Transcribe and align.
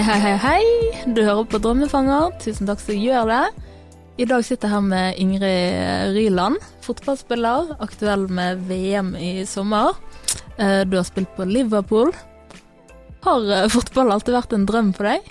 Hei, 0.00 0.06
hei, 0.16 0.20
hei, 0.32 0.36
hei. 0.40 1.12
Du 1.12 1.18
hører 1.20 1.44
på 1.44 1.58
Drømmefanger. 1.60 2.30
Tusen 2.40 2.64
takk 2.64 2.80
som 2.80 2.96
gjør 2.96 3.26
det. 3.28 3.40
I 4.24 4.26
dag 4.30 4.46
sitter 4.46 4.70
jeg 4.70 4.72
her 4.72 4.86
med 4.86 5.18
Ingrid 5.20 6.14
Ryland, 6.14 6.56
fotballspiller, 6.86 7.74
aktuell 7.84 8.24
med 8.32 8.62
VM 8.70 9.10
i 9.20 9.44
sommer. 9.44 9.92
Eh, 10.56 10.88
Du 10.88 10.96
har 10.96 11.04
spilt 11.04 11.36
på 11.36 11.44
Liverpool. 11.44 12.14
Har 13.28 13.52
eh, 13.52 13.68
fotball 13.68 14.14
alltid 14.16 14.38
vært 14.38 14.56
en 14.56 14.64
drøm 14.72 14.94
for 14.96 15.10
deg? 15.10 15.30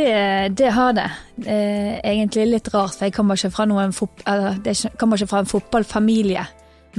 Det, 0.00 0.08
det 0.56 0.72
har 0.72 0.96
det. 0.96 1.06
Eh, 1.44 1.92
egentlig 2.08 2.48
litt 2.54 2.72
rart, 2.72 2.96
for 2.96 3.04
jeg 3.04 3.18
kommer 3.20 3.36
ikke 3.36 3.52
fra, 3.52 3.68
noen 3.68 3.92
er 3.92 4.96
kommer 4.96 5.20
ikke 5.20 5.32
fra 5.34 5.44
en 5.44 5.52
fotballfamilie. 5.52 6.48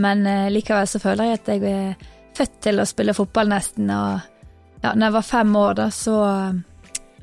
Men 0.06 0.22
likevel 0.54 0.86
så 0.86 1.02
føler 1.02 1.32
jeg 1.32 1.42
at 1.42 1.54
jeg 1.56 1.66
er 1.66 2.10
født 2.38 2.60
til 2.62 2.78
å 2.78 2.86
spille 2.86 3.18
fotball 3.18 3.50
nesten. 3.50 3.90
Og 3.90 4.37
ja, 4.84 4.94
når 4.94 5.06
jeg 5.08 5.14
var 5.14 5.22
fem 5.26 5.56
år, 5.56 5.74
da, 5.74 5.90
så, 5.90 6.18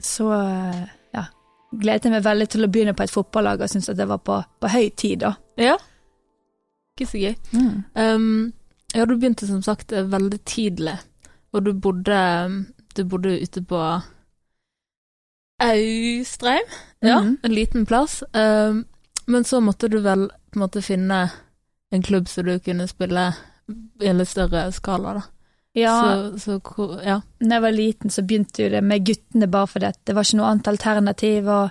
så 0.01 0.29
ja, 1.15 1.25
gledet 1.73 2.05
jeg 2.09 2.13
meg 2.17 2.25
veldig 2.27 2.49
til 2.51 2.65
å 2.67 2.71
begynne 2.73 2.95
på 2.99 3.03
et 3.07 3.11
fotballag 3.15 3.61
og 3.65 3.71
syntes 3.71 3.89
at 3.93 3.97
det 4.01 4.09
var 4.11 4.19
på, 4.27 4.41
på 4.61 4.69
høy 4.73 4.89
tid, 4.97 5.21
da. 5.25 5.35
Ja. 5.61 5.77
Ikke 6.97 7.11
så 7.11 7.19
gøy. 7.23 7.35
Um, 7.95 8.53
ja, 8.95 9.05
du 9.07 9.17
begynte 9.17 9.47
som 9.49 9.63
sagt 9.67 9.93
eh, 9.93 10.05
veldig 10.07 10.41
tidlig, 10.47 10.97
og 11.55 11.65
du 11.67 11.73
bodde, 11.75 12.19
du 12.97 13.05
bodde 13.11 13.37
ute 13.43 13.63
på 13.67 13.81
Austreim, 15.63 16.67
ja, 17.01 17.21
Mhm. 17.21 17.37
en 17.43 17.55
liten 17.55 17.87
plass. 17.87 18.23
Um, 18.33 18.85
men 19.27 19.45
så 19.45 19.61
måtte 19.61 19.89
du 19.89 20.01
vel 20.01 20.29
på 20.29 20.57
en 20.59 20.61
måte 20.67 20.83
finne 20.83 21.31
en 21.93 22.03
klubb 22.03 22.27
så 22.29 22.43
du 22.43 22.59
kunne 22.59 22.89
spille 22.89 23.35
i 24.03 24.07
en 24.07 24.19
litt 24.19 24.29
større 24.29 24.71
skala, 24.73 25.15
da. 25.15 25.23
Ja, 25.75 25.95
Så, 26.39 26.59
så 26.63 27.01
ja. 27.03 27.17
Når 27.43 27.57
jeg 27.57 27.63
var 27.65 27.73
liten, 27.75 28.11
så 28.11 28.23
begynte 28.23 28.63
jo 28.63 28.69
det 28.71 28.83
med 28.87 29.05
guttene 29.07 29.49
bare 29.51 29.67
fordi 29.67 29.89
at 29.91 29.99
det 30.07 30.15
var 30.15 30.23
ikke 30.27 30.39
noe 30.39 30.51
annet 30.53 30.69
alternativ. 30.71 31.49
og 31.51 31.71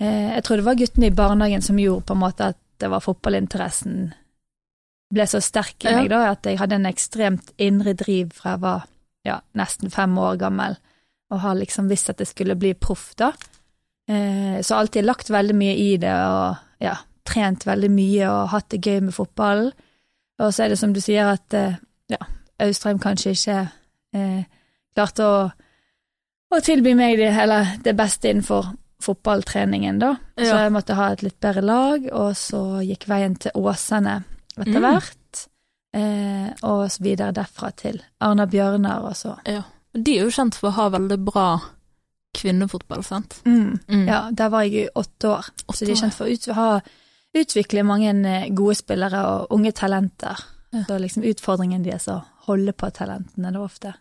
eh, 0.00 0.34
Jeg 0.34 0.44
tror 0.44 0.56
det 0.60 0.66
var 0.66 0.74
guttene 0.80 1.06
i 1.08 1.14
barnehagen 1.16 1.62
som 1.64 1.78
gjorde 1.80 2.04
på 2.10 2.16
en 2.18 2.20
måte 2.24 2.50
at 2.52 2.58
det 2.80 2.90
var 2.92 3.00
fotballinteressen 3.04 4.12
ble 5.10 5.24
så 5.26 5.40
sterk 5.42 5.84
i 5.84 5.88
Ja. 5.90 5.96
meg, 5.98 6.10
da, 6.12 6.20
at 6.30 6.44
jeg 6.46 6.58
hadde 6.60 6.76
en 6.78 6.86
ekstremt 6.86 7.50
indre 7.58 7.94
driv 7.98 8.30
fra 8.36 8.52
jeg 8.54 8.60
var 8.62 8.84
ja, 9.26 9.40
nesten 9.58 9.90
fem 9.90 10.14
år 10.18 10.36
gammel, 10.38 10.76
og 11.32 11.40
har 11.42 11.54
liksom 11.58 11.88
visst 11.90 12.08
at 12.12 12.20
jeg 12.22 12.28
skulle 12.30 12.54
bli 12.56 12.70
proff, 12.74 13.10
da. 13.18 13.32
Eh, 14.08 14.60
så 14.62 14.78
alltid 14.78 15.04
lagt 15.04 15.28
veldig 15.30 15.56
mye 15.58 15.74
i 15.76 15.96
det, 16.00 16.12
og 16.14 16.56
ja, 16.80 16.94
trent 17.26 17.66
veldig 17.66 17.90
mye 17.90 18.30
og 18.30 18.48
hatt 18.54 18.68
det 18.70 18.80
gøy 18.86 19.00
med 19.08 19.14
fotballen. 19.14 19.72
Og 20.40 20.54
så 20.54 20.64
er 20.64 20.68
det 20.72 20.78
som 20.78 20.92
du 20.94 21.00
sier, 21.04 21.26
at 21.34 21.54
eh, 21.58 21.74
ja, 22.08 22.22
Austrheim 22.60 22.98
kanskje 23.02 23.32
ikke 23.36 23.58
eh, 24.14 24.44
klarte 24.94 25.24
å, 25.26 25.40
å 26.50 26.60
tilby 26.66 26.94
meg 26.98 27.18
det, 27.18 27.30
eller 27.42 27.76
det 27.84 27.94
beste 27.98 28.30
innenfor 28.30 28.72
fotballtreningen, 29.00 29.98
da. 30.02 30.14
Så 30.36 30.50
jeg 30.60 30.72
måtte 30.74 30.96
ha 30.98 31.06
et 31.14 31.22
litt 31.24 31.38
bedre 31.40 31.62
lag, 31.64 32.04
og 32.12 32.34
så 32.36 32.82
gikk 32.84 33.06
veien 33.08 33.36
til 33.40 33.54
Åsane 33.56 34.18
etter 34.58 34.76
Mm. 34.76 34.82
hvert. 34.84 35.46
Eh, 35.96 36.50
og 36.62 36.84
så 36.92 37.02
videre 37.02 37.32
derfra 37.34 37.70
til 37.74 37.96
Arna 38.20 38.44
Bjørnar, 38.46 39.02
og 39.08 39.16
så 39.16 39.32
ja. 39.48 39.62
De 39.94 40.18
er 40.18 40.22
jo 40.22 40.30
kjent 40.30 40.54
for 40.54 40.68
å 40.68 40.76
ha 40.76 40.88
veldig 40.94 41.16
bra 41.26 41.46
kvinnefotball, 42.36 43.02
sant? 43.02 43.40
mm. 43.44 43.80
Mm. 43.88 44.04
Ja, 44.08 44.20
der 44.30 44.48
var 44.52 44.62
jeg 44.62 44.74
i 44.84 44.88
åtte 44.94 45.28
år. 45.32 45.48
Åtte 45.66 45.78
så 45.80 45.86
de 45.88 45.92
er 45.92 45.98
kjent 45.98 46.14
for 46.14 46.28
å 46.28 46.34
ut, 46.36 46.46
ha, 46.54 46.68
utvikle 47.34 47.82
mange 47.86 48.12
eh, 48.28 48.48
gode 48.54 48.76
spillere 48.78 49.22
og 49.26 49.56
unge 49.56 49.72
talenter. 49.72 50.38
Ja. 50.70 50.84
Så 50.86 50.98
liksom 51.02 51.24
utfordringen 51.26 51.82
deres 51.82 52.06
å 52.08 52.20
holde 52.46 52.72
på 52.72 52.90
talentene, 52.94 53.52
da 53.54 53.62
ofte. 53.64 53.94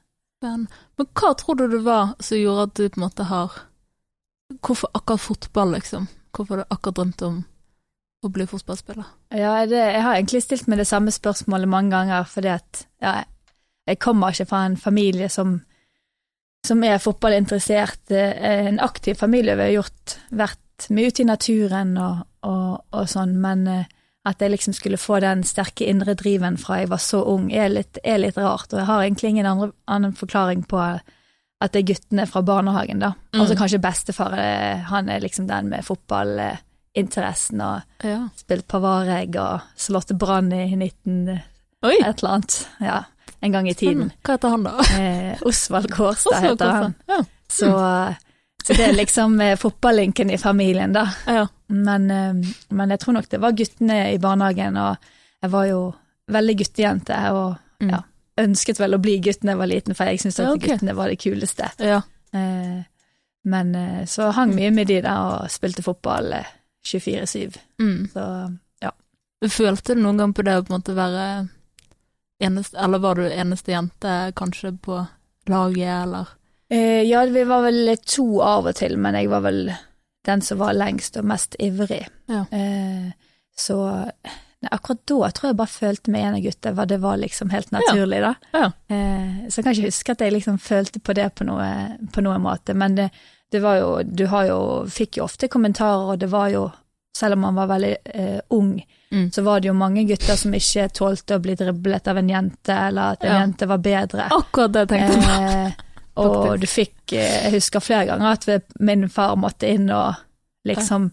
Men, 0.43 0.67
men 0.97 1.07
hva 1.19 1.33
tror 1.35 1.59
du 1.59 1.65
det 1.67 1.81
var 1.83 2.13
som 2.23 2.39
gjorde 2.39 2.67
at 2.69 2.75
du 2.79 2.85
på 2.87 3.01
en 3.01 3.07
måte 3.07 3.27
har 3.31 3.65
Hvorfor 4.65 4.89
akkurat 4.97 5.21
fotball, 5.21 5.75
liksom? 5.75 6.07
Hvorfor 6.33 6.55
har 6.55 6.63
du 6.63 6.73
akkurat 6.73 6.95
drømt 6.97 7.21
om 7.21 7.35
å 8.25 8.29
bli 8.33 8.47
fotballspiller? 8.49 9.05
Ja, 9.29 9.51
det, 9.69 9.77
jeg 9.77 10.01
har 10.01 10.15
egentlig 10.15 10.41
stilt 10.41 10.65
meg 10.65 10.81
det 10.81 10.87
samme 10.89 11.13
spørsmålet 11.13 11.69
mange 11.69 11.93
ganger, 11.93 12.25
fordi 12.25 12.49
at 12.55 12.79
ja, 12.97 13.11
jeg 13.85 13.99
kommer 14.01 14.33
ikke 14.33 14.47
fra 14.49 14.63
en 14.65 14.79
familie 14.81 15.29
som, 15.29 15.59
som 16.65 16.81
er 16.81 16.97
fotballinteressert. 17.03 18.09
En 18.09 18.81
aktiv 18.81 19.21
familie. 19.21 19.53
Vi 19.59 19.67
har 19.67 19.75
gjort, 19.75 20.17
vært 20.41 20.89
mye 20.89 21.13
ute 21.13 21.23
i 21.23 21.29
naturen 21.29 21.93
og, 22.01 22.25
og, 22.49 22.81
og 22.89 23.09
sånn, 23.13 23.37
men 23.41 23.65
eh, 23.69 23.87
at 24.27 24.41
jeg 24.43 24.51
liksom 24.51 24.73
skulle 24.75 24.97
få 24.99 25.19
den 25.23 25.43
sterke 25.47 25.85
indre 25.87 26.13
driven 26.19 26.57
fra 26.59 26.81
jeg 26.81 26.89
var 26.91 26.99
så 27.01 27.21
ung, 27.31 27.47
er 27.55 27.69
litt, 27.71 27.97
er 28.03 28.19
litt 28.19 28.37
rart. 28.37 28.67
Og 28.73 28.81
jeg 28.81 28.87
har 28.89 29.03
egentlig 29.05 29.29
ingen 29.31 29.47
andre, 29.47 29.71
annen 29.87 30.13
forklaring 30.17 30.65
på 30.69 30.79
at 31.59 31.71
det 31.73 31.81
er 31.81 31.87
guttene 31.93 32.25
fra 32.27 32.41
barnehagen, 32.45 32.99
da. 33.03 33.13
Mm. 33.33 33.41
Og 33.41 33.47
så 33.49 33.55
kanskje 33.59 33.81
bestefar, 33.83 34.35
eh, 34.39 34.83
han 34.91 35.09
er 35.11 35.19
liksom 35.23 35.47
den 35.49 35.69
med 35.71 35.83
fotballinteressen 35.87 37.61
og 37.63 38.05
Ja. 38.07 38.29
spilt 38.35 38.67
på 38.67 38.79
vareg 38.79 39.35
og 39.39 39.61
slått 39.77 40.11
Brann 40.17 40.51
i 40.53 40.75
19... 40.75 41.39
Oi! 41.83 41.95
et 42.03 42.19
eller 42.23 42.33
annet. 42.37 42.67
Ja, 42.83 43.03
en 43.41 43.51
gang 43.51 43.67
i 43.69 43.73
tiden. 43.73 44.11
Hva 44.23 44.35
heter 44.35 44.49
han, 44.55 44.63
da? 44.63 44.79
Eh, 44.99 45.37
Osvald 45.47 45.91
Kårstad 45.91 46.41
heter 46.43 46.71
han. 46.75 46.95
Ja. 47.07 47.21
Så, 47.49 47.69
så 48.69 48.75
det 48.77 48.85
er 48.85 48.93
liksom 48.93 49.39
eh, 49.41 49.55
fotballinken 49.57 50.29
i 50.31 50.37
familien, 50.37 50.93
da. 50.93 51.07
Ja. 51.25 51.47
Men, 51.73 52.05
eh, 52.13 52.53
men 52.69 52.93
jeg 52.93 53.01
tror 53.01 53.17
nok 53.17 53.29
det 53.31 53.39
var 53.41 53.57
guttene 53.57 53.97
i 54.13 54.19
barnehagen, 54.21 54.77
og 54.77 55.09
jeg 55.41 55.51
var 55.55 55.65
jo 55.71 55.81
veldig 56.29 56.57
guttejente, 56.61 57.17
og 57.33 57.57
Mm. 57.79 57.89
ja, 57.93 58.01
ønsket 58.43 58.79
vel 58.79 58.93
å 58.97 58.99
bli 58.99 59.13
gutt 59.23 59.39
da 59.41 59.53
jeg 59.53 59.57
var 59.57 59.67
liten, 59.71 59.95
for 59.95 60.05
jeg 60.09 60.19
syntes 60.19 60.39
at 60.39 60.45
Ja, 60.49 60.53
okay. 60.57 60.67
guttene 60.73 60.95
var 60.95 61.07
det 61.07 61.19
kuleste. 61.23 61.69
ja. 61.79 62.01
Eh, 62.33 62.83
men 63.45 63.71
så 64.05 64.31
hang 64.35 64.51
mye 64.53 64.69
med 64.75 64.87
de 64.87 64.97
der 65.01 65.15
og 65.17 65.49
spilte 65.49 65.81
fotball 65.81 66.33
eh, 66.33 66.45
24-7. 66.85 67.55
Mm. 67.79 68.09
Så 68.13 68.57
Følte 69.47 69.95
du 69.95 70.01
noen 70.03 70.17
gang 70.19 70.33
på 70.35 70.43
det 70.43 70.51
å 70.59 70.63
på 70.67 70.73
en 70.73 70.81
måte 70.81 70.93
være 70.97 71.47
eneste 72.43 72.75
Eller 72.77 72.99
var 72.99 73.15
du 73.15 73.21
eneste 73.29 73.71
jente 73.71 74.33
kanskje 74.35 74.73
på 74.83 74.97
laget, 75.47 76.03
eller? 76.03 76.27
Eh, 76.69 77.01
ja, 77.09 77.23
vi 77.25 77.43
var 77.49 77.63
vel 77.65 77.95
to 78.05 78.41
av 78.45 78.67
og 78.69 78.75
til, 78.77 78.97
men 79.01 79.15
jeg 79.17 79.29
var 79.31 79.41
vel 79.41 79.71
den 80.27 80.41
som 80.45 80.59
var 80.61 80.73
lengst 80.77 81.17
og 81.17 81.25
mest 81.25 81.55
ivrig. 81.59 82.03
Ja. 82.29 82.43
Eh, 82.51 83.09
så 83.57 83.79
nei, 84.61 84.69
akkurat 84.75 85.01
da 85.07 85.29
tror 85.31 85.49
jeg 85.49 85.57
bare 85.57 85.71
følte 85.71 86.11
med 86.13 86.25
en 86.27 86.35
av 86.37 86.43
guttene 86.43 86.75
hva 86.77 86.85
det 86.87 86.99
var 87.01 87.17
liksom 87.17 87.49
helt 87.55 87.71
naturlig, 87.71 88.19
da. 88.21 88.33
Ja. 88.53 88.67
Eh, 88.91 89.47
så 89.49 89.59
jeg 89.59 89.63
kan 89.65 89.73
ikke 89.73 89.89
huske 89.89 90.11
at 90.15 90.21
jeg 90.25 90.35
liksom 90.35 90.59
følte 90.61 90.99
på 91.01 91.15
det 91.17 91.29
på 91.39 91.47
noe, 91.47 91.69
på 92.13 92.21
noen 92.25 92.43
måte, 92.43 92.75
men 92.77 92.95
det, 92.99 93.09
det 93.51 93.63
var 93.63 93.79
jo 93.79 93.89
Du 94.03 94.27
har 94.29 94.45
jo 94.45 94.59
Fikk 94.93 95.17
jo 95.17 95.23
ofte 95.25 95.47
kommentarer, 95.49 96.13
og 96.13 96.19
det 96.21 96.29
var 96.29 96.49
jo 96.53 96.67
selv 97.17 97.33
om 97.33 97.41
man 97.47 97.55
var 97.57 97.67
veldig 97.73 97.95
eh, 98.13 98.39
ung, 98.55 98.77
Mm. 99.11 99.31
så 99.33 99.41
var 99.41 99.57
det 99.59 99.67
jo 99.67 99.73
mange 99.73 100.03
gutter 100.05 100.35
som 100.37 100.53
ikke 100.53 100.83
tålte 100.93 101.33
å 101.33 101.41
bli 101.41 101.55
driblet 101.57 102.07
av 102.11 102.17
en 102.21 102.27
jente, 102.29 102.69
eller 102.75 103.15
at 103.15 103.23
en 103.25 103.31
Ja. 103.31 103.39
jente 103.41 103.65
var 103.65 103.77
bedre. 103.81 104.27
Akkurat 104.29 104.71
det 104.75 104.83
tenkte 104.91 105.15
jeg 105.17 105.23
på. 105.25 105.83
Og 106.19 106.59
du 106.61 106.67
fikk 106.67 107.13
eh, 107.13 107.45
Jeg 107.45 107.53
husker 107.57 107.83
flere 107.83 108.05
ganger 108.09 108.35
at 108.35 108.73
min 108.79 109.07
far 109.09 109.35
måtte 109.39 109.69
inn 109.71 109.89
og 109.93 110.15
liksom 110.67 111.09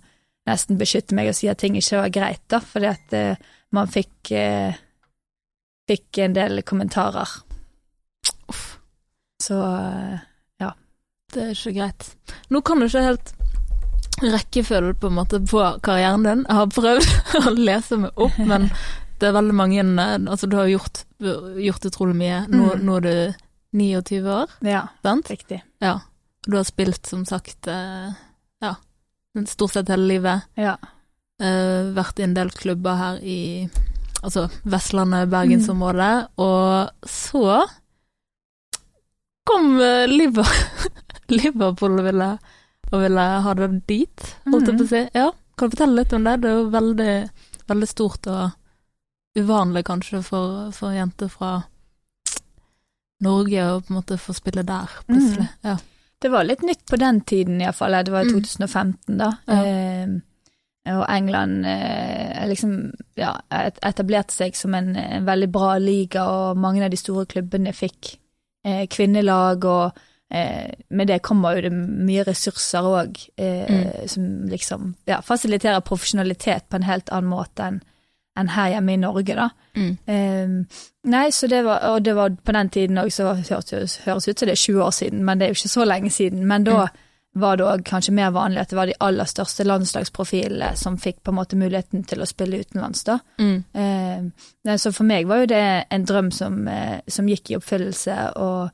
nesten 0.47 0.79
beskytte 0.79 1.15
meg 1.19 1.29
og 1.31 1.35
si 1.39 1.49
at 1.51 1.59
ting 1.59 1.77
ikke 1.79 2.01
var 2.05 2.13
greit, 2.15 2.43
da, 2.53 2.61
fordi 2.63 2.87
at 2.91 3.15
eh, 3.19 3.37
man 3.75 3.89
fikk 3.91 4.31
eh, 4.37 4.77
fikk 5.91 6.19
en 6.23 6.35
del 6.37 6.63
kommentarer. 6.67 7.29
Uff, 8.51 8.79
Så 9.43 9.59
ja. 10.61 10.71
det 11.35 11.43
er 11.45 11.51
ikke 11.55 11.75
greit. 11.77 12.09
Nå 12.51 12.63
kan 12.67 12.81
du 12.83 12.87
ikke 12.89 13.03
helt 13.07 13.33
rekkefølge 14.23 14.95
på 15.01 15.11
en 15.11 15.17
måte 15.19 15.41
på 15.45 15.61
karrieren 15.85 16.25
din. 16.25 16.45
Jeg 16.49 16.57
har 16.61 16.71
prøvd 16.73 17.11
å 17.51 17.57
lese 17.59 17.99
meg 18.01 18.23
opp, 18.27 18.39
men 18.49 18.71
det 19.21 19.29
er 19.31 19.35
veldig 19.37 19.57
mange 19.57 19.83
Altså, 20.29 20.47
du 20.49 20.57
har 20.59 20.71
gjort, 20.71 21.03
gjort 21.21 21.91
utrolig 21.91 22.17
mye. 22.23 22.43
Nå, 22.49 22.71
Mm. 22.77 22.87
nå 22.87 22.97
er 22.97 23.07
du 23.07 23.46
29 23.77 24.27
år, 24.33 24.53
ja, 24.67 24.87
sant? 25.05 25.31
riktig. 25.31 25.61
Ja. 25.85 26.01
Du 26.47 26.57
har 26.57 26.65
spilt, 26.65 27.07
som 27.07 27.25
sagt, 27.29 27.67
eh, 27.67 28.13
ja, 28.65 28.75
stort 29.47 29.73
sett 29.77 29.89
hele 29.93 30.07
livet. 30.09 30.47
Ja. 30.55 30.77
Uh, 31.37 31.93
vært 31.93 32.21
i 32.23 32.25
en 32.25 32.33
del 32.33 32.49
klubber 32.49 32.97
her 32.97 33.17
i 33.21 33.69
altså 34.25 34.47
Vestlandet, 34.65 35.29
Bergensområdet, 35.29 36.31
og 36.41 37.11
så 37.13 37.59
kom 39.47 39.75
uh, 39.77 40.07
Liver 40.09 40.49
Liverpool 41.37 41.99
og 42.01 42.07
ville, 42.07 42.31
og 42.89 43.03
ville 43.03 43.27
ha 43.45 43.55
det 43.59 43.69
dit, 43.91 44.31
holdt 44.47 44.71
jeg 44.71 44.79
på 44.79 44.87
å 44.87 44.93
si. 44.95 45.03
Ja, 45.19 45.29
kan 45.59 45.69
du 45.69 45.77
fortelle 45.77 46.01
litt 46.01 46.15
om 46.17 46.25
det? 46.25 46.39
Det 46.41 46.51
er 46.51 46.57
jo 46.57 46.67
veldig, 46.73 47.15
veldig 47.69 47.91
stort 47.91 48.31
og 48.33 49.37
uvanlig 49.37 49.85
kanskje 49.85 50.23
for, 50.25 50.71
for 50.73 50.97
jenter 50.97 51.29
fra 51.29 51.59
Norge 53.25 53.63
og 53.73 53.85
på 53.87 53.93
en 53.95 53.97
måte 54.01 54.19
få 54.21 54.35
spille 54.37 54.63
der, 54.67 54.91
plutselig. 55.09 55.49
Ja. 55.65 55.77
Det 56.21 56.31
var 56.33 56.45
litt 56.49 56.63
nytt 56.65 56.85
på 56.89 56.97
den 57.01 57.21
tiden 57.29 57.61
iallfall, 57.61 57.93
det 58.05 58.13
var 58.13 58.25
i 58.25 58.31
Mm. 58.33 58.43
2015 58.43 59.19
da. 59.19 59.31
Ja. 59.47 59.63
Eh, 59.65 60.09
og 60.87 61.05
England 61.11 61.67
eh, 61.67 62.47
liksom 62.47 62.93
ja, 63.19 63.33
etablerte 63.83 64.33
seg 64.33 64.55
som 64.57 64.75
en, 64.75 64.93
en 64.97 65.25
veldig 65.27 65.49
bra 65.51 65.79
liga, 65.83 66.25
og 66.31 66.57
mange 66.63 66.85
av 66.85 66.91
de 66.91 66.97
store 67.01 67.27
klubbene 67.27 67.73
fikk 67.75 68.13
eh, 68.65 68.87
kvinnelag, 68.87 69.65
og 69.65 69.99
eh, 70.31 70.71
med 70.91 71.09
det 71.09 71.21
kommer 71.23 71.57
jo 71.57 71.67
det 71.69 71.73
mye 71.75 72.25
ressurser 72.29 72.87
òg, 72.87 73.19
eh, 73.37 73.67
Mm. 73.67 74.09
som 74.09 74.25
liksom 74.49 74.95
ja, 75.07 75.21
fasiliterer 75.23 75.81
profesjonalitet 75.81 76.69
på 76.69 76.77
en 76.77 76.83
helt 76.87 77.11
annen 77.11 77.31
måte 77.31 77.67
enn 77.67 77.81
enn 78.37 78.49
her 78.49 78.69
hjemme 78.75 78.93
i 78.93 78.97
Norge, 79.01 79.35
da. 79.35 79.49
Mm. 79.77 79.99
Eh, 80.07 80.79
nei, 81.11 81.29
så 81.31 81.49
det 81.49 81.65
var, 81.65 81.81
og 81.95 82.03
det 82.05 82.15
var 82.15 82.31
på 82.45 82.53
den 82.53 82.69
tiden 82.69 82.99
òg, 82.99 83.11
så 83.13 83.35
høres 83.35 83.99
høres 84.05 84.29
ut 84.29 84.39
som 84.39 84.47
det 84.47 84.53
er 84.53 84.63
20 84.67 84.83
år 84.85 84.91
siden, 84.93 85.25
men 85.25 85.39
det 85.39 85.47
er 85.47 85.53
jo 85.55 85.59
ikke 85.61 85.75
så 85.79 85.85
lenge 85.87 86.11
siden. 86.11 86.47
Men 86.47 86.65
da 86.65 86.87
Mm. 86.87 87.41
var 87.41 87.57
det 87.57 87.67
òg 87.67 87.83
kanskje 87.85 88.13
mer 88.17 88.31
vanlig 88.33 88.61
at 88.61 88.69
det 88.71 88.77
var 88.77 88.87
de 88.87 88.95
aller 89.01 89.25
største 89.25 89.65
landslagsprofilene 89.65 90.77
som 90.77 90.97
fikk 90.97 91.23
på 91.23 91.29
en 91.33 91.37
måte 91.37 91.57
muligheten 91.57 92.05
til 92.09 92.19
å 92.23 92.27
spille 92.27 92.61
utenlands, 92.63 93.05
da. 93.05 93.19
Mm. 93.39 93.65
Eh, 93.75 94.23
nei, 94.65 94.77
så 94.77 94.93
for 94.95 95.05
meg 95.05 95.27
var 95.27 95.43
jo 95.43 95.47
det 95.47 95.87
en 95.91 96.05
drøm 96.07 96.31
som, 96.33 96.67
eh, 96.69 97.01
som 97.09 97.27
gikk 97.29 97.51
i 97.51 97.57
oppfyllelse, 97.59 98.33
å 98.37 98.71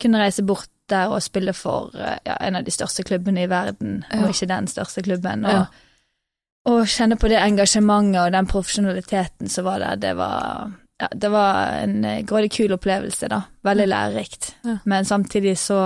kunne 0.00 0.18
reise 0.18 0.42
bort 0.46 0.68
der 0.88 1.08
og 1.10 1.20
spille 1.22 1.52
for 1.52 1.90
eh, 1.94 2.18
ja, 2.26 2.36
en 2.40 2.56
av 2.56 2.64
de 2.64 2.70
største 2.70 3.04
klubbene 3.04 3.42
i 3.44 3.46
verden, 3.50 4.04
Ja. 4.12 4.22
og 4.22 4.30
ikke 4.30 4.48
den 4.48 4.66
største 4.66 5.02
klubben. 5.02 5.44
Og, 5.44 5.50
Ja. 5.52 5.66
Og 6.66 6.82
kjenne 6.90 7.16
på 7.20 7.28
det 7.30 7.38
engasjementet 7.38 8.20
og 8.24 8.32
den 8.34 8.48
profesjonaliteten 8.50 9.48
som 9.52 9.64
var 9.68 9.78
der, 9.84 9.96
det 10.02 10.14
var 10.18 10.72
ja, 11.00 11.08
det 11.12 11.28
var 11.30 11.74
en 11.84 12.04
eh, 12.08 12.22
grådig 12.26 12.50
kul 12.56 12.72
opplevelse, 12.72 13.28
da. 13.28 13.42
Veldig 13.68 13.86
lærerikt. 13.90 14.54
Ja. 14.64 14.78
Men 14.88 15.04
samtidig 15.04 15.58
så 15.60 15.80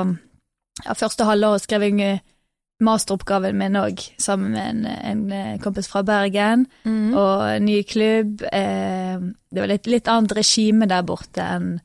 ja, 0.85 0.95
Første 0.95 1.27
halvåret 1.27 1.65
skrev 1.67 1.83
jeg 1.89 2.21
masteroppgaven 2.81 3.59
min 3.59 3.77
òg, 3.77 4.01
sammen 4.23 4.55
med 4.55 4.69
en, 4.71 4.87
en 4.87 5.25
eh, 5.37 5.57
kompis 5.61 5.89
fra 5.91 6.01
Bergen 6.07 6.67
Mm. 6.85 7.13
og 7.19 7.61
ny 7.63 7.83
klubb. 7.83 8.41
Eh, 8.53 9.19
det 9.53 9.61
var 9.61 9.69
litt, 9.69 9.87
litt 9.91 10.09
annet 10.09 10.33
regime 10.39 10.87
der 10.89 11.03
borte 11.05 11.43
enn 11.45 11.81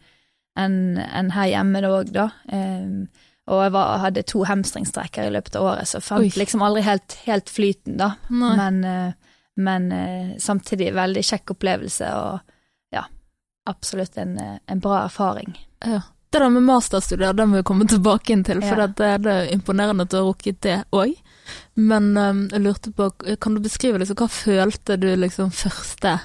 en, 0.56 0.78
en 1.04 1.32
her 1.36 1.50
hjemme 1.52 1.82
òg, 1.84 2.14
da. 2.16 2.30
Eh, 2.48 3.10
og 3.46 3.62
jeg 3.62 3.74
var, 3.76 4.00
hadde 4.02 4.24
to 4.26 4.42
hamstringstrekker 4.50 5.28
i 5.28 5.34
løpet 5.36 5.56
av 5.60 5.68
året, 5.70 5.90
så 5.90 6.00
jeg 6.00 6.08
fant 6.08 6.26
Oi. 6.26 6.32
liksom 6.40 6.64
aldri 6.66 6.82
helt, 6.88 7.18
helt 7.28 7.52
flyten, 7.54 8.00
da. 8.02 8.16
Nei. 8.34 8.56
Men, 8.58 8.80
eh, 8.90 9.36
men 9.62 9.92
eh, 9.94 10.32
samtidig 10.42 10.90
veldig 10.96 11.22
kjekk 11.24 11.54
opplevelse, 11.54 12.10
og 12.10 12.96
ja, 12.96 13.06
absolutt 13.70 14.18
en, 14.18 14.34
eh, 14.42 14.58
en 14.66 14.82
bra 14.82 15.04
erfaring. 15.06 15.54
Ja. 15.86 16.02
Det 16.34 16.42
der 16.42 16.50
med 16.52 16.66
masterstudier, 16.68 17.34
det 17.38 17.46
må 17.48 17.62
vi 17.62 17.68
komme 17.70 17.86
tilbake 17.88 18.34
inn 18.34 18.42
til, 18.44 18.60
for 18.66 18.82
Ja. 18.82 18.88
det, 18.88 19.12
det 19.24 19.32
er 19.32 19.54
imponerende 19.54 20.04
at 20.04 20.12
du 20.12 20.18
har 20.18 20.26
rukket 20.28 20.58
det 20.66 20.80
òg. 20.92 21.14
Men 21.76 22.18
um, 22.18 22.42
jeg 22.52 22.64
lurte 22.66 22.92
på, 22.92 23.12
kan 23.40 23.56
du 23.56 23.62
beskrive 23.62 24.02
liksom, 24.02 24.18
hva 24.20 24.28
følte 24.28 24.98
du 25.00 25.08
liksom 25.16 25.54
første, 25.54 26.18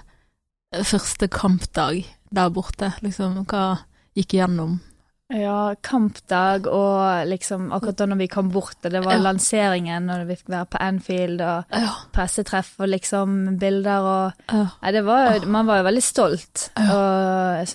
første 0.88 1.28
kampdag 1.28 2.06
der 2.32 2.50
borte? 2.50 2.94
Liksom, 3.05 3.44
hva 3.44 3.84
gikk 4.16 4.34
igjennom? 4.34 4.81
Ja, 5.30 5.74
kampdag 5.86 6.66
og 6.66 7.26
liksom 7.30 7.68
akkurat 7.72 7.96
da 8.00 8.06
når 8.10 8.18
vi 8.18 8.26
kom 8.32 8.48
bort, 8.50 8.74
og 8.84 8.90
det 8.90 9.04
var 9.04 9.12
Ja. 9.14 9.20
lanseringen, 9.22 10.08
og 10.10 10.26
vi 10.26 10.34
fikk 10.34 10.48
være 10.50 10.66
på 10.66 10.80
Anfield, 10.80 11.40
og 11.40 11.64
Ja. 11.70 11.92
pressetreff 12.12 12.72
og 12.80 12.88
liksom 12.88 13.56
bilder 13.58 14.00
og 14.02 14.32
ja. 14.50 14.66
Nei, 14.82 14.90
det 14.92 15.04
var, 15.04 15.34
jo- 15.38 15.46
man 15.46 15.66
var 15.66 15.78
jo 15.78 15.84
veldig 15.84 16.02
stolt, 16.02 16.70
og 16.76 16.82
jeg 16.82 17.66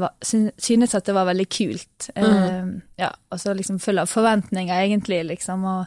var, 0.00 0.10
synes 0.22 0.94
at 0.94 1.04
det 1.04 1.14
var 1.14 1.24
veldig 1.26 1.48
kult. 1.48 2.10
Mm. 2.16 2.24
Eh, 2.24 2.80
ja, 2.98 3.10
og 3.30 3.38
så 3.38 3.54
liksom 3.54 3.78
full 3.80 3.98
av 3.98 4.08
forventninger, 4.08 4.74
egentlig, 4.74 5.24
liksom, 5.24 5.64
og, 5.64 5.86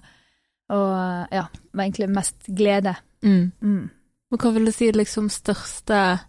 og 0.69 1.27
ja, 1.31 1.45
var 1.73 1.83
egentlig 1.83 2.09
mest 2.09 2.35
glede. 2.47 2.95
Mm. 3.21 3.51
Mm. 3.61 3.89
Men 4.31 4.39
hva 4.39 4.53
vil 4.53 4.65
du 4.65 4.71
si 4.71 4.91
liksom 4.91 5.29
største 5.29 6.19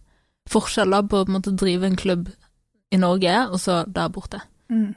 forskjeller 0.48 1.02
på 1.08 1.22
å 1.22 1.24
på 1.24 1.28
en 1.28 1.40
måte, 1.40 1.56
drive 1.56 1.84
en 1.84 1.96
klubb 1.96 2.28
i 2.90 2.96
Norge, 2.96 3.48
og 3.50 3.58
så 3.60 3.84
der 3.92 4.08
borte? 4.08 4.40
Mm. 4.70 4.94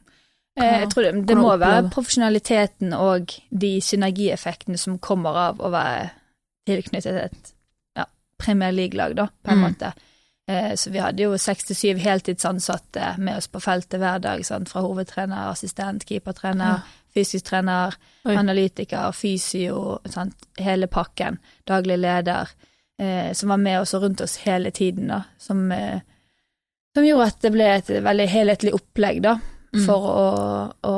Eh, 0.59 0.79
jeg 0.81 0.89
tror 0.91 1.03
det, 1.07 1.11
det 1.27 1.37
må 1.39 1.55
være 1.57 1.89
profesjonaliteten 1.93 2.93
og 2.93 3.31
de 3.49 3.69
synergieffektene 3.81 4.77
som 4.77 4.97
kommer 4.99 5.37
av 5.47 5.61
å 5.63 5.69
være 5.71 6.09
tilknyttet 6.67 7.19
et 7.23 7.53
ja, 7.97 8.05
Premier 8.37 8.71
League-lag, 8.75 9.15
da, 9.15 9.27
på 9.43 9.51
en 9.53 9.57
Mm. 9.61 9.67
måte. 9.69 9.93
Eh, 10.47 10.73
så 10.75 10.89
vi 10.91 10.99
hadde 10.99 11.23
jo 11.23 11.37
seks 11.37 11.63
til 11.69 11.75
syv 11.75 11.97
heltidsansatte 12.03 13.13
med 13.19 13.37
oss 13.37 13.47
på 13.47 13.61
feltet 13.61 13.99
hver 14.01 14.19
dag, 14.19 14.43
sant? 14.45 14.69
fra 14.69 14.81
hovedtrener, 14.81 15.51
assistent, 15.51 16.03
keepertrener, 16.05 16.81
fysisk 17.15 17.45
trener, 17.45 17.95
Oi. 18.25 18.35
analytiker, 18.35 19.11
fysio, 19.15 19.99
sant? 20.09 20.35
hele 20.59 20.87
pakken, 20.87 21.37
daglig 21.67 21.97
leder, 21.99 22.49
eh, 22.99 23.31
som 23.33 23.49
var 23.49 23.57
med 23.57 23.79
oss 23.81 23.93
og 23.93 24.03
rundt 24.03 24.21
oss 24.21 24.37
hele 24.43 24.71
tiden, 24.71 25.07
da, 25.07 25.21
som, 25.37 25.71
eh, 25.71 26.01
som 26.95 27.05
gjorde 27.05 27.27
at 27.27 27.41
det 27.41 27.51
ble 27.53 27.63
et 27.77 27.87
veldig 28.03 28.27
helhetlig 28.27 28.73
opplegg, 28.73 29.21
da, 29.21 29.37
Mm. 29.73 29.85
for 29.85 30.03
å, 30.03 30.23
å 30.83 30.95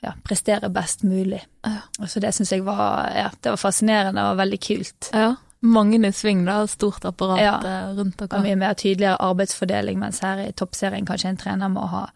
ja, 0.00 0.14
prestere 0.24 0.70
best 0.72 1.02
mulig. 1.04 1.42
Ja. 1.66 1.82
Så 2.08 2.20
det 2.20 2.30
syns 2.32 2.52
jeg 2.54 2.62
var, 2.64 3.10
ja, 3.12 3.26
det 3.44 3.50
var 3.52 3.60
fascinerende 3.60 4.22
og 4.30 4.38
veldig 4.38 4.58
kult. 4.64 5.10
Ja. 5.12 5.34
Mange 5.66 5.98
i 6.00 6.12
sving, 6.12 6.44
da. 6.46 6.62
Stort 6.66 7.04
apparat 7.04 7.40
Ja. 7.42 7.58
rundt 7.60 7.98
rundt 7.98 8.22
Og 8.22 8.28
dere. 8.30 8.40
mye 8.42 8.56
mer 8.56 8.74
tydeligere 8.74 9.18
arbeidsfordeling, 9.20 9.98
mens 10.00 10.20
her 10.24 10.38
i 10.46 10.52
toppserien 10.52 11.04
kanskje 11.04 11.28
en 11.28 11.36
trener 11.36 11.68
må 11.68 11.84
ha 11.90 12.06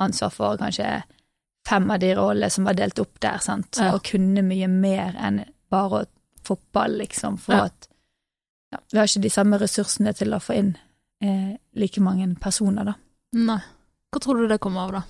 ansvar 0.00 0.30
for 0.32 0.56
kanskje 0.60 1.02
fem 1.68 1.90
av 1.90 2.00
de 2.00 2.14
rollene 2.14 2.50
som 2.50 2.64
var 2.64 2.74
delt 2.74 2.98
opp 2.98 3.20
der, 3.20 3.38
sant, 3.38 3.78
og 3.80 4.02
kunne 4.02 4.42
mye 4.42 4.68
mer 4.68 5.14
enn 5.20 5.44
bare 5.70 6.06
fotball, 6.44 6.98
liksom, 6.98 7.38
for 7.38 7.54
at 7.68 7.88
ja, 8.72 8.78
vi 8.92 8.98
har 8.98 9.06
ikke 9.08 9.22
de 9.22 9.30
samme 9.30 9.58
ressursene 9.60 10.12
til 10.16 10.32
å 10.34 10.40
få 10.40 10.54
inn 10.56 10.76
eh, 11.22 11.56
like 11.76 12.00
mange 12.00 12.28
personer, 12.40 12.84
da. 12.84 12.94
Nei. 13.36 13.60
Hva 14.10 14.20
tror 14.20 14.40
du 14.40 14.48
det 14.48 14.58
kommer 14.60 14.80
av, 14.88 14.92
da? 14.92 15.02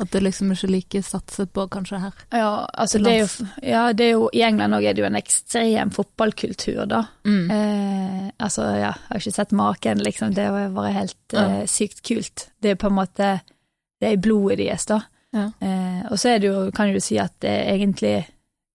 At 0.00 0.10
det 0.10 0.22
liksom 0.22 0.50
ikke 0.54 0.68
like 0.70 1.02
satset 1.04 1.50
på, 1.52 1.66
kanskje, 1.68 1.98
her? 2.00 2.12
Ja, 2.32 2.66
altså 2.74 2.98
det 3.02 3.12
er 3.12 3.18
jo, 3.20 3.46
ja, 3.62 3.92
det 3.92 4.06
er 4.06 4.10
jo 4.14 4.30
I 4.32 4.40
England 4.46 4.74
òg 4.74 4.86
er 4.88 4.94
det 4.96 5.02
jo 5.02 5.06
en 5.10 5.18
ekstrem 5.20 5.90
fotballkultur, 5.92 6.86
da. 6.88 7.02
Mm. 7.28 7.50
Eh, 7.50 8.30
altså, 8.40 8.62
ja, 8.72 8.92
jeg 8.94 9.08
har 9.10 9.20
ikke 9.20 9.34
sett 9.36 9.52
maken, 9.52 9.98
liksom. 10.02 10.34
Det 10.34 10.48
var 10.50 10.68
bare 10.74 10.92
helt 10.96 11.16
Ja. 11.36 11.44
eh, 11.60 11.66
sykt 11.66 12.02
kult. 12.02 12.48
Det 12.62 12.70
er 12.70 12.74
på 12.80 12.86
en 12.88 12.96
måte 12.96 13.40
Det 14.00 14.08
er 14.08 14.12
i 14.16 14.22
blodet 14.24 14.58
deres, 14.58 14.84
da. 14.86 15.00
Ja. 15.32 15.50
Eh, 15.60 16.00
og 16.10 16.18
så 16.18 16.28
er 16.34 16.38
det 16.38 16.48
jo, 16.48 16.70
kan 16.74 16.92
du 16.92 16.98
si 17.00 17.18
at 17.18 17.32
det 17.40 17.52
egentlig 17.68 18.26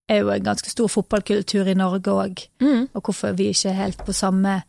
er 0.08 0.22
jo 0.22 0.30
en 0.32 0.42
ganske 0.42 0.70
stor 0.70 0.88
fotballkultur 0.88 1.68
i 1.68 1.74
Norge 1.74 2.08
òg, 2.14 2.46
Mm. 2.60 2.88
og 2.94 3.02
hvorfor 3.02 3.34
vi 3.36 3.50
ikke 3.50 3.68
er 3.68 3.74
helt 3.82 3.98
på 3.98 4.12
samme, 4.14 4.62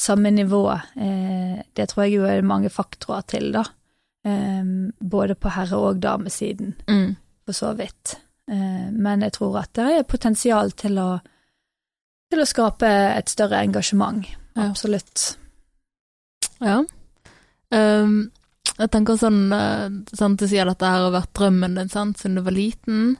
samme 0.00 0.30
nivå. 0.30 0.70
Eh, 0.96 1.62
det 1.76 1.88
tror 1.90 2.04
jeg 2.04 2.14
jo 2.14 2.24
er 2.24 2.40
mange 2.42 2.70
faktorer 2.70 3.26
til, 3.26 3.52
da. 3.52 3.64
Eh, 4.24 4.64
både 5.00 5.34
på 5.34 5.48
herre- 5.48 5.78
og 5.78 6.00
damesiden 6.00 6.74
Mm. 6.88 7.16
for 7.46 7.52
så 7.52 7.74
vidt. 7.76 8.16
Eh, 8.50 8.90
Men 8.92 9.20
jeg 9.22 9.32
tror 9.32 9.58
at 9.62 9.72
det 9.72 9.98
er 9.98 10.02
potensial 10.02 10.70
til 10.72 10.98
å, 10.98 11.20
til 12.30 12.40
å 12.40 12.46
skape 12.46 12.86
et 13.16 13.28
større 13.28 13.62
engasjement. 13.64 14.26
Ja. 14.56 14.68
Absolutt. 14.70 15.36
Ja. 16.60 16.82
Um, 17.72 18.30
jeg 18.78 18.90
tenker 18.90 19.16
sånn, 19.16 19.52
eh, 19.52 20.16
sant, 20.16 20.38
Du 20.40 20.46
sier 20.48 20.62
at 20.66 20.78
dette 20.78 20.86
her 20.90 21.04
har 21.10 21.12
vært 21.22 21.32
drømmen 21.34 21.74
din 21.76 21.88
sant, 21.88 22.18
siden 22.18 22.34
du 22.36 22.42
var 22.42 22.52
liten. 22.56 23.16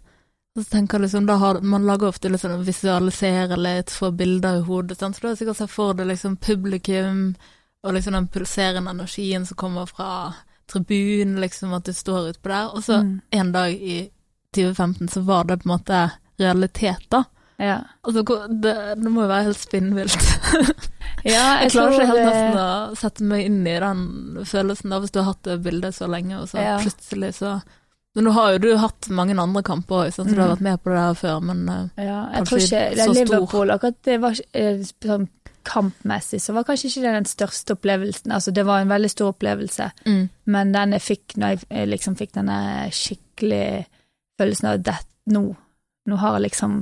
Så 0.58 0.64
tenker 0.68 0.98
jeg 0.98 1.06
liksom, 1.08 1.28
har, 1.38 1.60
Man 1.62 1.86
lager 1.86 2.08
ofte 2.08 2.28
liksom 2.28 2.50
sånn 2.50 2.64
visualisere 2.66 3.56
litt, 3.56 3.86
få 3.90 4.10
bilder 4.14 4.58
i 4.58 4.62
hodet. 4.66 4.98
Sant? 4.98 5.16
Så 5.16 5.20
du 5.22 5.28
har 5.28 5.36
sikkert 5.36 5.56
sett 5.56 5.70
for 5.70 5.94
deg 5.94 6.08
liksom 6.08 6.36
publikum 6.36 7.36
og 7.84 7.94
liksom 7.94 8.12
den 8.12 8.28
pulserende 8.28 8.90
energien 8.90 9.46
som 9.46 9.56
kommer 9.56 9.86
fra 9.86 10.34
tribunen, 10.70 11.40
liksom 11.42 11.74
at 11.76 11.84
du 11.84 11.92
står 11.96 12.30
utpå 12.32 12.48
der. 12.52 12.70
Og 12.74 12.82
så 12.86 13.00
Mm. 13.02 13.20
en 13.32 13.52
dag 13.52 13.72
i 13.74 14.10
2015 14.54 15.08
så 15.08 15.22
var 15.26 15.44
det 15.44 15.58
på 15.62 15.68
en 15.70 15.76
måte 15.78 16.10
realitet, 16.40 17.04
da. 17.10 17.24
Ja. 17.60 17.80
Altså, 18.02 18.22
det, 18.48 18.72
det 19.02 19.10
må 19.12 19.22
jo 19.26 19.28
være 19.28 19.44
helt 19.50 19.58
spinnvilt. 19.60 20.16
ja, 21.28 21.60
Jeg 21.60 21.70
klarer 21.74 21.92
ikke 21.92 22.06
helt 22.08 22.24
nesten 22.24 22.56
å 22.62 22.96
sette 22.96 23.26
meg 23.28 23.44
inn 23.50 23.58
i 23.68 23.74
den 23.82 24.00
følelsen 24.48 24.90
da, 24.94 25.00
hvis 25.02 25.12
du 25.12 25.18
har 25.20 25.28
hatt 25.34 25.42
det 25.44 25.58
bildet 25.66 25.94
så 25.98 26.08
lenge, 26.08 26.38
og 26.40 26.48
så 26.48 26.56
Ja. 26.62 26.78
plutselig 26.80 27.34
så 27.42 27.60
Men 28.16 28.24
nå 28.26 28.32
har 28.34 28.52
jo 28.52 28.58
du 28.58 28.76
hatt 28.76 29.06
mange 29.14 29.36
andre 29.38 29.62
kamper 29.62 29.94
òg, 30.06 30.08
så 30.12 30.24
du 30.26 30.34
har 30.34 30.48
Mm. 30.48 30.54
vært 30.56 30.60
med 30.66 30.82
på 30.82 30.90
det 30.90 30.98
her 30.98 31.14
før, 31.14 31.40
men 31.42 31.68
eh, 31.68 32.04
Ja, 32.06 32.26
jeg 32.34 32.46
tror 32.48 32.58
ikke 32.58 32.96
så 32.96 33.02
stor. 33.04 33.14
Liverpool 33.14 33.70
akkurat 33.70 34.02
det 34.02 34.16
var 34.20 34.34
eh, 34.54 34.78
sånn 35.04 35.28
kampmessig, 35.66 36.40
så 36.42 36.54
var 36.56 36.66
kanskje 36.68 36.90
ikke 36.90 37.02
det 37.04 37.14
den 37.18 37.28
største 37.28 37.76
opplevelsen. 37.76 38.32
Altså, 38.34 38.52
det 38.54 38.64
var 38.68 38.82
en 38.82 38.92
veldig 38.92 39.10
stor 39.12 39.32
opplevelse, 39.34 39.90
mm, 40.06 40.22
men 40.54 40.72
den 40.74 40.96
jeg 40.96 41.06
fikk 41.06 41.36
når 41.40 41.54
jeg 41.54 41.66
eh, 41.70 41.88
liksom 41.88 42.16
fikk 42.18 42.34
denne 42.38 42.60
skikkelig 42.94 43.66
følelsen 44.40 44.70
av 44.70 44.88
at 44.94 45.06
nå, 45.30 45.44
nå 46.08 46.20
har 46.22 46.38
jeg 46.38 46.48
liksom 46.48 46.80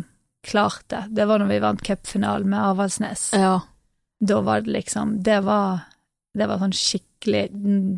klart 0.48 0.84
det. 0.92 1.02
Det 1.18 1.26
var 1.28 1.42
når 1.42 1.50
vi 1.50 1.60
vant 1.62 1.84
cupfinalen 1.84 2.48
med 2.48 2.62
Avaldsnes. 2.62 3.30
ja. 3.34 3.60
da 4.20 4.40
var 4.40 4.60
det 4.60 4.70
liksom 4.70 5.22
Det 5.22 5.40
var, 5.46 5.78
det 6.34 6.46
var 6.46 6.58
sånn 6.62 6.74
skikkelig 6.74 7.48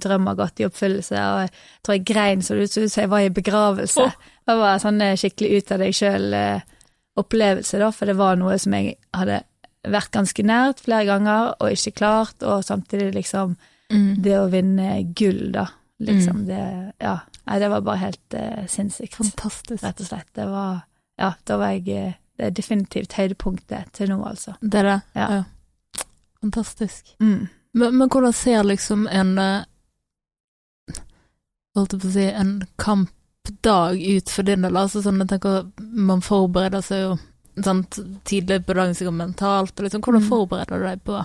drømmer 0.00 0.34
gått 0.34 0.60
i 0.60 0.66
oppfyllelse, 0.66 1.20
og 1.20 1.44
jeg 1.44 1.52
tror 1.82 1.96
jeg 1.96 2.08
grein 2.08 2.42
så 2.42 2.56
det 2.56 2.70
ut 2.70 2.92
som 2.92 3.02
jeg 3.02 3.12
var 3.12 3.24
i 3.24 3.32
begravelse. 3.36 4.08
Oh. 4.08 4.34
Det 4.48 4.56
var 4.58 4.82
sånn 4.82 5.00
eh, 5.04 5.16
skikkelig 5.20 5.50
ut 5.60 5.72
av 5.72 5.84
deg 5.84 5.96
sjøl-opplevelse, 6.00 7.80
da, 7.84 7.92
for 7.94 8.10
det 8.10 8.16
var 8.18 8.40
noe 8.40 8.56
som 8.58 8.74
jeg 8.74 8.96
hadde 9.14 9.42
vært 9.88 10.10
ganske 10.12 10.42
nært 10.44 10.80
flere 10.84 11.06
ganger 11.08 11.54
og 11.60 11.70
ikke 11.72 11.94
klart, 11.96 12.42
og 12.42 12.64
samtidig 12.64 13.14
liksom 13.14 13.56
Mm. 13.90 14.22
det 14.22 14.36
å 14.38 14.48
vinne 14.50 15.14
gull, 15.18 15.50
da. 15.52 15.66
Liksom 16.00 16.44
det 16.46 16.92
Ja. 17.00 17.18
Nei, 17.46 17.58
det 17.58 17.68
var 17.70 17.80
bare 17.80 17.96
helt 17.98 18.34
eh, 18.34 18.66
sinnssykt, 18.70 19.14
Fantastisk. 19.16 19.82
rett 19.82 20.00
og 20.00 20.06
slett. 20.06 20.28
Det 20.34 20.46
var 20.46 20.82
Ja, 21.18 21.32
da 21.44 21.56
var 21.58 21.70
jeg 21.72 21.88
eh, 21.88 22.12
Det 22.38 22.46
er 22.46 22.50
definitivt 22.50 23.12
høydepunktet 23.18 23.90
til 23.92 24.08
nå, 24.08 24.22
altså. 24.24 24.54
Det 24.62 24.74
er 24.78 24.82
det? 24.84 25.02
Ja. 25.16 25.42
Fantastisk. 26.40 27.16
Mm. 27.20 27.48
Men, 27.74 27.96
men 27.98 28.08
hvordan 28.08 28.32
ser 28.32 28.62
liksom 28.62 29.08
en 29.10 29.38
eh, 29.38 29.64
Holdt 31.76 31.92
jeg 31.94 32.00
på 32.02 32.08
å 32.08 32.14
si 32.14 32.24
en 32.30 32.54
kampdag 32.78 34.00
ut 34.16 34.30
for 34.30 34.42
din 34.48 34.62
del? 34.66 34.76
Altså 34.76 35.02
sånn, 35.04 35.18
jeg 35.22 35.28
tenker 35.34 35.66
Man 35.80 36.22
forbereder 36.24 36.82
seg 36.86 37.04
jo 37.04 37.12
sant, 37.64 37.98
tidlig 38.24 38.60
på 38.66 38.74
dagen, 38.74 38.94
sikkert 38.94 39.14
mentalt. 39.18 39.72
Og 39.78 39.84
liksom, 39.86 40.00
hvordan 40.02 40.22
Mm. 40.22 40.28
forbereder 40.28 40.78
du 40.78 40.84
deg 40.86 41.04
på, 41.04 41.24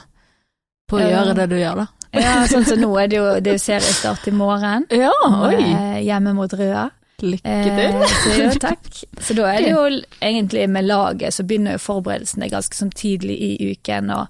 på 0.89 0.97
å 0.97 0.99
Eh, 1.01 1.11
gjøre 1.11 1.35
det 1.35 1.49
du 1.49 1.55
gjør, 1.59 1.75
da? 1.83 1.87
Ja, 2.15 2.45
sånn 2.47 2.65
som 2.65 2.79
nå 2.79 2.91
er 3.01 3.07
det 3.11 3.17
jo 3.17 3.39
det 3.43 3.47
er 3.51 3.57
jo 3.57 3.63
seriestart 3.65 4.27
i 4.27 4.31
morgen. 4.31 4.85
Ja, 5.05 5.11
oi! 5.27 5.55
eh, 5.59 6.03
Hjemme 6.05 6.33
mot 6.33 6.51
Røa. 6.53 6.89
Lykke 7.21 7.41
til. 7.43 7.95
Eh, 7.95 8.07
så 8.07 8.35
jo, 8.43 8.49
takk. 8.67 8.87
Så 9.23 9.33
da 9.35 9.45
er 9.53 9.61
det 9.61 9.69
jo 9.71 9.83
egentlig 10.21 10.69
med 10.69 10.85
laget, 10.85 11.33
så 11.33 11.43
begynner 11.47 11.77
jo 11.77 11.83
forberedelsene 11.83 12.49
ganske 12.51 12.75
sånn 12.75 12.91
tidlig 12.91 13.37
i 13.39 13.71
uken, 13.71 14.09
og 14.11 14.27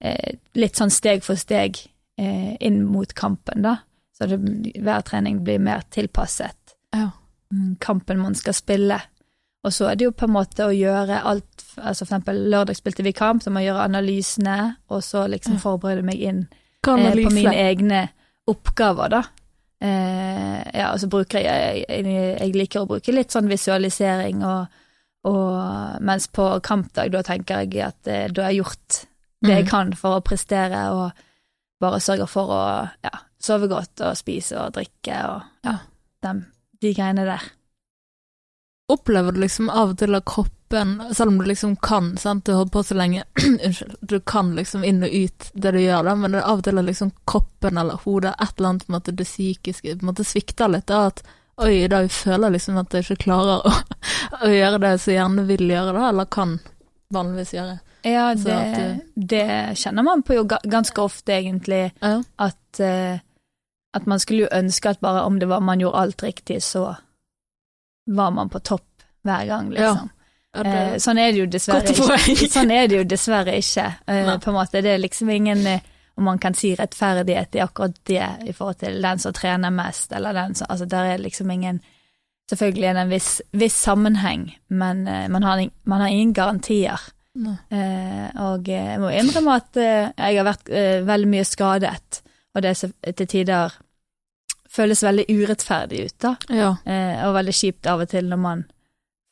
eh, 0.00 0.34
litt 0.54 0.74
sånn 0.76 0.90
steg 0.90 1.22
for 1.22 1.36
steg 1.38 1.78
eh, 2.18 2.56
inn 2.60 2.82
mot 2.84 3.12
kampen, 3.14 3.62
da. 3.62 3.76
Så 4.14 4.26
det, 4.30 4.38
hver 4.82 5.02
trening 5.02 5.40
blir 5.42 5.58
mer 5.58 5.82
tilpasset 5.90 6.74
Ja. 6.94 7.10
mm, 7.52 7.76
kampen 7.82 8.18
man 8.22 8.34
skal 8.38 8.54
spille. 8.54 9.00
Og 9.64 9.72
så 9.72 9.88
er 9.88 9.96
det 9.96 10.04
jo 10.04 10.12
på 10.12 10.26
en 10.28 10.34
måte 10.34 10.66
å 10.66 10.74
gjøre 10.74 11.22
alt 11.24 11.62
altså 11.74 12.04
For 12.04 12.12
eksempel 12.12 12.36
lørdag 12.52 12.76
spilte 12.78 13.02
vi 13.02 13.10
kamp, 13.16 13.42
så 13.42 13.50
må 13.50 13.58
jeg 13.58 13.72
gjøre 13.72 13.86
analysene, 13.88 14.58
og 14.94 15.00
så 15.02 15.24
liksom 15.26 15.56
forberede 15.58 16.04
meg 16.06 16.20
inn 16.22 16.44
eh, 16.46 17.16
på 17.18 17.32
mine 17.34 17.54
egne 17.58 18.02
oppgaver, 18.46 19.10
da. 19.10 19.22
Eh, 19.82 20.60
ja, 20.78 20.92
og 20.92 21.00
så 21.02 21.08
bruker 21.10 21.42
jeg, 21.42 21.82
jeg 21.88 22.04
Jeg 22.38 22.54
liker 22.54 22.84
å 22.84 22.88
bruke 22.92 23.12
litt 23.12 23.34
sånn 23.34 23.50
visualisering, 23.50 24.44
og, 24.46 24.70
og 25.26 25.98
mens 26.06 26.28
på 26.30 26.46
kampdag, 26.62 27.10
da 27.10 27.24
tenker 27.26 27.64
jeg 27.64 27.82
at 27.88 28.06
eh, 28.06 28.28
da 28.30 28.46
har 28.46 28.54
jeg 28.54 28.62
gjort 28.62 29.00
det 29.44 29.58
jeg 29.58 29.64
Mm. 29.66 29.68
kan 29.68 29.92
for 29.98 30.16
å 30.20 30.24
prestere, 30.24 30.84
og 30.94 31.10
bare 31.80 32.00
sørge 32.00 32.26
for 32.30 32.54
å 32.54 32.62
ja, 33.04 33.16
sove 33.40 33.66
godt 33.68 34.00
og 34.00 34.16
spise 34.16 34.56
og 34.62 34.72
drikke 34.78 35.18
og 35.26 35.42
ja, 35.66 35.78
dem, 36.22 36.46
de 36.80 36.94
greiene 36.94 37.26
der. 37.28 37.50
Opplever 38.92 39.32
du 39.32 39.40
liksom 39.40 39.70
av 39.72 39.94
og 39.94 39.98
til 39.98 40.12
at 40.18 40.24
kroppen, 40.28 40.98
selv 41.16 41.30
om 41.32 41.38
du 41.40 41.46
liksom 41.48 41.76
kan, 41.80 42.10
sant, 42.20 42.44
du 42.44 42.52
har 42.52 42.58
holdt 42.64 42.72
på 42.74 42.82
så 42.84 42.96
lenge, 42.98 43.22
unnskyld, 43.64 43.94
du 44.00 44.18
kan 44.20 44.50
liksom 44.58 44.84
inn 44.84 45.00
og 45.06 45.14
ut 45.14 45.46
det 45.54 45.72
du 45.72 45.78
gjør 45.80 46.04
da, 46.10 46.14
men 46.20 46.34
det 46.34 46.42
er 46.42 46.50
av 46.50 46.60
og 46.60 46.66
til 46.66 46.80
at 46.82 46.88
liksom 46.90 47.12
kroppen 47.30 47.80
eller 47.80 48.02
hodet, 48.04 48.34
et 48.36 48.52
eller 48.58 48.68
annet 48.74 48.84
på 48.84 48.92
en 48.92 48.96
måte 48.98 49.14
det 49.16 49.24
psykiske, 49.28 49.94
på 49.96 50.04
en 50.04 50.10
måte 50.10 50.26
svikter 50.28 50.68
litt 50.74 50.86
da, 50.92 51.06
at 51.08 51.22
oi, 51.64 51.70
i 51.84 51.88
dag 51.88 52.10
føler 52.12 52.48
jeg 52.50 52.56
liksom 52.58 52.80
at 52.82 52.92
jeg 52.98 53.06
ikke 53.06 53.22
klarer 53.24 53.64
å, 53.64 53.72
å 54.44 54.52
gjøre 54.52 54.82
det 54.84 54.92
jeg 54.96 55.02
så 55.06 55.16
gjerne 55.16 55.46
vil 55.48 55.64
gjøre 55.72 55.96
da, 55.96 56.04
eller 56.10 56.28
kan 56.36 56.54
vanligvis 57.14 57.54
gjøre. 57.56 57.78
Ja, 58.04 58.26
det, 58.36 58.58
du, 58.76 59.22
det 59.32 59.44
kjenner 59.80 60.04
man 60.04 60.26
på 60.28 60.36
jo 60.36 60.44
ganske 60.50 61.00
ofte, 61.00 61.38
egentlig, 61.38 61.86
Ja. 62.04 62.18
at, 62.36 62.80
eh, 62.84 63.16
at 63.96 64.10
man 64.10 64.20
skulle 64.20 64.44
jo 64.44 64.52
ønske 64.52 64.92
at 64.92 65.00
bare 65.00 65.22
om 65.24 65.38
det 65.40 65.48
var 65.48 65.64
man 65.64 65.80
gjorde 65.80 66.02
alt 66.04 66.26
riktig, 66.26 66.60
så 66.66 66.90
var 68.06 68.30
man 68.30 68.50
på 68.52 68.60
topp 68.60 69.04
hver 69.24 69.46
gang, 69.46 69.70
liksom. 69.70 70.10
Ja, 70.54 70.62
det, 70.62 70.74
Eh, 70.74 70.96
sånn 71.02 71.18
er 71.18 71.32
det. 71.34 72.50
Sånn 72.54 72.70
er 72.70 72.86
det 72.88 73.00
jo 73.00 73.06
dessverre 73.08 73.56
ikke. 73.58 73.88
Eh, 74.06 74.30
på 74.38 74.52
en 74.52 74.58
måte, 74.58 74.82
Det 74.82 74.92
er 74.92 75.02
liksom 75.02 75.30
ingen 75.30 75.66
eh, 75.66 75.80
om 76.14 76.28
man 76.28 76.38
kan 76.38 76.54
si 76.54 76.74
rettferdighet 76.78 77.56
i 77.58 77.62
akkurat 77.64 77.96
det 78.06 78.26
i 78.46 78.52
forhold 78.54 78.78
til 78.78 79.00
den 79.02 79.18
som 79.18 79.34
trener 79.34 79.74
mest, 79.74 80.12
eller 80.12 80.32
den 80.32 80.54
som 80.54 80.70
Altså, 80.70 80.86
der 80.86 81.14
er 81.14 81.18
liksom 81.18 81.50
ingen 81.50 81.80
Selvfølgelig 82.50 82.84
er 82.84 82.92
det 82.92 83.00
en 83.00 83.08
viss, 83.08 83.28
viss 83.56 83.76
sammenheng, 83.86 84.50
men 84.68 85.06
eh, 85.08 85.28
man, 85.28 85.42
har, 85.42 85.62
man 85.84 86.00
har 86.00 86.08
ingen 86.12 86.34
garantier. 86.34 87.00
Og 87.34 88.68
jeg 88.68 89.00
må 89.00 89.08
innrømme 89.08 89.54
at 89.56 89.78
jeg 89.80 90.36
har 90.36 90.44
vært 90.44 90.68
veldig 91.08 91.30
mye 91.32 91.46
skadet, 91.48 92.20
og 92.54 92.62
det 92.62 92.74
er 92.76 93.14
til 93.16 93.26
tider 93.32 93.72
føles 94.74 95.02
veldig 95.06 95.24
urettferdig 95.30 96.04
ut, 96.08 96.14
da. 96.24 96.36
ja, 96.50 96.70
Eh, 96.84 97.20
og 97.28 97.34
veldig 97.36 97.54
kjipt 97.54 97.86
av 97.86 98.00
og 98.02 98.08
til 98.10 98.26
når 98.30 98.40
man 98.42 98.64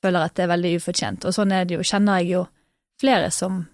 føler 0.02 0.24
at 0.26 0.34
det 0.38 0.44
er 0.44 0.52
veldig 0.54 0.76
ufortjent. 0.78 1.24
Og 1.26 1.34
sånn 1.34 1.52
er 1.54 1.64
det 1.66 1.76
jo, 1.78 1.82
kjenner 1.86 2.20
jeg 2.22 2.30
jo 2.36 2.44
flere 3.02 3.30
som, 3.34 3.64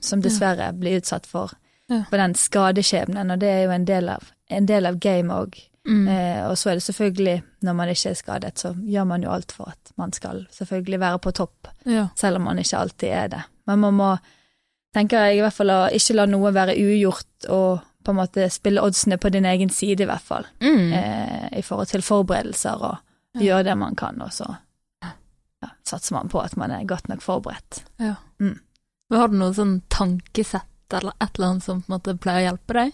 som 0.00 0.20
dessverre 0.24 0.70
blir 0.76 1.00
utsatt 1.00 1.26
for, 1.28 1.52
Ja. 1.90 2.04
for 2.08 2.16
den 2.16 2.34
skadeskjebnen, 2.38 3.30
og 3.34 3.38
det 3.42 3.48
er 3.50 3.62
jo 3.66 3.70
en 3.74 3.84
del 3.84 4.08
av, 4.08 4.30
en 4.48 4.66
del 4.66 4.86
av 4.86 4.98
game 5.00 5.32
òg. 5.34 5.56
mm. 5.84 6.08
Eh, 6.08 6.42
og 6.48 6.56
så 6.56 6.70
er 6.70 6.74
det 6.78 6.82
selvfølgelig, 6.86 7.42
når 7.62 7.74
man 7.74 7.88
ikke 7.88 8.10
er 8.10 8.14
skadet, 8.14 8.58
så 8.58 8.70
gjør 8.86 9.04
man 9.06 9.22
jo 9.22 9.30
alt 9.34 9.52
for 9.52 9.68
at 9.72 9.92
man 9.98 10.12
skal 10.12 10.46
selvfølgelig 10.50 11.00
være 11.00 11.18
på 11.18 11.32
topp, 11.32 11.68
ja, 11.84 12.08
selv 12.16 12.36
om 12.36 12.42
man 12.44 12.58
ikke 12.58 12.78
alltid 12.78 13.08
er 13.10 13.28
det. 13.28 13.42
Men 13.66 13.78
man 13.80 13.94
må, 13.94 14.10
tenker 14.94 15.26
jeg 15.26 15.38
i 15.38 15.40
hvert 15.42 15.52
fall, 15.56 15.70
å 15.70 15.88
ikke 15.92 16.14
la 16.14 16.26
noe 16.26 16.52
være 16.54 16.76
ugjort, 16.78 17.48
og 17.50 17.80
på 18.04 18.12
en 18.12 18.18
måte 18.18 18.48
spille 18.50 18.82
oddsene 18.82 19.18
på 19.18 19.30
din 19.32 19.46
egen 19.48 19.70
side, 19.70 20.02
i 20.02 20.08
hvert 20.10 20.22
fall 20.26 20.46
mm. 20.60 20.92
eh, 20.92 21.48
i 21.58 21.62
forhold 21.62 21.88
til 21.92 22.02
forberedelser 22.02 22.82
og 22.90 22.96
Ja. 23.34 23.40
gjøre 23.40 23.64
det 23.70 23.74
man 23.80 23.94
kan, 23.96 24.20
og 24.20 24.28
så 24.32 24.44
ja, 25.02 25.68
satser 25.88 26.12
man 26.18 26.28
på 26.28 26.40
at 26.42 26.56
man 26.60 26.70
er 26.70 26.84
godt 26.84 27.08
nok 27.08 27.22
forberedt. 27.24 27.82
Ja. 28.02 28.14
Mm. 28.40 28.58
Har 29.12 29.28
du 29.28 29.36
noe 29.40 29.54
sånn 29.56 29.78
tankesett 29.88 30.92
eller 30.92 31.14
et 31.20 31.30
eller 31.38 31.48
annet 31.54 31.64
som 31.64 31.80
på 31.80 31.88
en 31.88 31.94
måte 31.96 32.16
pleier 32.20 32.42
å 32.42 32.46
hjelpe 32.50 32.76
deg? 32.76 32.92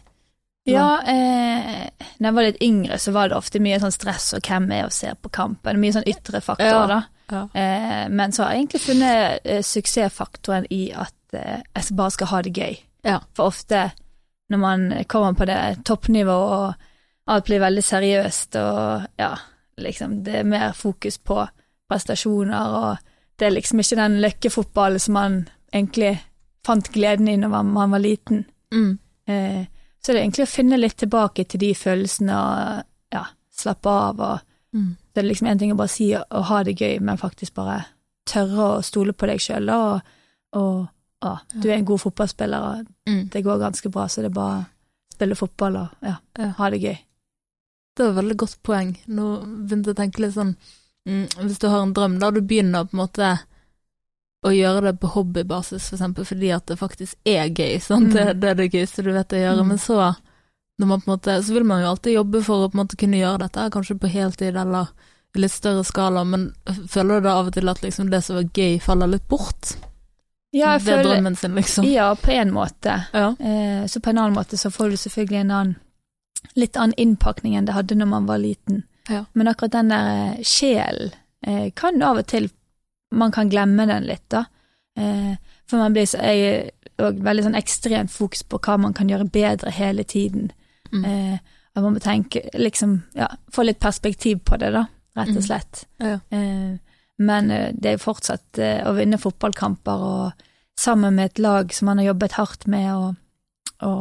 Ja, 0.68 1.00
eh, 1.00 1.88
når 2.20 2.28
jeg 2.28 2.34
var 2.36 2.46
litt 2.46 2.62
yngre, 2.62 2.98
så 3.00 3.12
var 3.16 3.28
det 3.30 3.38
ofte 3.38 3.58
mye 3.64 3.78
sånn 3.80 3.94
stress 3.94 4.34
og 4.36 4.42
hvem 4.44 4.66
er 4.76 4.84
og 4.84 4.92
ser 4.92 5.14
på 5.16 5.30
kampen, 5.32 5.80
mye 5.80 5.94
sånn 5.96 6.06
ytre 6.06 6.42
faktorer, 6.44 6.70
Ja. 6.70 6.86
da. 6.86 7.00
Ja. 7.30 7.42
Eh, 7.60 8.08
men 8.08 8.32
så 8.32 8.42
har 8.44 8.52
jeg 8.52 8.62
egentlig 8.66 8.80
funnet 8.86 9.40
eh, 9.44 9.62
suksessfaktoren 9.62 10.66
i 10.70 10.92
at 10.92 11.14
eh, 11.36 11.62
jeg 11.76 11.96
bare 11.96 12.10
skal 12.14 12.26
ha 12.30 12.42
det 12.42 12.52
gøy. 12.56 12.78
Ja. 13.04 13.18
For 13.34 13.50
ofte 13.50 13.90
når 14.48 14.58
man 14.58 14.86
kommer 15.08 15.36
på 15.36 15.46
det 15.48 15.84
toppnivået 15.84 16.52
og 16.58 17.32
alt 17.32 17.44
blir 17.44 17.60
veldig 17.60 17.84
seriøst 17.84 18.56
og 18.56 19.08
ja, 19.20 19.32
liksom 19.78 20.22
det 20.24 20.40
er 20.40 20.48
mer 20.48 20.72
fokus 20.76 21.18
på 21.18 21.42
prestasjoner 21.88 22.76
og 22.80 23.10
det 23.38 23.46
er 23.46 23.54
liksom 23.54 23.80
ikke 23.80 24.00
den 24.00 24.20
løkkefotballen 24.24 25.02
som 25.02 25.14
man 25.14 25.36
egentlig 25.72 26.16
fant 26.66 26.88
gleden 26.92 27.28
i 27.28 27.36
når 27.38 27.52
man, 27.52 27.90
var 27.92 28.02
liten. 28.02 28.44
Mm. 28.74 28.98
Eh, 29.28 29.64
så 30.00 30.12
det 30.12 30.18
er 30.18 30.24
egentlig 30.24 30.48
å 30.48 30.50
finne 30.50 30.80
litt 30.80 30.96
tilbake 30.98 31.44
til 31.44 31.62
de 31.62 31.70
følelsene 31.76 32.34
og 32.34 33.14
ja, 33.14 33.24
slappe 33.54 33.94
av 34.08 34.20
og 34.20 34.44
Mm. 34.74 34.96
det 35.14 35.20
er 35.20 35.24
liksom 35.24 35.46
en 35.48 35.58
ting 35.58 35.72
å 35.72 35.78
bare 35.78 35.88
si 35.88 36.10
og 36.14 36.44
ha 36.50 36.62
det 36.64 36.76
gøy, 36.76 36.98
men 37.00 37.16
faktisk 37.20 37.54
bare 37.56 37.80
tørre 38.28 38.66
å 38.76 38.82
stole 38.84 39.14
på 39.16 39.28
deg 39.30 39.40
sjøl, 39.40 39.70
og, 39.72 40.00
og 40.52 40.88
ja, 41.24 41.38
du 41.54 41.68
er 41.68 41.76
en 41.78 41.84
god 41.84 42.00
fotballspiller, 42.00 42.60
og 42.62 42.86
Mm. 43.08 43.28
det 43.30 43.42
går 43.44 43.58
ganske 43.58 43.90
bra, 43.90 44.06
så 44.08 44.20
det 44.22 44.26
er 44.30 44.34
bare 44.34 44.58
å 44.60 45.14
spille 45.14 45.34
fotball 45.34 45.76
og 45.76 45.88
ja, 46.02 46.16
Ja. 46.38 46.48
ha 46.58 46.70
det 46.70 46.80
gøy. 46.82 46.98
Det 47.96 48.04
var 48.04 48.10
et 48.10 48.16
veldig 48.24 48.36
godt 48.36 48.56
poeng. 48.62 48.96
Nå 49.08 49.24
begynte 49.66 49.86
jeg 49.90 49.96
å 49.96 50.02
tenke 50.02 50.20
litt 50.22 50.34
sånn 50.34 50.56
mm, 51.08 51.26
Hvis 51.48 51.58
du 51.58 51.68
har 51.68 51.82
en 51.82 51.94
drøm, 51.94 52.18
da 52.20 52.30
du 52.30 52.40
begynner 52.40 52.84
på 52.84 52.92
en 52.94 53.00
måte 53.06 53.38
å 54.46 54.50
gjøre 54.54 54.82
det 54.82 55.00
på 55.00 55.08
hobbybasis, 55.08 55.88
for 55.88 55.96
eksempel, 55.96 56.24
fordi 56.24 56.52
at 56.54 56.66
det 56.66 56.78
faktisk 56.78 57.16
er 57.26 57.48
gøy? 57.48 57.80
Mm. 57.90 58.12
Det, 58.12 58.40
det 58.40 58.48
er 58.50 58.54
det 58.54 58.70
gøyeste 58.72 59.02
du 59.02 59.12
vet 59.12 59.32
å 59.32 59.36
gjøre, 59.42 59.62
Mm. 59.62 59.68
men 59.68 59.78
så 59.78 60.16
måte, 60.80 61.42
så 61.42 61.52
vil 61.52 61.64
man 61.64 61.82
jo 61.82 61.88
alltid 61.90 62.14
jobbe 62.14 62.42
for 62.44 62.68
å 62.68 62.70
kunne 62.96 63.18
gjøre 63.18 63.38
dette, 63.38 63.70
kanskje 63.70 63.98
på 63.98 64.08
heltid 64.08 64.54
eller 64.56 64.88
i 65.34 65.40
litt 65.40 65.50
større 65.50 65.82
skala, 65.84 66.22
men 66.24 66.52
føler 66.88 67.18
du 67.20 67.26
da 67.26 67.34
av 67.40 67.46
og 67.48 67.52
til 67.54 67.68
at 67.68 67.80
liksom 67.82 68.10
det 68.10 68.22
som 68.24 68.36
var 68.36 68.44
gøy, 68.44 68.78
faller 68.80 69.08
litt 69.08 69.26
bort? 69.28 69.74
Ja, 70.52 70.78
det 70.78 70.88
er 70.88 70.96
føler 71.02 71.04
drømmen 71.14 71.36
sin, 71.36 71.54
liksom. 71.54 71.84
Ja, 71.84 72.14
på 72.16 72.30
en 72.32 72.50
måte. 72.54 72.94
Ja. 73.12 73.34
Eh, 73.38 73.86
så 73.86 74.00
på 74.00 74.10
en 74.10 74.18
annen 74.18 74.34
måte 74.36 74.56
så 74.56 74.70
får 74.72 74.90
du 74.90 74.96
selvfølgelig 74.96 75.40
en 75.42 75.50
annen 75.50 75.76
litt 76.54 76.76
annen 76.78 76.94
innpakning 76.96 77.56
enn 77.58 77.66
det 77.66 77.74
hadde 77.74 77.96
når 77.98 78.06
man 78.08 78.26
var 78.26 78.38
liten. 78.38 78.84
Ja. 79.10 79.24
Men 79.34 79.48
akkurat 79.48 79.72
den 79.74 79.88
der 79.92 80.08
eh, 80.32 80.42
sjelen 80.46 81.10
eh, 81.46 81.70
kan 81.76 82.02
av 82.02 82.18
og 82.22 82.26
til 82.26 82.50
Man 83.10 83.32
kan 83.32 83.48
glemme 83.48 83.86
den 83.88 84.04
litt, 84.04 84.26
da. 84.28 84.44
Eh, 84.98 85.36
for 85.66 85.78
man 85.80 85.92
blir 85.96 86.04
så 86.06 86.18
Jeg 86.20 86.70
og 86.98 87.20
veldig 87.24 87.44
sånn 87.46 87.56
ekstremt 87.56 88.10
fokus 88.10 88.42
på 88.42 88.58
hva 88.58 88.74
man 88.78 88.92
kan 88.92 89.08
gjøre 89.08 89.24
bedre 89.32 89.70
hele 89.70 90.02
tiden. 90.04 90.50
Mm. 90.92 91.04
Eh, 91.04 91.38
at 91.76 91.82
man 91.82 91.94
må 91.94 92.00
tenke 92.02 92.42
liksom 92.54 93.02
Ja, 93.14 93.28
få 93.52 93.62
litt 93.64 93.78
perspektiv 93.80 94.40
på 94.44 94.58
det, 94.58 94.72
da, 94.74 94.86
rett 95.16 95.28
Mm. 95.28 95.36
og 95.36 95.42
slett. 95.44 95.84
Ja. 96.00 96.18
Eh, 96.30 96.76
men 97.18 97.50
eh, 97.50 97.70
det 97.74 97.94
er 97.94 98.02
fortsatt 98.02 98.58
eh, 98.62 98.82
å 98.86 98.94
vinne 98.96 99.18
fotballkamper 99.20 100.04
og 100.08 100.44
sammen 100.78 101.16
med 101.18 101.32
et 101.32 101.42
lag 101.42 101.72
som 101.74 101.90
man 101.90 101.98
har 101.98 102.12
jobbet 102.12 102.36
hardt 102.38 102.66
med 102.70 102.88
å, 102.94 103.08
å 103.86 103.92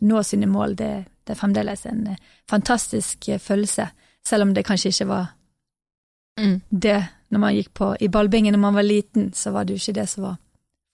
nå 0.00 0.22
sine 0.24 0.48
mål, 0.48 0.76
det, 0.76 0.92
det 1.24 1.34
er 1.34 1.40
fremdeles 1.40 1.84
en 1.86 2.06
eh, 2.14 2.20
fantastisk 2.50 3.28
eh, 3.28 3.40
følelse. 3.42 3.90
Selv 4.24 4.46
om 4.46 4.54
det 4.56 4.66
kanskje 4.68 4.92
ikke 4.94 5.10
var 5.12 5.30
Mm. 6.40 6.62
det 6.70 7.08
når 7.28 7.40
man 7.42 7.54
gikk 7.54 7.74
på 7.76 7.90
i 8.00 8.08
ballbingen 8.08 8.54
når 8.54 8.60
man 8.62 8.74
var 8.74 8.86
liten, 8.86 9.32
så 9.36 9.50
var 9.52 9.64
det 9.64 9.74
jo 9.74 9.82
ikke 9.82 10.00
det 10.00 10.06
som 10.08 10.24
var 10.24 10.38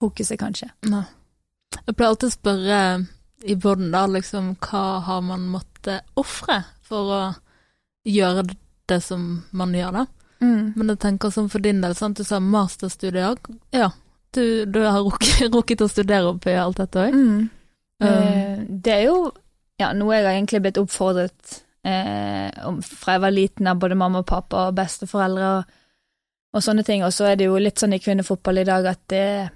fokuset, 0.03 0.39
kanskje. 0.39 0.67
Nei. 0.91 1.05
Jeg 1.87 1.95
pleier 1.95 2.11
alltid 2.11 2.27
å 2.27 2.35
spørre 2.35 2.79
i 3.47 3.55
båten 3.55 3.93
da, 3.93 4.01
liksom, 4.11 4.57
hva 4.59 4.83
har 5.07 5.21
man 5.23 5.45
måttet 5.51 6.07
ofre 6.19 6.65
for 6.83 7.13
å 7.15 7.21
gjøre 8.09 8.49
det 8.91 8.99
som 9.05 9.29
man 9.55 9.75
gjør, 9.79 10.01
da. 10.01 10.07
Mm. 10.43 10.75
Men 10.77 10.93
jeg 10.93 11.01
tenker 11.03 11.33
sånn 11.35 11.51
for 11.51 11.65
din 11.65 11.81
del, 11.83 11.97
sant, 11.99 12.19
du 12.19 12.27
sa 12.27 12.39
masterstudie 12.43 13.25
òg. 13.27 13.51
Ja, 13.75 13.91
du, 14.37 14.45
du 14.71 14.83
har 14.85 15.01
rukket, 15.03 15.49
rukket 15.57 15.85
å 15.85 15.91
studere 15.91 16.35
opp 16.35 16.47
i 16.47 16.59
alt 16.59 16.81
dette 16.83 17.09
òg. 17.09 17.17
Mm. 17.17 17.47
Um, 17.99 18.09
Eh, 18.09 18.59
det 18.69 18.95
er 18.95 19.07
jo 19.09 19.31
ja, 19.79 19.93
noe 19.95 20.17
jeg 20.17 20.27
har 20.27 20.35
egentlig 20.35 20.63
blitt 20.63 20.79
oppfordret 20.81 21.59
eh, 21.87 22.51
om 22.67 22.81
fra 22.83 23.17
jeg 23.17 23.23
var 23.23 23.35
liten 23.35 23.71
av 23.71 23.79
både 23.83 23.99
mamma 23.99 24.23
og 24.23 24.29
pappa 24.29 24.69
og 24.69 24.77
besteforeldre 24.79 25.51
og, 25.59 25.73
og 26.55 26.65
sånne 26.65 26.85
ting. 26.87 27.05
Og 27.07 27.15
så 27.15 27.31
er 27.31 27.39
det 27.39 27.49
jo 27.49 27.59
litt 27.63 27.79
sånn 27.79 27.95
i 27.95 28.03
kvinnefotball 28.03 28.63
i 28.63 28.67
dag 28.69 28.87
at 28.91 29.03
det 29.13 29.25
er 29.31 29.51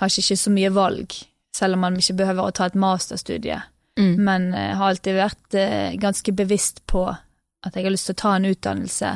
kanskje 0.00 0.24
ikke 0.24 0.40
så 0.40 0.52
mye 0.52 0.72
valg, 0.72 1.18
selv 1.56 1.76
om 1.76 1.84
man 1.86 1.98
ikke 2.00 2.18
behøver 2.22 2.48
å 2.48 2.56
ta 2.56 2.68
et 2.68 2.78
masterstudie. 2.80 3.60
Mm. 4.00 4.14
Men 4.24 4.48
jeg 4.56 4.76
har 4.80 4.94
alltid 4.94 5.18
vært 5.18 5.58
eh, 5.60 5.90
ganske 6.00 6.36
bevisst 6.36 6.80
på 6.88 7.04
at 7.12 7.76
jeg 7.76 7.84
har 7.84 7.94
lyst 7.94 8.08
til 8.08 8.16
å 8.16 8.22
ta 8.22 8.36
en 8.36 8.48
utdannelse. 8.48 9.10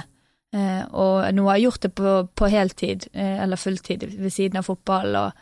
Eh, 0.56 0.84
og 0.96 1.26
nå 1.36 1.44
har 1.48 1.58
jeg 1.58 1.66
gjort 1.66 1.82
det 1.84 1.90
på, 1.98 2.12
på 2.38 2.48
heltid, 2.48 3.06
eh, 3.12 3.42
eller 3.44 3.60
fulltid, 3.60 4.06
ved 4.16 4.30
siden 4.32 4.56
av 4.60 4.64
fotball. 4.64 5.16
og 5.20 5.32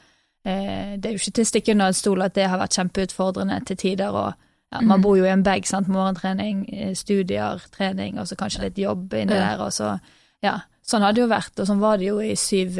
eh, 0.45 0.97
Det 0.99 1.07
er 1.07 1.13
jo 1.15 1.21
ikke 1.23 1.35
til 1.39 1.45
å 1.45 1.51
stikke 1.53 1.73
under 1.77 1.93
en 1.93 1.99
stol 2.01 2.23
at 2.27 2.35
det 2.35 2.49
har 2.51 2.59
vært 2.59 2.75
kjempeutfordrende 2.81 3.61
til 3.69 3.77
tider. 3.77 4.11
og 4.11 4.33
ja, 4.73 4.81
Man 4.81 4.99
Mhm. 4.99 5.03
bor 5.03 5.17
jo 5.17 5.25
i 5.25 5.31
en 5.33 5.43
bag, 5.47 5.67
sant. 5.67 5.89
Morgentrening, 5.89 6.65
studier, 6.97 7.63
trening, 7.71 8.19
og 8.19 8.27
så 8.27 8.35
kanskje 8.37 8.63
litt 8.63 8.79
jobb 8.79 9.13
inni 9.15 9.35
der. 9.39 9.61
og 9.61 9.71
så, 9.73 9.99
ja, 10.43 10.59
Sånn 10.87 11.01
har 11.01 11.13
det 11.13 11.23
jo 11.23 11.29
vært, 11.29 11.59
og 11.61 11.67
sånn 11.67 11.81
var 11.81 11.97
det 11.97 12.07
jo 12.07 12.19
i 12.21 12.35
syv 12.37 12.77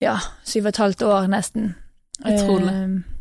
ja, 0.00 0.18
syv 0.44 0.66
og 0.66 0.68
et 0.68 0.76
halvt 0.76 1.02
år, 1.02 1.26
nesten. 1.32 1.74
Utrolig. 2.24 2.68
Eh, 2.74 3.17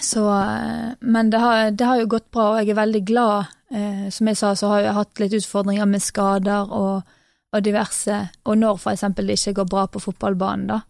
så, 0.00 0.40
eh, 0.40 0.94
men 1.00 1.30
det 1.30 1.38
har, 1.38 1.70
det 1.70 1.84
har 1.84 2.00
jo 2.00 2.06
gått 2.06 2.30
bra, 2.30 2.50
og 2.50 2.58
jeg 2.60 2.74
er 2.74 2.80
veldig 2.80 3.04
glad. 3.08 3.52
Eh, 3.70 4.08
som 4.10 4.28
jeg 4.28 4.36
sa, 4.36 4.54
så 4.54 4.68
har 4.70 4.82
jeg 4.84 4.96
hatt 4.98 5.22
litt 5.22 5.36
utfordringer 5.40 5.88
med 5.90 6.04
skader 6.04 6.72
og, 6.72 7.16
og 7.52 7.64
diverse. 7.64 8.18
Og 8.44 8.58
når 8.60 8.84
eksempel 8.92 9.26
det 9.26 9.38
ikke 9.40 9.62
går 9.62 9.70
bra 9.72 9.86
på 9.90 10.02
fotballbanen, 10.04 10.68
da, 10.70 10.80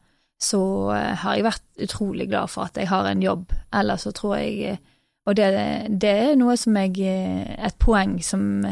så 0.43 0.61
eh, 0.97 1.15
har 1.23 1.37
jeg 1.37 1.47
vært 1.47 1.87
utrolig 1.87 2.29
glad 2.29 2.53
for 2.53 2.67
at 2.67 2.77
jeg 2.77 2.91
har 2.91 3.09
en 3.09 3.23
jobb. 3.23 3.55
Ellers 3.73 4.05
så 4.05 4.13
tror 4.13 4.37
jeg 4.37 4.75
eh, 4.75 4.85
Og 5.27 5.35
det, 5.37 5.47
det 5.91 6.11
er 6.11 6.37
noe 6.39 6.55
som 6.61 6.77
jeg 6.77 7.01
eh, 7.03 7.55
Et 7.67 7.79
poeng 7.83 8.19
som, 8.23 8.63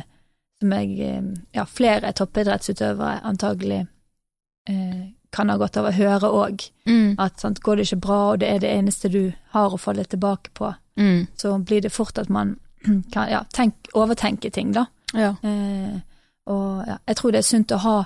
som 0.60 0.74
jeg 0.76 1.22
Ja, 1.56 1.64
flere 1.64 2.12
toppidrettsutøvere 2.12 3.24
antagelig 3.24 3.86
eh, 4.68 5.08
kan 5.34 5.50
ha 5.50 5.56
godt 5.60 5.76
av 5.80 5.88
å 5.90 5.94
høre 5.96 6.30
òg. 6.30 6.64
Mm. 6.86 7.16
At 7.18 7.40
sant, 7.42 7.60
går 7.60 7.76
det 7.80 7.86
ikke 7.88 8.00
bra, 8.06 8.18
og 8.32 8.40
det 8.40 8.48
er 8.54 8.58
det 8.62 8.70
eneste 8.70 9.10
du 9.12 9.32
har 9.54 9.74
å 9.74 9.80
falle 9.82 10.04
tilbake 10.06 10.54
på, 10.54 10.74
Mm. 10.96 11.26
så 11.36 11.56
blir 11.58 11.80
det 11.82 11.90
fort 11.92 12.18
at 12.22 12.28
man 12.30 12.52
kan 13.12 13.26
ja, 13.30 13.40
tenk, 13.52 13.74
overtenke 13.98 14.50
ting, 14.54 14.70
da. 14.76 14.84
Ja. 15.14 15.32
Eh, 15.42 15.96
og 16.46 16.84
ja, 16.86 16.98
jeg 17.08 17.16
tror 17.18 17.32
det 17.34 17.40
er 17.40 17.48
sunt 17.48 17.72
å 17.74 17.78
ha 17.82 17.96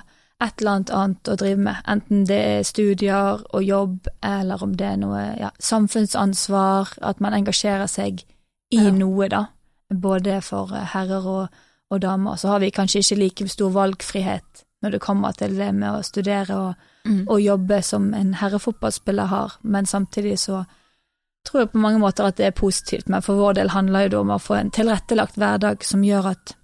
et 0.41 0.61
eller 0.61 0.71
annet 0.71 0.91
annet 0.95 1.27
å 1.29 1.35
drive 1.35 1.59
med, 1.59 1.75
enten 1.91 2.21
det 2.25 2.37
er 2.39 2.63
studier 2.63 3.41
og 3.53 3.61
jobb, 3.63 4.07
eller 4.23 4.63
om 4.63 4.73
det 4.79 4.87
er 4.87 4.97
noe 5.01 5.23
ja, 5.37 5.49
samfunnsansvar, 5.59 6.93
at 7.01 7.19
man 7.21 7.33
engasjerer 7.33 7.87
seg 7.87 8.23
i 8.71 8.77
Ja. 8.85 8.91
noe, 8.91 9.27
da. 9.29 9.45
Både 9.93 10.41
for 10.41 10.67
herrer 10.67 11.25
og, 11.27 11.47
og 11.91 12.01
damer. 12.01 12.35
Så 12.37 12.47
har 12.47 12.59
vi 12.59 12.69
kanskje 12.71 12.99
ikke 13.01 13.17
like 13.19 13.47
stor 13.49 13.69
valgfrihet 13.71 14.63
når 14.83 14.91
det 14.91 15.01
kommer 15.01 15.31
til 15.35 15.57
det 15.57 15.73
med 15.75 15.89
å 15.99 16.03
studere 16.03 16.55
og, 16.55 16.75
Mm. 17.05 17.25
og 17.29 17.39
jobbe 17.41 17.81
som 17.83 18.13
en 18.13 18.33
herrefotballspiller 18.33 19.25
har, 19.27 19.53
men 19.63 19.85
samtidig 19.85 20.37
så 20.39 20.65
tror 21.47 21.61
jeg 21.61 21.71
på 21.71 21.79
mange 21.79 21.99
måter 21.99 22.25
at 22.27 22.35
det 22.35 22.45
er 22.45 22.51
positivt, 22.51 23.07
men 23.09 23.21
for 23.21 23.35
vår 23.35 23.53
del 23.55 23.69
handler 23.69 24.09
det 24.09 24.17
om 24.19 24.27
å 24.29 24.37
få 24.39 24.55
en 24.59 24.69
tilrettelagt 24.71 25.35
hverdag 25.39 25.83
som 25.83 26.01
gjør 26.03 26.31
at 26.31 26.55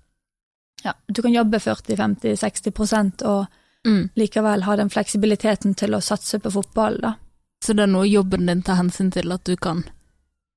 ja, 0.83 0.93
du 1.07 1.21
kan 1.21 1.31
jobbe 1.33 1.57
40-50-60 1.59 3.23
og 3.25 3.47
Mm. 3.85 4.09
likevel 4.17 4.63
ha 4.63 4.75
den 4.75 4.89
fleksibiliteten 4.89 5.75
til 5.75 5.91
å 5.93 6.01
satse 6.01 6.39
på 6.39 6.51
fotball, 6.51 6.97
da. 7.01 7.13
Så 7.63 7.73
det 7.75 7.83
er 7.83 7.87
noe 7.91 8.07
jobben 8.09 8.45
din 8.47 8.61
tar 8.63 8.75
hensyn 8.75 9.11
til 9.11 9.31
at 9.31 9.43
du 9.43 9.55
kan 9.55 9.83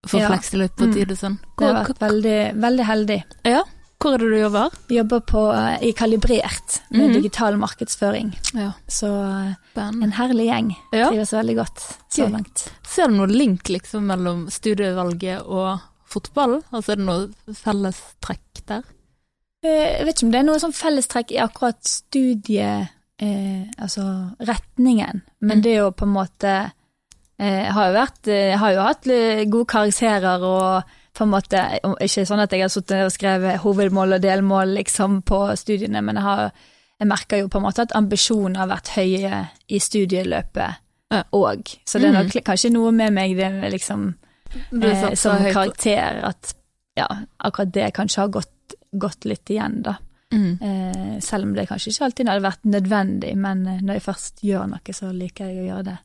få 0.06 0.18
Ja. 0.20 0.28
fleksibilitet 0.30 0.76
på 0.76 0.86
Mm. 0.86 0.92
tid 0.94 1.10
og 1.10 1.16
sånn. 1.18 1.38
Det 1.58 1.66
har 1.74 1.84
vært 1.84 1.98
veldig, 1.98 2.54
veldig 2.60 2.84
heldig. 2.84 3.24
ja, 3.44 3.62
hvor 3.98 4.14
er 4.14 4.18
det 4.22 4.28
du 4.30 4.36
jobber? 4.38 4.70
Jobber 4.88 5.20
på, 5.26 5.40
eh, 5.54 5.88
i 5.88 5.92
Kalibrert 5.92 6.80
med 6.90 7.08
Mhm. 7.10 7.12
digital 7.14 7.56
markedsføring, 7.58 8.32
Ja, 8.54 8.72
så 8.88 9.08
eh, 9.76 9.88
en 10.02 10.12
herlig 10.12 10.46
gjeng. 10.46 10.76
Ja. 10.92 11.08
Trives 11.10 11.32
veldig 11.32 11.56
godt 11.56 11.78
så 12.10 12.24
Gøy. 12.26 12.32
langt. 12.32 12.68
Ser 12.86 13.08
du 13.08 13.14
noen 13.14 13.32
link 13.32 13.62
liksom 13.68 14.06
mellom 14.06 14.46
studievalget 14.50 15.42
og 15.46 15.80
fotball? 16.06 16.62
Altså 16.72 16.92
er 16.92 16.96
det 16.96 17.06
noe 17.06 17.28
fellestrekk 17.52 18.66
der? 18.66 18.82
Eh, 19.64 19.98
Jeg 19.98 20.06
vet 20.06 20.14
ikke 20.16 20.24
om 20.26 20.30
det 20.30 20.38
er 20.40 20.44
noe 20.44 20.58
sånn 20.62 20.72
fellestrekk 20.74 21.32
i 21.32 21.42
akkurat 21.42 21.82
studie, 21.84 22.88
eh, 23.18 23.64
altså 23.80 24.34
retningen, 24.40 25.22
men 25.40 25.58
Mm. 25.58 25.62
det 25.62 25.70
er 25.72 25.78
jo 25.82 25.90
på 25.90 26.02
en 26.06 26.14
måte 26.14 26.72
eh, 27.40 27.70
har 27.72 27.92
jo 27.92 27.98
vært 27.98 28.28
eh, 28.28 28.56
har 28.56 28.72
jo 28.72 28.80
hatt 28.82 29.06
eh, 29.06 29.44
gode 29.44 29.66
karakterer 29.66 30.42
og 30.42 30.84
på 31.18 31.24
en 31.26 31.32
måte 31.32 31.60
Ikke 32.04 32.22
sånn 32.28 32.40
at 32.44 32.52
jeg 32.54 32.62
har 32.62 32.70
sittet 32.72 33.04
og 33.04 33.10
skrevet 33.14 33.58
hovedmål 33.64 34.14
og 34.18 34.22
delmål 34.22 34.76
liksom 34.78 35.20
på 35.26 35.40
studiene, 35.58 36.00
men 36.06 36.16
jeg 36.20 36.24
har 36.28 36.52
jeg 36.98 37.06
merker 37.06 37.38
jo 37.44 37.48
på 37.50 37.58
en 37.60 37.62
måte 37.68 37.84
at 37.84 37.92
ambisjonene 37.94 38.58
har 38.58 38.70
vært 38.70 38.88
høye 38.96 39.42
i 39.70 39.78
studieløpet 39.78 40.84
Ja. 41.10 41.22
Så 41.86 41.98
det 41.98 42.08
er 42.08 42.12
Mm. 42.12 42.24
nok 42.26 42.44
kanskje 42.44 42.70
noe 42.72 42.90
med 42.92 43.12
meg 43.14 43.36
det 43.36 43.70
liksom 43.72 44.14
eh, 44.82 45.14
som 45.14 45.38
karakter 45.52 46.24
at 46.24 46.54
ja, 46.96 47.06
akkurat 47.44 47.72
det 47.72 47.94
kanskje 47.94 48.20
har 48.20 48.28
gått, 48.28 48.74
gått 48.98 49.24
litt 49.24 49.48
igjen, 49.50 49.82
da. 49.82 49.94
Mm. 50.34 50.58
Eh, 50.60 51.20
selv 51.20 51.44
om 51.44 51.54
det 51.54 51.68
kanskje 51.68 51.92
ikke 51.92 52.04
alltid 52.04 52.28
hadde 52.28 52.42
vært 52.50 52.64
nødvendig, 52.64 53.36
men 53.36 53.66
eh, 53.66 53.80
når 53.80 53.94
jeg 53.94 54.02
først 54.02 54.42
gjør 54.42 54.66
noe, 54.68 54.92
så 54.92 55.12
liker 55.14 55.46
jeg 55.46 55.62
å 55.62 55.68
gjøre 55.70 55.84
det 55.84 55.98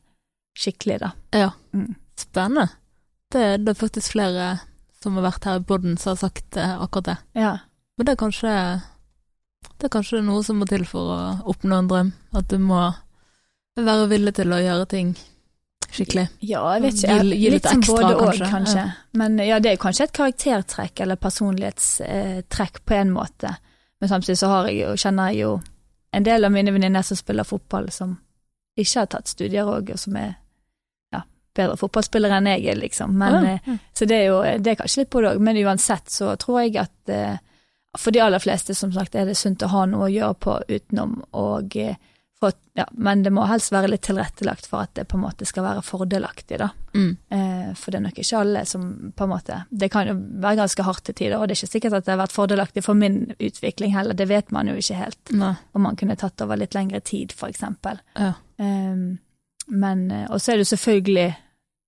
skikkelig, 0.56 0.98
da. 1.00 1.10
Ja, 1.32 1.50
Mm. 1.74 1.94
spennende. 2.16 2.68
Det, 3.30 3.64
det 3.64 3.68
er 3.74 3.80
faktisk 3.86 4.12
flere 4.12 4.60
som 5.04 5.18
har 5.20 5.26
vært 5.28 5.44
her 5.48 5.60
i 5.60 5.66
poden, 5.68 5.98
som 6.00 6.14
har 6.14 6.20
sagt 6.24 6.56
eh, 6.60 6.74
akkurat 6.80 7.10
det. 7.12 7.16
Ja. 7.44 7.52
Men 7.98 8.08
det 8.08 8.14
er 8.16 8.22
kanskje 8.24 8.54
Det 9.78 9.86
er 9.86 9.92
kanskje 9.94 10.22
noe 10.24 10.42
som 10.44 10.58
må 10.60 10.66
til 10.68 10.82
for 10.88 11.12
å 11.14 11.20
oppnå 11.52 11.78
en 11.82 11.88
drøm. 11.92 12.10
At 12.36 12.48
du 12.50 12.58
må 12.60 12.80
være 13.78 14.08
villig 14.10 14.34
til 14.36 14.52
å 14.54 14.58
gjøre 14.62 14.88
ting 14.90 15.14
skikkelig. 15.94 16.24
ja, 16.42 16.60
jeg 16.74 16.82
vet 16.82 16.96
ikke. 16.98 17.14
Gi- 17.22 17.36
gi 17.38 17.50
litt 17.50 17.52
litt 17.54 17.66
ekstra, 17.70 17.94
både 17.94 18.14
og, 18.16 18.40
kanskje. 18.50 18.82
Ja. 18.82 18.90
Men 19.20 19.38
ja, 19.38 19.60
det 19.62 19.72
er 19.72 19.80
kanskje 19.82 20.08
et 20.08 20.12
karaktertrekk 20.16 21.00
eller 21.04 21.16
personlighetstrekk 21.22 22.80
på 22.84 22.94
en 22.94 23.12
måte. 23.14 23.54
Men 24.00 24.08
samtidig 24.10 24.38
så 24.38 24.48
har 24.50 24.68
jeg 24.68 24.80
jo, 24.82 24.94
kjenner 24.98 25.30
jeg 25.32 25.44
jo 25.44 25.52
en 26.14 26.26
del 26.26 26.44
av 26.44 26.52
mine 26.54 26.72
venninner 26.74 27.02
som 27.06 27.16
spiller 27.18 27.46
fotball, 27.46 27.90
som 27.94 28.16
ikke 28.78 29.00
har 29.04 29.06
tatt 29.14 29.30
studier 29.30 29.66
òg, 29.70 29.92
og 29.94 29.98
som 29.98 30.16
er 30.18 30.34
bedre 31.56 31.78
fotballspillere 31.80 32.38
enn 32.40 32.50
jeg 32.54 32.66
er, 32.72 32.78
liksom. 32.80 33.16
Men 33.18 33.34
Ja, 33.34 33.42
eh, 33.54 33.66
ja. 33.66 33.76
Så 33.94 34.08
det 34.10 34.20
er 34.20 34.26
jo 34.28 34.40
det 34.42 34.72
er 34.72 34.80
kanskje 34.82 35.04
litt 35.04 35.10
på 35.10 35.22
det 35.22 35.34
òg, 35.34 35.42
men 35.42 35.60
uansett 35.64 36.10
så 36.10 36.34
tror 36.40 36.62
jeg 36.64 36.78
at 36.82 37.12
eh, 37.12 37.36
for 37.98 38.10
de 38.10 38.20
aller 38.20 38.42
fleste, 38.42 38.74
som 38.74 38.92
sagt, 38.92 39.14
er 39.14 39.28
det 39.28 39.36
sunt 39.38 39.62
å 39.62 39.70
ha 39.70 39.84
noe 39.86 40.08
å 40.08 40.12
gjøre 40.12 40.34
på 40.42 40.56
utenom, 40.68 41.20
og 41.38 41.76
eh, 41.78 41.94
for, 42.40 42.52
ja, 42.74 42.84
men 42.92 43.22
det 43.22 43.30
må 43.32 43.46
helst 43.48 43.72
være 43.72 43.88
litt 43.92 44.02
tilrettelagt 44.04 44.66
for 44.68 44.84
at 44.84 44.92
det 44.98 45.06
på 45.08 45.16
en 45.16 45.22
måte 45.22 45.46
skal 45.48 45.64
være 45.64 45.84
fordelaktig, 45.86 46.58
da. 46.60 46.68
Mm. 46.92 47.12
Eh, 47.36 47.70
for 47.78 47.94
det 47.94 48.00
er 48.00 48.04
nok 48.08 48.18
ikke 48.20 48.40
alle 48.40 48.64
som 48.68 48.84
på 49.16 49.26
en 49.26 49.30
måte 49.32 49.56
Det 49.70 49.88
kan 49.90 50.06
jo 50.06 50.14
være 50.42 50.60
ganske 50.60 50.84
hardt 50.86 51.06
til 51.08 51.16
tider, 51.18 51.38
og 51.38 51.48
det 51.48 51.56
er 51.56 51.62
ikke 51.62 51.72
sikkert 51.72 51.96
at 51.98 52.06
det 52.06 52.12
har 52.12 52.20
vært 52.20 52.36
fordelaktig 52.36 52.84
for 52.84 52.98
min 52.98 53.20
utvikling 53.38 53.94
heller, 53.94 54.18
det 54.18 54.28
vet 54.30 54.52
man 54.54 54.68
jo 54.70 54.76
ikke 54.80 54.98
helt. 54.98 55.22
Nei. 55.32 55.54
Om 55.72 55.86
man 55.88 56.00
kunne 56.00 56.18
tatt 56.20 56.44
over 56.44 56.60
litt 56.60 56.76
lengre 56.76 57.00
tid, 57.00 57.32
eksempel. 57.44 58.02
Ja. 58.18 58.34
Um, 58.58 59.18
men, 59.66 60.10
eh, 60.10 60.26
og 60.28 60.42
så 60.42 60.52
er 60.52 60.60
det 60.60 60.68
selvfølgelig 60.68 61.30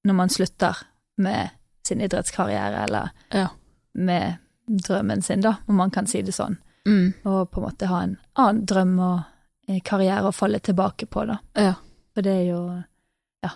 når 0.06 0.14
man 0.14 0.30
slutter 0.32 0.76
med 1.18 1.50
sin 1.86 2.00
idrettskarriere, 2.02 2.84
eller 2.86 3.10
Ja. 3.34 3.48
med 3.94 4.36
drømmen 4.68 5.22
sin, 5.22 5.40
da, 5.40 5.56
om 5.68 5.76
man 5.78 5.90
kan 5.90 6.06
si 6.06 6.22
det 6.22 6.34
sånn, 6.34 6.56
Mm. 6.86 7.14
og 7.24 7.50
på 7.50 7.58
en 7.60 7.64
måte 7.68 7.86
ha 7.90 8.00
en 8.02 8.16
annen 8.36 8.64
drøm 8.66 8.98
og 9.00 9.22
eh, 9.68 9.80
karriere 9.82 10.28
å 10.28 10.34
falle 10.34 10.60
tilbake 10.60 11.06
på, 11.10 11.24
da. 11.26 11.38
Ja. 11.56 11.72
For 12.14 12.22
det 12.22 12.32
er 12.32 12.44
jo, 12.52 12.60
ja, 13.42 13.50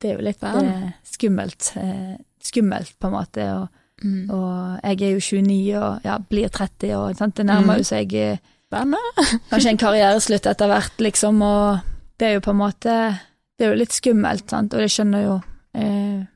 det 0.00 0.10
er 0.10 0.18
jo 0.18 0.24
litt 0.26 0.42
eh, 0.42 0.90
skummelt, 1.04 1.70
eh, 1.76 2.16
skummelt 2.42 2.92
på 3.00 3.06
en 3.08 3.12
måte, 3.12 3.46
og, 3.62 3.68
Mm. 4.04 4.28
og 4.30 4.80
jeg 4.82 5.02
er 5.02 5.12
jo 5.14 5.20
29 5.20 5.76
og 5.78 6.00
ja, 6.04 6.18
blir 6.18 6.48
30, 6.50 6.90
og 6.96 7.16
sant? 7.16 7.36
det 7.36 7.46
nærmer 7.46 7.78
Mm. 7.78 7.84
seg 7.84 8.12
eh, 8.14 8.38
kanskje 9.50 9.70
en 9.70 9.78
karriereslutt 9.78 10.46
etter 10.50 10.66
hvert, 10.66 10.96
liksom, 10.98 11.40
og 11.42 11.80
det 12.18 12.26
er 12.28 12.34
jo 12.34 12.40
på 12.40 12.50
en 12.50 12.56
måte 12.58 13.18
Det 13.56 13.66
er 13.68 13.70
jo 13.70 13.78
litt 13.78 13.92
skummelt, 13.94 14.50
sant, 14.50 14.74
og 14.74 14.80
det 14.80 14.90
skjønner 14.90 15.22
jo 15.24 15.42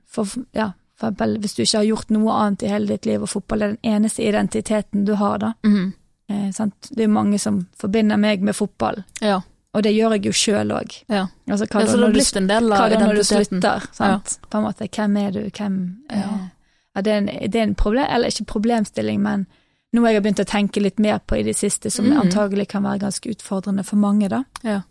For 0.09 0.27
ja, 0.57 0.71
for 0.99 1.11
eksempel 1.13 1.37
hvis 1.43 1.55
du 1.55 1.63
ikke 1.63 1.79
har 1.79 1.85
gjort 1.91 2.11
noe 2.11 2.33
annet 2.33 2.63
i 2.65 2.69
hele 2.73 2.87
ditt 2.87 3.07
liv, 3.07 3.23
og 3.23 3.29
fotball 3.31 3.63
er 3.63 3.75
den 3.77 3.93
eneste 3.95 4.25
identiteten 4.27 5.05
du 5.07 5.15
har, 5.21 5.39
da. 5.39 5.53
Mm. 5.67 5.93
Eh, 6.31 6.51
sant? 6.53 6.89
Det 6.91 7.05
er 7.05 7.09
mange 7.13 7.39
som 7.39 7.67
forbinder 7.79 8.17
meg 8.19 8.43
med 8.43 8.57
fotball, 8.57 9.05
Ja. 9.23 9.41
og 9.75 9.83
det 9.83 9.93
gjør 9.95 10.17
jeg 10.17 10.25
jo 10.27 10.33
sjøl 10.33 10.73
òg. 10.75 10.97
ja. 11.09 11.27
Altså, 11.49 11.67
hva 11.67 11.81
ja. 11.81 11.87
Så 11.87 11.97
det 11.97 12.05
har 12.05 12.13
blitt 12.13 12.37
en 12.37 12.47
del 12.49 12.69
hva 12.69 12.81
av 12.81 12.91
da 12.91 12.99
når 13.07 13.15
du 13.15 13.23
slutter, 13.25 13.87
sant? 13.93 14.39
På 14.51 14.59
en 14.59 14.65
måte, 14.65 14.89
hvem 14.89 15.17
er 15.17 15.31
du, 15.31 15.41
hvem 15.51 15.79
eh, 16.11 16.49
ja, 16.97 17.03
det, 17.03 17.13
er 17.13 17.17
en, 17.23 17.27
det 17.51 17.55
er 17.57 17.63
en 17.63 17.75
problem, 17.75 18.07
eller 18.11 18.29
ikke 18.29 18.45
problemstilling, 18.53 19.21
men 19.23 19.47
noe 19.93 20.09
jeg 20.11 20.17
har 20.19 20.23
begynt 20.27 20.41
å 20.43 20.51
tenke 20.51 20.81
litt 20.83 20.99
mer 20.99 21.19
på 21.25 21.39
i 21.39 21.43
det 21.47 21.55
siste, 21.57 21.91
som 21.91 22.05
Mm. 22.11 22.19
antagelig 22.27 22.69
kan 22.69 22.83
være 22.83 22.99
ganske 23.07 23.31
utfordrende 23.31 23.85
for 23.85 23.97
mange, 23.97 24.29
da. 24.29 24.43
Ja. 24.65 24.83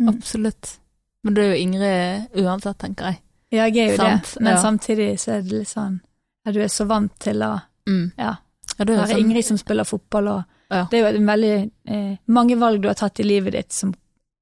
Mm. 0.00 0.08
Absolutt. 0.14 0.78
Men 1.24 1.34
du 1.34 1.40
er 1.42 1.54
jo 1.56 1.60
Ingrid 1.62 2.28
uansett, 2.44 2.78
tenker 2.78 3.04
jeg. 3.10 3.18
Ja, 3.54 3.66
jeg 3.70 3.78
er 3.88 3.92
jo 3.94 3.96
Sant, 4.02 4.32
det, 4.34 4.40
men 4.42 4.56
ja. 4.56 4.62
samtidig 4.62 5.08
så 5.22 5.36
er 5.38 5.42
det 5.46 5.52
litt 5.60 5.70
sånn 5.70 6.00
ja, 6.44 6.52
du 6.52 6.58
er 6.60 6.68
så 6.72 6.86
vant 6.90 7.14
til 7.22 7.40
å 7.46 7.52
Mm. 7.86 8.12
ja, 8.16 8.30
Ja, 8.78 8.84
det 8.84 8.94
er 8.94 8.98
være 9.02 9.08
sånn- 9.12 9.20
Ingrid 9.20 9.44
som 9.44 9.58
spiller 9.60 9.84
fotball, 9.84 10.28
og 10.28 10.44
Ja. 10.72 10.86
det 10.90 10.98
er 10.98 11.12
jo 11.12 11.20
veldig 11.26 11.70
eh, 11.86 12.16
mange 12.26 12.56
valg 12.58 12.80
du 12.82 12.88
har 12.88 12.94
tatt 12.96 13.20
i 13.20 13.26
livet 13.28 13.52
ditt 13.52 13.72
som 13.72 13.92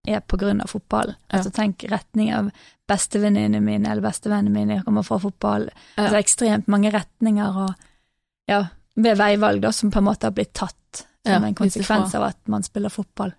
er 0.07 0.21
på 0.21 0.39
grunn 0.39 0.61
av 0.63 0.71
fotball. 0.71 1.09
Ja. 1.31 1.39
Altså 1.39 1.51
tenk 1.53 1.83
retning 1.91 2.33
av 2.35 2.51
bestevenninnene 2.89 3.61
mine 3.63 3.91
eller 3.91 4.03
bestevennene 4.03 4.51
mine 4.51 4.83
kommer 4.85 5.03
fra 5.07 5.19
fotball. 5.19 5.69
Altså 5.99 6.17
ekstremt 6.19 6.69
mange 6.69 6.91
retninger 6.93 7.57
og 7.67 7.75
ja, 8.49 8.65
ved 8.97 9.19
veivalg 9.19 9.61
da, 9.63 9.71
som 9.73 9.91
på 9.91 9.99
en 9.99 10.05
måte 10.09 10.25
har 10.29 10.35
blitt 10.37 10.53
tatt 10.55 11.05
som 11.27 11.45
en 11.45 11.55
konsekvens 11.55 12.15
av 12.19 12.23
at 12.31 12.39
man 12.51 12.63
spiller 12.67 12.91
fotball. 12.91 13.33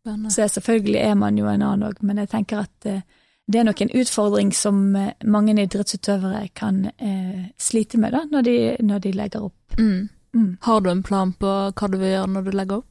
Spennende. 0.00 0.30
Så 0.32 0.46
selvfølgelig 0.48 1.02
er 1.10 1.14
man 1.20 1.36
jo 1.36 1.46
en 1.46 1.62
annen 1.62 1.88
òg, 1.90 1.98
men 2.02 2.16
jeg 2.22 2.30
tenker 2.32 2.60
at 2.64 2.86
eh, 2.86 3.02
det 3.48 3.58
er 3.60 3.64
nok 3.64 3.80
en 3.82 3.90
utfordring 4.02 4.52
som 4.54 4.96
eh, 4.96 5.12
mange 5.24 5.54
idrettsutøvere 5.58 6.48
kan 6.54 6.84
eh, 6.98 7.48
slite 7.58 7.98
med 7.98 8.12
da, 8.12 8.24
når 8.30 8.42
de, 8.46 8.56
når 8.86 8.98
de 9.06 9.12
legger 9.12 9.46
opp. 9.48 9.78
Mm. 9.78 10.08
Mm. 10.34 10.50
Har 10.62 10.80
du 10.80 10.90
en 10.90 11.02
plan 11.02 11.32
på 11.32 11.46
hva 11.74 11.88
du 11.90 11.96
vil 11.98 12.12
gjøre 12.12 12.28
når 12.30 12.44
du 12.46 12.50
legger 12.54 12.76
opp? 12.82 12.86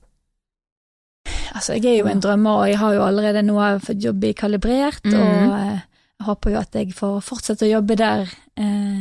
Altså, 1.55 1.73
jeg 1.77 1.85
er 1.93 1.97
jo 2.03 2.09
en 2.11 2.19
drømmer, 2.21 2.57
og 2.63 2.67
jeg 2.69 2.77
har 2.79 2.93
jo 2.93 3.03
allerede 3.05 3.41
nå 3.45 3.55
fått 3.83 4.03
jobb 4.03 4.23
i 4.27 4.33
Kalibrert, 4.37 5.05
mm. 5.05 5.15
og 5.19 5.55
eh, 5.59 5.79
håper 6.27 6.53
jo 6.53 6.59
at 6.59 6.75
jeg 6.77 6.93
får 6.97 7.21
fortsette 7.25 7.65
å 7.67 7.71
jobbe 7.71 7.95
der, 7.99 8.27
eh, 8.59 8.99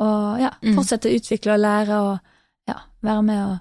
og 0.00 0.40
ja, 0.40 0.50
Mm. 0.62 0.74
fortsette 0.78 1.08
å 1.10 1.16
utvikle 1.18 1.54
og 1.54 1.60
lære, 1.60 1.98
og 2.00 2.70
ja, 2.70 2.76
være 3.04 3.22
med 3.22 3.42
og, 3.46 3.58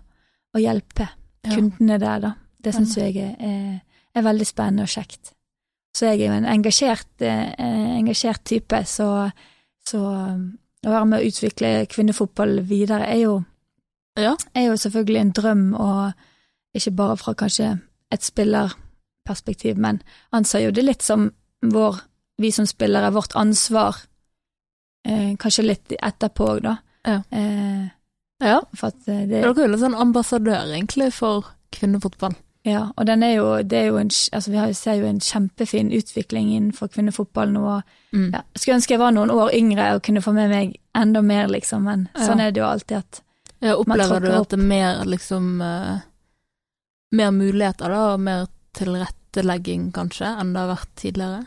og 0.56 0.62
hjelpe 0.64 1.08
Ja. 1.44 1.56
kundene 1.56 1.98
der, 2.00 2.20
da. 2.20 2.32
Det 2.60 2.74
syns 2.76 2.96
jeg 2.98 3.16
er, 3.18 3.36
er, 3.40 3.82
er 4.16 4.22
veldig 4.26 4.46
spennende 4.48 4.84
og 4.84 4.92
kjekt. 4.92 5.32
Så 6.00 6.06
jeg 6.14 6.22
er 6.22 6.30
jo 6.30 6.36
en 6.38 6.46
engasjert, 6.48 7.10
eh, 7.20 7.50
engasjert 8.00 8.44
type, 8.48 8.78
så, 8.88 9.08
så 9.84 10.00
um, 10.00 10.44
å 10.86 10.94
være 10.94 11.08
med 11.12 11.20
å 11.20 11.28
utvikle 11.28 11.72
kvinnefotball 11.92 12.62
videre 12.70 13.10
er 13.12 13.18
jo, 13.26 13.34
Ja. 14.16 14.36
er 14.56 14.70
jo 14.70 14.78
selvfølgelig 14.80 15.20
en 15.26 15.34
drøm, 15.36 15.66
og 15.76 16.14
ikke 16.78 16.94
bare 16.96 17.18
fra 17.20 17.34
kanskje 17.34 17.74
et 18.16 18.24
spillerperspektiv, 18.24 19.76
men 19.78 20.00
anser 20.32 20.64
jo 20.70 20.72
det 20.72 20.86
litt 20.88 21.04
som 21.04 21.34
vår, 21.66 22.00
vi 22.40 22.52
som 22.56 22.66
spillere, 22.70 23.12
vårt 23.12 23.36
ansvar, 23.36 24.00
eh, 25.06 25.36
kanskje 25.36 25.68
litt 25.68 25.92
etterpå 26.00 26.48
òg, 26.56 26.62
da. 26.64 26.78
Ja. 27.06 27.22
Eh, 27.32 27.90
Ja. 28.42 28.62
for 28.74 28.88
at 28.88 29.04
det, 29.06 29.28
det, 29.28 29.42
Dere 29.44 29.52
er 29.52 29.68
jo 29.68 29.72
litt 29.74 29.82
sånn 29.84 30.00
ambassadør, 30.00 30.64
egentlig, 30.72 31.12
for 31.12 31.44
kvinnefotball. 31.76 32.36
Ja, 32.68 32.90
og 32.98 33.06
den 33.08 33.24
er 33.24 33.34
jo, 33.38 33.46
det 33.64 33.78
er 33.80 33.86
jo 33.88 33.98
en, 34.02 34.10
altså 34.36 34.52
vi 34.52 34.74
ser 34.76 34.98
jo 35.00 35.06
en 35.08 35.20
kjempefin 35.24 35.94
utvikling 35.96 36.50
innenfor 36.58 36.90
kvinnefotball 36.92 37.54
nå. 37.54 37.82
Mm. 38.12 38.34
Ja, 38.36 38.42
skulle 38.56 38.76
ønske 38.82 38.94
jeg 38.98 39.00
var 39.00 39.14
noen 39.16 39.32
år 39.32 39.54
yngre 39.56 39.94
og 39.96 40.04
kunne 40.04 40.22
få 40.22 40.34
med 40.36 40.52
meg 40.52 40.74
enda 40.98 41.22
mer, 41.24 41.48
liksom, 41.48 41.84
men 41.88 42.08
Ja. 42.16 42.26
sånn 42.28 42.42
er 42.44 42.52
det 42.52 42.60
jo 42.60 42.68
alltid 42.68 42.98
at 42.98 43.22
Ja, 43.62 43.76
opplever 43.76 44.20
du 44.24 44.28
at 44.32 44.50
det 44.50 44.60
er 44.60 44.64
mer 44.68 45.06
liksom 45.06 45.62
uh, 45.62 46.00
Mer 47.12 47.32
muligheter, 47.32 47.90
da, 47.90 48.02
og 48.14 48.20
mer 48.20 48.46
tilrettelegging, 48.78 49.92
kanskje, 49.96 50.28
enn 50.40 50.54
det 50.54 50.60
har 50.62 50.76
vært 50.76 50.92
tidligere 51.00 51.40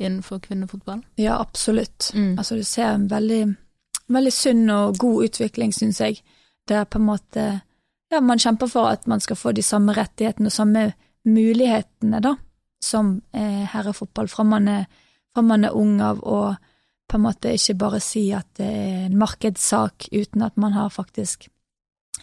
innenfor 0.00 0.38
kvinnefotball? 0.44 1.02
Ja, 1.16 1.40
absolutt. 1.40 2.10
Mm. 2.14 2.38
Altså, 2.38 2.56
du 2.56 2.64
ser 2.64 2.92
en 2.94 3.08
veldig, 3.10 3.40
veldig 4.08 4.32
sunn 4.32 4.70
og 4.70 4.96
god 4.98 5.24
utvikling, 5.28 5.72
syns 5.76 6.00
jeg. 6.00 6.20
Det 6.68 6.76
er 6.76 6.84
på 6.88 7.00
en 7.00 7.08
måte 7.08 7.44
ja, 8.10 8.20
man 8.20 8.38
kjemper 8.38 8.70
for 8.70 8.90
at 8.90 9.06
man 9.06 9.20
skal 9.20 9.38
få 9.38 9.52
de 9.54 9.62
samme 9.62 9.94
rettighetene 9.96 10.50
og 10.50 10.54
samme 10.54 10.84
mulighetene, 11.28 12.20
da, 12.24 12.34
som 12.82 13.18
eh, 13.36 13.64
herrefotball 13.70 14.28
fra 14.28 14.44
man, 14.48 14.68
er, 14.68 14.84
fra 15.34 15.44
man 15.44 15.64
er 15.68 15.76
ung 15.76 16.00
av, 16.02 16.22
og 16.24 16.56
på 17.10 17.18
en 17.18 17.24
måte 17.26 17.54
ikke 17.54 17.76
bare 17.78 18.00
si 18.02 18.28
at 18.34 18.46
det 18.58 18.66
er 18.66 19.06
en 19.08 19.18
markedssak 19.18 20.08
uten 20.14 20.46
at 20.46 20.56
man 20.60 20.76
har 20.76 20.92
faktisk 20.94 21.48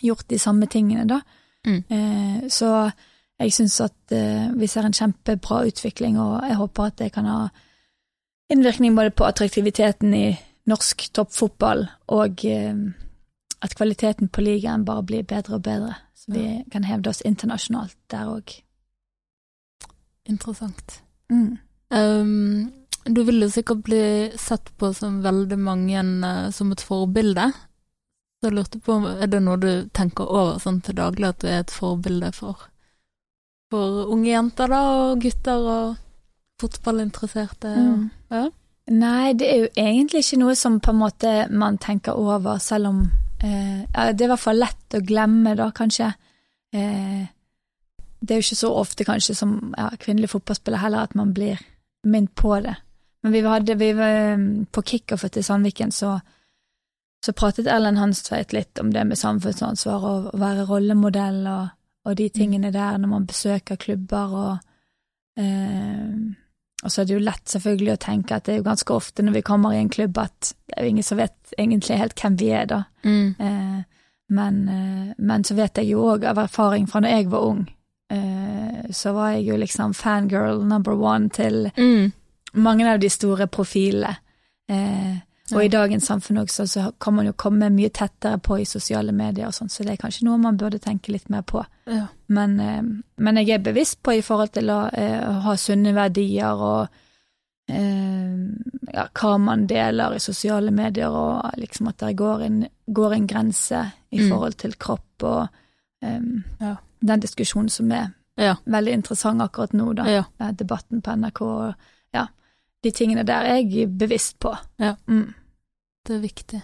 gjort 0.01 0.27
de 0.29 0.39
samme 0.39 0.67
tingene, 0.71 1.05
da. 1.07 1.21
Mm. 1.67 1.83
Eh, 1.89 2.49
så 2.53 2.89
jeg 3.37 3.53
syns 3.53 3.79
at 3.83 4.15
eh, 4.15 4.47
vi 4.57 4.67
ser 4.67 4.87
en 4.87 4.95
kjempebra 4.95 5.63
utvikling, 5.67 6.19
og 6.19 6.41
jeg 6.47 6.57
håper 6.57 6.89
at 6.89 6.99
det 7.01 7.11
kan 7.13 7.27
ha 7.29 7.39
innvirkning 8.51 8.95
både 8.95 9.11
på 9.11 9.27
attraktiviteten 9.27 10.13
i 10.15 10.27
norsk 10.67 11.09
toppfotball 11.15 11.85
og 12.15 12.45
eh, 12.47 12.75
at 13.59 13.75
kvaliteten 13.75 14.29
på 14.29 14.43
ligaen 14.45 14.85
bare 14.85 15.03
blir 15.03 15.25
bedre 15.27 15.57
og 15.57 15.63
bedre, 15.65 15.95
så 16.15 16.31
vi 16.35 16.45
kan 16.71 16.85
hevde 16.85 17.09
oss 17.09 17.23
internasjonalt 17.25 17.95
der 18.11 18.29
òg. 18.29 18.53
Interessant. 20.27 21.01
Mm. 21.31 21.57
Um, 21.89 22.71
du 23.07 23.23
vil 23.23 23.41
jo 23.41 23.49
sikkert 23.49 23.83
bli 23.87 24.03
sett 24.37 24.73
på 24.77 24.91
som 24.93 25.21
veldig 25.23 25.57
mange 25.59 25.99
eh, 25.99 26.49
som 26.51 26.71
et 26.71 26.83
forbilde. 26.83 27.49
Så 28.37 28.49
jeg 28.49 28.57
lurte 28.57 28.79
på, 28.83 28.97
er 29.17 29.29
det 29.31 29.39
noe 29.41 29.57
du 29.57 29.71
tenker 29.95 30.27
over 30.27 30.59
sånn 30.61 30.81
til 30.85 30.97
daglig, 30.99 31.31
at 31.31 31.39
du 31.41 31.47
er 31.49 31.63
et 31.63 31.73
forbilde 31.73 32.29
for, 32.35 32.67
for 33.71 34.11
unge 34.13 34.29
jenter 34.29 34.69
da, 34.69 34.81
og 34.99 35.23
gutter 35.23 35.69
og 35.77 35.95
fotballinteresserte? 36.61 37.73
Mm. 37.73 38.03
Ja. 38.33 38.43
Nei, 38.87 39.33
det 39.35 39.47
er 39.49 39.63
jo 39.63 39.71
egentlig 39.73 40.21
ikke 40.23 40.41
noe 40.43 40.53
som 40.55 40.77
på 40.83 40.93
en 40.93 41.01
måte 41.01 41.31
man 41.49 41.79
tenker 41.81 42.19
over, 42.19 42.59
selv 42.63 42.91
om 42.91 43.01
eh, 43.43 43.83
Det 44.13 44.21
er 44.21 44.27
i 44.27 44.31
hvert 44.33 44.43
fall 44.43 44.61
lett 44.61 44.97
å 44.97 45.03
glemme, 45.05 45.55
da, 45.55 45.71
kanskje. 45.75 46.11
Eh, 46.73 47.25
det 48.19 48.33
er 48.33 48.39
jo 48.39 48.45
ikke 48.45 48.59
så 48.63 48.73
ofte, 48.73 49.05
kanskje, 49.05 49.35
som 49.35 49.57
ja, 49.77 49.89
kvinnelig 49.99 50.31
fotballspiller 50.33 50.81
heller, 50.81 51.05
at 51.05 51.15
man 51.15 51.33
blir 51.33 51.59
minnet 52.03 52.33
på 52.35 52.55
det. 52.65 52.75
Men 53.23 53.31
vi 53.31 53.41
hadde, 53.41 53.75
vi 53.75 53.91
var 53.93 54.33
um, 54.33 54.65
på 54.71 54.81
kickoffet 54.81 55.33
til 55.35 55.43
Sandviken, 55.43 55.91
så, 55.91 56.19
så 57.25 57.33
pratet 57.33 57.67
Ellen 57.67 57.97
Hanstveit 57.97 58.53
litt 58.53 58.79
om 58.79 58.91
det 58.93 59.03
med 59.05 59.19
samfunnsansvar 59.19 60.05
og 60.05 60.29
å 60.31 60.39
være 60.39 60.67
rollemodell 60.69 61.41
og, 61.51 61.73
og 62.07 62.17
de 62.17 62.29
tingene 62.29 62.71
der 62.71 62.97
når 63.01 63.11
man 63.11 63.25
besøker 63.27 63.79
klubber 63.81 64.35
og 64.37 64.53
eh, 65.41 66.13
og 66.83 66.91
så 66.91 67.01
er 67.01 67.05
det 67.09 67.13
jo 67.15 67.23
lett 67.25 67.45
selvfølgelig 67.49 67.93
å 67.95 68.01
tenke 68.05 68.35
at 68.35 68.43
det 68.45 68.53
er 68.53 68.57
jo 68.61 68.67
ganske 68.67 68.93
ofte 68.93 69.23
når 69.25 69.33
vi 69.39 69.41
kommer 69.41 69.73
i 69.73 69.79
en 69.81 69.89
klubb 69.89 70.17
at 70.21 70.51
det 70.67 70.75
er 70.77 70.83
jo 70.85 70.89
ingen 70.93 71.03
som 71.07 71.17
vet 71.17 71.53
egentlig 71.57 71.97
helt 71.97 72.21
hvem 72.21 72.35
vi 72.37 72.49
er, 72.53 72.65
da. 72.69 72.83
Mm. 73.03 73.35
Eh, 73.39 73.79
men, 74.29 74.59
eh, 74.69 75.13
men 75.17 75.43
så 75.47 75.55
vet 75.57 75.77
jeg 75.81 75.89
jo 75.89 76.03
òg 76.13 76.23
av 76.29 76.37
erfaring 76.37 76.85
fra 76.87 77.01
når 77.01 77.15
jeg 77.15 77.29
var 77.31 77.45
ung, 77.49 77.63
eh, 78.13 78.91
så 78.91 79.13
var 79.15 79.31
jeg 79.33 79.47
jo 79.47 79.57
liksom 79.57 79.93
fangirl 79.97 80.61
number 80.67 80.93
one 80.93 81.29
til 81.29 81.71
Mm. 81.77 82.11
mange 82.53 82.85
av 82.93 82.99
de 82.99 83.09
store 83.09 83.47
profilene. 83.47 84.17
Eh, 84.69 85.15
og 85.53 85.63
i 85.63 85.67
dagens 85.71 86.03
samfunn 86.05 86.37
også, 86.43 86.65
så 86.67 86.91
kan 86.99 87.13
man 87.13 87.25
jo 87.25 87.33
komme 87.33 87.69
mye 87.71 87.89
tettere 87.89 88.37
på 88.43 88.59
i 88.59 88.65
sosiale 88.65 89.11
medier 89.15 89.47
og 89.47 89.53
sånn, 89.53 89.69
så 89.69 89.83
det 89.83 89.93
er 89.93 90.01
kanskje 90.01 90.25
noe 90.25 90.37
man 90.37 90.57
burde 90.57 90.79
tenke 90.79 91.11
litt 91.11 91.29
mer 91.29 91.41
på. 91.47 91.63
Ja. 91.87 92.07
Men, 92.27 92.59
eh, 92.59 92.81
men 93.17 93.35
jeg 93.37 93.49
er 93.49 93.63
bevisst 93.63 94.01
på 94.03 94.11
i 94.17 94.21
forhold 94.21 94.51
til 94.51 94.69
å 94.69 94.89
å 94.91 95.39
ha 95.47 95.55
sunne 95.55 95.93
verdier 95.95 96.53
og 96.57 96.87
eh, 97.69 98.35
ja, 98.93 99.07
hva 99.13 99.37
man 99.39 99.65
deler 99.67 100.15
i 100.15 100.19
sosiale 100.23 100.71
medier, 100.71 101.09
og 101.11 101.57
liksom 101.59 101.87
at 101.91 101.97
det 102.03 102.15
går 102.17 102.41
en, 102.45 102.61
går 102.87 103.13
en 103.13 103.27
grense 103.27 103.85
i 104.11 104.19
Mm. 104.19 104.29
forhold 104.29 104.53
til 104.57 104.73
kropp 104.79 105.23
og 105.23 105.47
um, 106.01 106.43
Ja. 106.61 106.75
den 107.01 107.19
diskusjonen 107.19 107.69
som 107.69 107.91
er 107.91 108.13
Ja. 108.37 108.55
veldig 108.65 108.93
interessant 108.93 109.41
akkurat 109.41 109.73
nå, 109.73 109.93
da. 109.95 110.03
Eh, 110.39 110.51
Debatten 110.51 111.01
på 111.01 111.11
NRK 111.11 111.41
og 111.41 111.73
de 112.83 112.91
tingene 112.93 113.25
der 113.27 113.47
er 113.49 113.61
jeg 113.61 113.89
bevisst 113.97 114.39
på. 114.39 114.53
Ja. 114.79 114.95
Mm. 115.07 115.33
Det 116.07 116.15
er 116.15 116.23
viktig. 116.23 116.61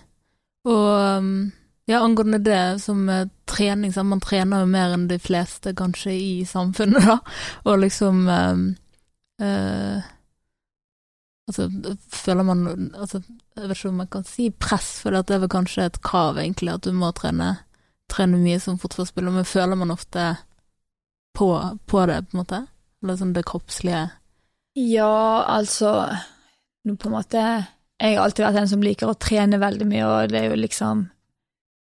Og 0.70 1.18
um, 1.18 1.52
ja, 1.90 2.00
angående 2.00 2.40
det 2.40 2.82
som 2.82 3.10
trening, 3.50 3.94
så 3.94 4.04
man 4.04 4.22
trener 4.24 4.64
jo 4.64 4.70
mer 4.72 4.96
enn 4.96 5.10
de 5.10 5.20
fleste 5.20 5.74
kanskje 5.76 6.14
i 6.16 6.34
samfunnet, 6.48 7.04
da. 7.12 7.18
Og 7.68 7.80
liksom 7.84 8.28
øh, 8.30 8.66
øh, 9.42 10.10
Altså, 11.48 11.68
føler 12.08 12.44
man 12.44 12.92
altså, 12.96 13.22
Jeg 13.56 13.70
vet 13.70 13.78
ikke 13.78 13.90
om 13.90 13.96
man 13.96 14.08
kan 14.08 14.24
si 14.24 14.50
press, 14.50 15.02
for 15.02 15.12
det 15.12 15.36
er 15.36 15.42
vel 15.44 15.50
kanskje 15.52 15.86
et 15.86 16.02
krav, 16.02 16.38
egentlig, 16.38 16.72
at 16.74 16.86
du 16.86 16.94
må 16.96 17.12
trene, 17.12 17.58
trene 18.10 18.40
mye 18.40 18.60
som 18.64 18.80
fotballspiller, 18.80 19.32
men 19.32 19.46
føler 19.46 19.76
man 19.76 19.92
ofte 19.92 20.38
på, 21.36 21.50
på 21.86 22.06
det, 22.08 22.22
på 22.30 22.38
en 22.38 22.40
måte? 22.40 22.62
Eller 23.04 23.20
sånn 23.20 23.36
det 23.36 23.44
kroppslige 23.46 24.08
Ja, 24.76 25.44
altså 25.48 25.92
nå 26.86 26.96
på 27.00 27.08
en 27.10 27.14
måte 27.16 27.42
Jeg 28.02 28.16
har 28.18 28.24
alltid 28.26 28.46
vært 28.46 28.58
en 28.64 28.68
som 28.72 28.82
liker 28.84 29.08
å 29.12 29.18
trene 29.20 29.60
veldig 29.62 29.86
mye, 29.88 30.06
og 30.08 30.30
det 30.34 30.40
er 30.42 30.50
jo 30.50 30.56
liksom 30.60 31.06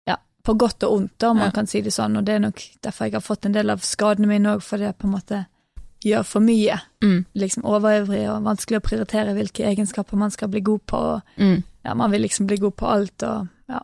Ja, 0.08 0.17
på 0.45 0.54
godt 0.58 0.84
og 0.86 0.93
ondt, 1.00 1.24
om 1.24 1.38
man 1.38 1.48
Ja. 1.50 1.52
kan 1.52 1.67
si 1.67 1.82
det 1.82 1.91
sånn, 1.93 2.17
og 2.17 2.26
det 2.26 2.36
er 2.36 2.39
nok 2.39 2.62
derfor 2.82 3.06
jeg 3.06 3.13
har 3.13 3.21
fått 3.26 3.45
en 3.45 3.52
del 3.58 3.69
av 3.69 3.80
skadene 3.82 4.28
mine 4.28 4.56
òg, 4.56 4.62
for 4.62 4.78
det 4.78 4.98
på 5.00 5.08
en 5.08 5.15
måte 5.17 5.45
gjør 6.06 6.24
for 6.26 6.39
mye. 6.41 6.80
mm. 7.02 7.26
Liksom 7.36 7.63
overøvrig 7.65 8.30
og 8.30 8.43
vanskelig 8.43 8.78
å 8.78 8.88
prioritere 8.88 9.34
hvilke 9.34 9.65
egenskaper 9.65 10.15
man 10.17 10.30
skal 10.32 10.48
bli 10.50 10.62
god 10.62 10.82
på, 10.86 10.98
og 10.98 11.21
Mm. 11.38 11.63
ja, 11.86 11.93
man 11.95 12.12
vil 12.12 12.21
liksom 12.21 12.45
bli 12.48 12.58
god 12.58 12.76
på 12.78 12.86
alt, 12.88 13.24
og 13.24 13.48
ja, 13.69 13.80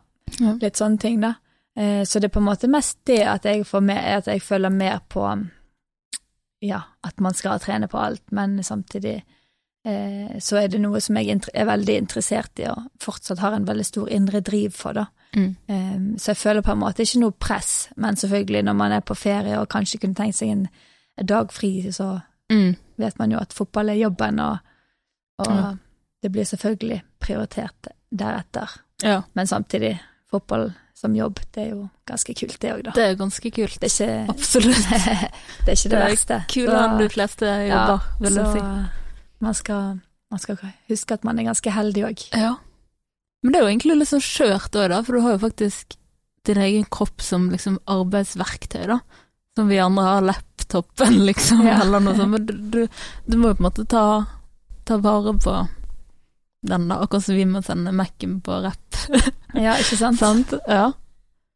litt 0.62 0.76
sånne 0.78 1.00
ting, 1.00 1.20
da. 1.22 1.34
Eh, 1.76 2.04
så 2.06 2.20
det 2.20 2.26
er 2.26 2.40
på 2.40 2.40
en 2.40 2.46
måte 2.56 2.70
mest 2.70 2.98
det 3.06 3.26
at 3.26 3.44
jeg 3.44 3.66
får 3.66 3.82
med, 3.82 3.98
at 3.98 4.26
jeg 4.26 4.42
føler 4.42 4.70
mer 4.70 5.00
på 5.10 5.50
ja, 6.62 6.82
at 7.04 7.20
man 7.20 7.34
skal 7.34 7.60
trene 7.60 7.88
på 7.90 7.98
alt, 7.98 8.24
men 8.32 8.60
samtidig 8.64 9.24
eh, 9.86 10.40
så 10.40 10.60
er 10.62 10.68
det 10.70 10.82
noe 10.84 11.00
som 11.02 11.18
jeg 11.18 11.40
er 11.54 11.66
veldig 11.66 11.96
interessert 11.98 12.60
i 12.62 12.68
og 12.70 12.84
fortsatt 13.02 13.40
har 13.42 13.56
en 13.58 13.66
veldig 13.66 13.86
stor 13.88 14.10
indre 14.14 14.42
driv 14.46 14.72
for, 14.78 14.94
da. 14.94 15.06
Mm. 15.36 15.56
Eh, 15.68 16.00
så 16.22 16.32
jeg 16.34 16.38
føler 16.38 16.62
på 16.62 16.72
en 16.76 16.82
måte 16.84 17.02
ikke 17.06 17.22
noe 17.24 17.32
press, 17.40 17.90
men 17.98 18.16
selvfølgelig 18.20 18.64
når 18.68 18.74
man 18.78 18.92
er 18.92 19.02
på 19.02 19.16
ferie 19.18 19.58
og 19.60 19.70
kanskje 19.74 20.00
kunne 20.04 20.16
tenkt 20.20 20.38
seg 20.38 20.50
en 20.54 20.68
dag 21.26 21.52
fri, 21.52 21.74
så 21.92 22.22
Mm. 22.52 22.76
vet 23.00 23.18
man 23.20 23.32
jo 23.32 23.38
at 23.40 23.54
fotball 23.56 23.90
er 23.90 23.94
jobben, 24.02 24.40
og, 24.44 24.58
og 25.40 25.48
Ja. 25.56 25.74
det 26.22 26.32
blir 26.34 26.44
selvfølgelig 26.44 27.02
prioritert 27.20 27.88
deretter. 28.12 28.70
Ja, 29.04 29.22
Men 29.34 29.48
samtidig, 29.48 30.00
fotball 30.30 30.74
som 31.02 31.16
jobb, 31.18 31.40
det 31.56 31.64
er 31.64 31.70
jo 31.72 31.80
ganske 32.06 32.34
kult, 32.38 32.58
det 32.62 32.72
òg, 32.76 32.82
da. 32.86 32.92
det 32.94 33.04
er 33.10 33.16
ganske 33.18 33.52
kult. 33.56 33.78
Det 33.82 33.90
er 33.90 33.94
ikke, 33.96 34.26
Absolutt. 34.36 34.90
det 35.66 35.74
er 35.74 35.78
ikke 35.80 35.90
det, 35.90 35.96
Det 35.96 36.00
er 36.00 36.06
verste. 36.12 36.38
Kulere 36.54 36.84
enn 36.86 37.00
de 37.02 37.08
fleste 37.10 37.54
jobber, 37.68 38.06
vil 38.22 38.38
jeg 38.42 38.52
si. 38.54 38.66
man 39.42 39.58
skal, 39.58 39.88
man 40.32 40.44
skal 40.44 40.60
huske 40.92 41.18
at 41.18 41.26
man 41.28 41.42
er 41.42 41.50
ganske 41.50 41.74
heldig 41.74 42.06
òg. 42.12 42.28
Ja. 42.38 42.54
Men 43.42 43.56
det 43.56 43.58
er 43.60 43.66
jo 43.66 43.72
egentlig 43.74 43.98
litt 43.98 44.12
sånn 44.12 44.22
skjørt 44.22 44.78
òg, 44.78 44.92
da, 44.94 45.02
for 45.08 45.18
du 45.18 45.26
har 45.26 45.34
jo 45.40 45.42
faktisk 45.48 45.98
din 46.46 46.58
egen 46.62 46.86
kropp 46.94 47.22
som 47.26 47.50
liksom 47.54 47.80
arbeidsverktøy, 47.90 48.86
da. 48.94 49.00
Som 49.58 49.68
vi 49.74 49.82
andre 49.82 50.06
har 50.06 50.22
laptopen, 50.30 51.18
liksom, 51.30 51.66
Ja. 51.66 51.80
eller 51.82 52.00
noe 52.06 52.14
sånt. 52.18 52.32
Men 52.38 52.46
du, 52.46 52.54
du, 52.74 52.80
du 53.26 53.38
må 53.42 53.52
jo 53.52 53.58
på 53.58 53.66
en 53.66 53.68
måte 53.72 53.86
ta, 53.90 54.06
ta 54.86 54.98
vare 55.02 55.34
på 55.42 55.58
den, 56.62 56.88
da. 56.88 57.00
Akkurat 57.02 57.24
som 57.26 57.36
vi 57.36 57.46
må 57.50 57.62
sende 57.66 57.92
Mac-en 57.96 58.40
på 58.46 58.60
rapp. 58.64 59.00
Ja, 59.54 59.74
ikke 59.76 59.98
sant? 60.00 60.18
Sant? 60.22 60.54
Ja. 60.68 60.92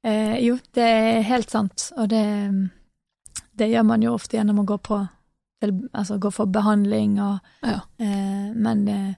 Eh, 0.03 0.35
jo, 0.43 0.57
det 0.75 0.83
er 0.83 1.21
helt 1.29 1.49
sant, 1.49 1.85
og 1.97 2.09
det, 2.11 2.23
det 3.55 3.69
gjør 3.71 3.85
man 3.87 4.03
jo 4.03 4.11
ofte 4.17 4.35
gjennom 4.37 4.59
å 4.61 4.65
gå 4.67 4.77
på 4.83 4.97
altså 5.95 6.17
gå 6.21 6.29
for 6.35 6.45
behandling 6.51 7.15
og 7.23 7.39
Ja. 7.65 7.79
eh, 7.97 8.51
Men 8.53 8.83
eh, 8.91 9.13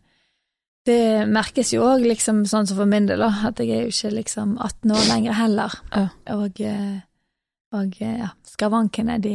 det 0.88 1.26
merkes 1.28 1.74
jo 1.74 1.82
òg, 1.84 2.06
liksom, 2.08 2.46
sånn 2.48 2.68
som 2.70 2.78
for 2.78 2.86
min 2.88 3.10
del, 3.10 3.20
da, 3.20 3.32
at 3.50 3.58
jeg 3.60 3.74
er 3.76 3.82
jo 3.88 3.92
ikke 3.92 4.14
liksom 4.22 4.54
18 4.64 4.94
år 4.96 5.04
lenger 5.10 5.34
heller. 5.36 5.74
Ja. 5.92 6.06
Og, 6.38 6.62
eh, 6.62 7.00
og 7.76 7.98
eh, 8.00 8.18
ja, 8.22 8.30
skavankene, 8.48 9.18
de 9.20 9.34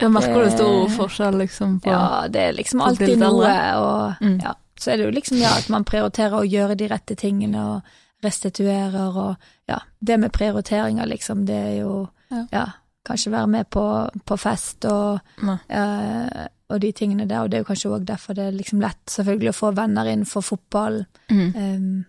Jeg 0.00 0.10
merker 0.14 0.44
du 0.46 0.50
stor 0.54 0.88
forskjell, 0.96 1.36
liksom, 1.42 1.80
på 1.84 1.90
Ja, 1.92 2.28
det 2.28 2.40
er 2.40 2.52
liksom 2.56 2.80
alltid 2.86 3.18
noe, 3.20 3.52
og 3.82 4.22
Mm. 4.24 4.38
ja. 4.42 4.54
Så 4.80 4.90
er 4.90 4.96
det 4.96 5.04
jo 5.04 5.10
liksom 5.14 5.38
ja, 5.38 5.52
at 5.58 5.68
man 5.70 5.84
prioriterer 5.84 6.40
å 6.40 6.46
gjøre 6.48 6.74
de 6.78 6.88
rette 6.90 7.14
tingene, 7.14 7.62
og 7.76 8.24
restituerer, 8.24 9.16
og 9.16 9.34
ja. 9.68 9.78
Det 10.00 10.16
med 10.20 10.32
prioriteringer, 10.32 11.06
liksom, 11.06 11.44
det 11.46 11.54
er 11.54 11.76
jo 11.82 12.08
Ja. 12.30 12.46
ja, 12.52 12.64
kanskje 13.06 13.30
være 13.30 13.46
med 13.46 13.68
på, 13.70 14.10
på 14.26 14.36
fest 14.40 14.84
og, 14.84 15.20
eh, 15.68 16.46
og 16.68 16.80
de 16.80 16.92
tingene 16.92 17.28
der, 17.28 17.42
og 17.42 17.50
det 17.50 17.58
er 17.58 17.62
jo 17.62 17.68
kanskje 17.68 17.90
òg 17.92 18.04
derfor 18.08 18.34
det 18.34 18.46
er 18.46 18.56
liksom 18.56 18.80
lett 18.80 19.06
selvfølgelig 19.06 19.52
å 19.52 19.58
få 19.58 19.70
venner 19.76 20.08
inn 20.08 20.24
for 20.24 20.42
fotball. 20.42 21.04
mm. 21.30 21.52
Um, 21.56 22.04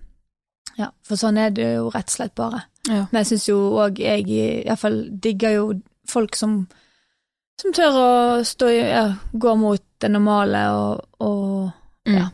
ja, 0.78 0.90
for 1.04 1.16
sånn 1.16 1.38
er 1.38 1.50
det 1.56 1.76
jo 1.76 1.90
rett 1.90 2.10
og 2.10 2.16
slett 2.16 2.36
bare. 2.36 2.64
Ja. 2.88 3.06
Men 3.12 3.22
jeg 3.22 3.28
syns 3.28 3.48
jo 3.48 3.60
òg 3.80 4.00
jeg 4.00 4.26
iallfall 4.28 4.98
digger 5.24 5.54
jo 5.56 5.82
folk 6.08 6.36
som 6.36 6.68
som 7.62 7.72
tør 7.72 7.96
å 7.96 8.44
stå 8.44 8.68
i 8.68 8.80
ja, 8.82 9.06
gå 9.32 9.56
mot 9.56 9.82
det 10.00 10.12
normale 10.12 10.70
og, 10.76 11.06
og 11.20 11.72
Mm. 12.06 12.18
Ja. 12.20 12.28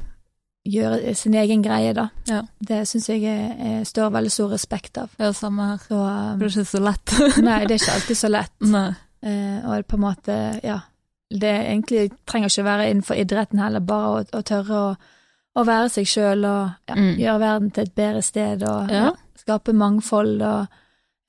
Gjøre 0.67 1.15
sin 1.17 1.33
egen 1.33 1.63
greie, 1.65 1.93
da. 1.97 2.09
Ja. 2.29 2.41
Det 2.59 2.83
syns 2.87 3.07
jeg 3.09 3.23
er, 3.25 3.83
står 3.87 4.11
veldig 4.13 4.31
stor 4.31 4.51
respekt 4.53 4.97
av. 5.01 5.09
ja, 5.19 5.31
samme 5.33 5.71
her. 5.71 5.77
Så 5.87 5.95
um, 5.97 6.39
Det 6.39 6.45
er 6.45 6.59
ikke 6.59 6.65
så 6.69 6.81
lett. 6.85 7.15
Nei, 7.47 7.59
det 7.65 7.75
er 7.75 7.79
ikke 7.81 7.95
alltid 7.95 8.17
så 8.19 8.29
lett. 8.29 8.53
Nei. 8.75 8.89
Uh, 9.25 9.57
og 9.69 9.85
på 9.85 9.97
en 9.99 10.01
måte, 10.01 10.35
ja 10.65 10.79
Det 11.29 11.49
egentlig 11.53 12.07
trenger 12.25 12.49
ikke 12.49 12.63
være 12.65 12.87
innenfor 12.89 13.15
idretten 13.21 13.59
heller, 13.61 13.79
bare 13.85 14.07
å, 14.09 14.23
å 14.33 14.41
tørre 14.41 14.79
å, 14.79 14.95
å 15.55 15.63
være 15.67 15.89
seg 15.93 16.07
sjøl 16.09 16.45
og 16.45 16.89
ja, 16.89 16.95
Mm. 16.97 17.13
gjøre 17.21 17.39
verden 17.39 17.69
til 17.71 17.83
et 17.85 17.93
bedre 17.95 18.21
sted 18.25 18.63
og 18.67 18.89
Ja. 18.91 19.11
skape 19.39 19.73
mangfold 19.73 20.41
og 20.41 20.67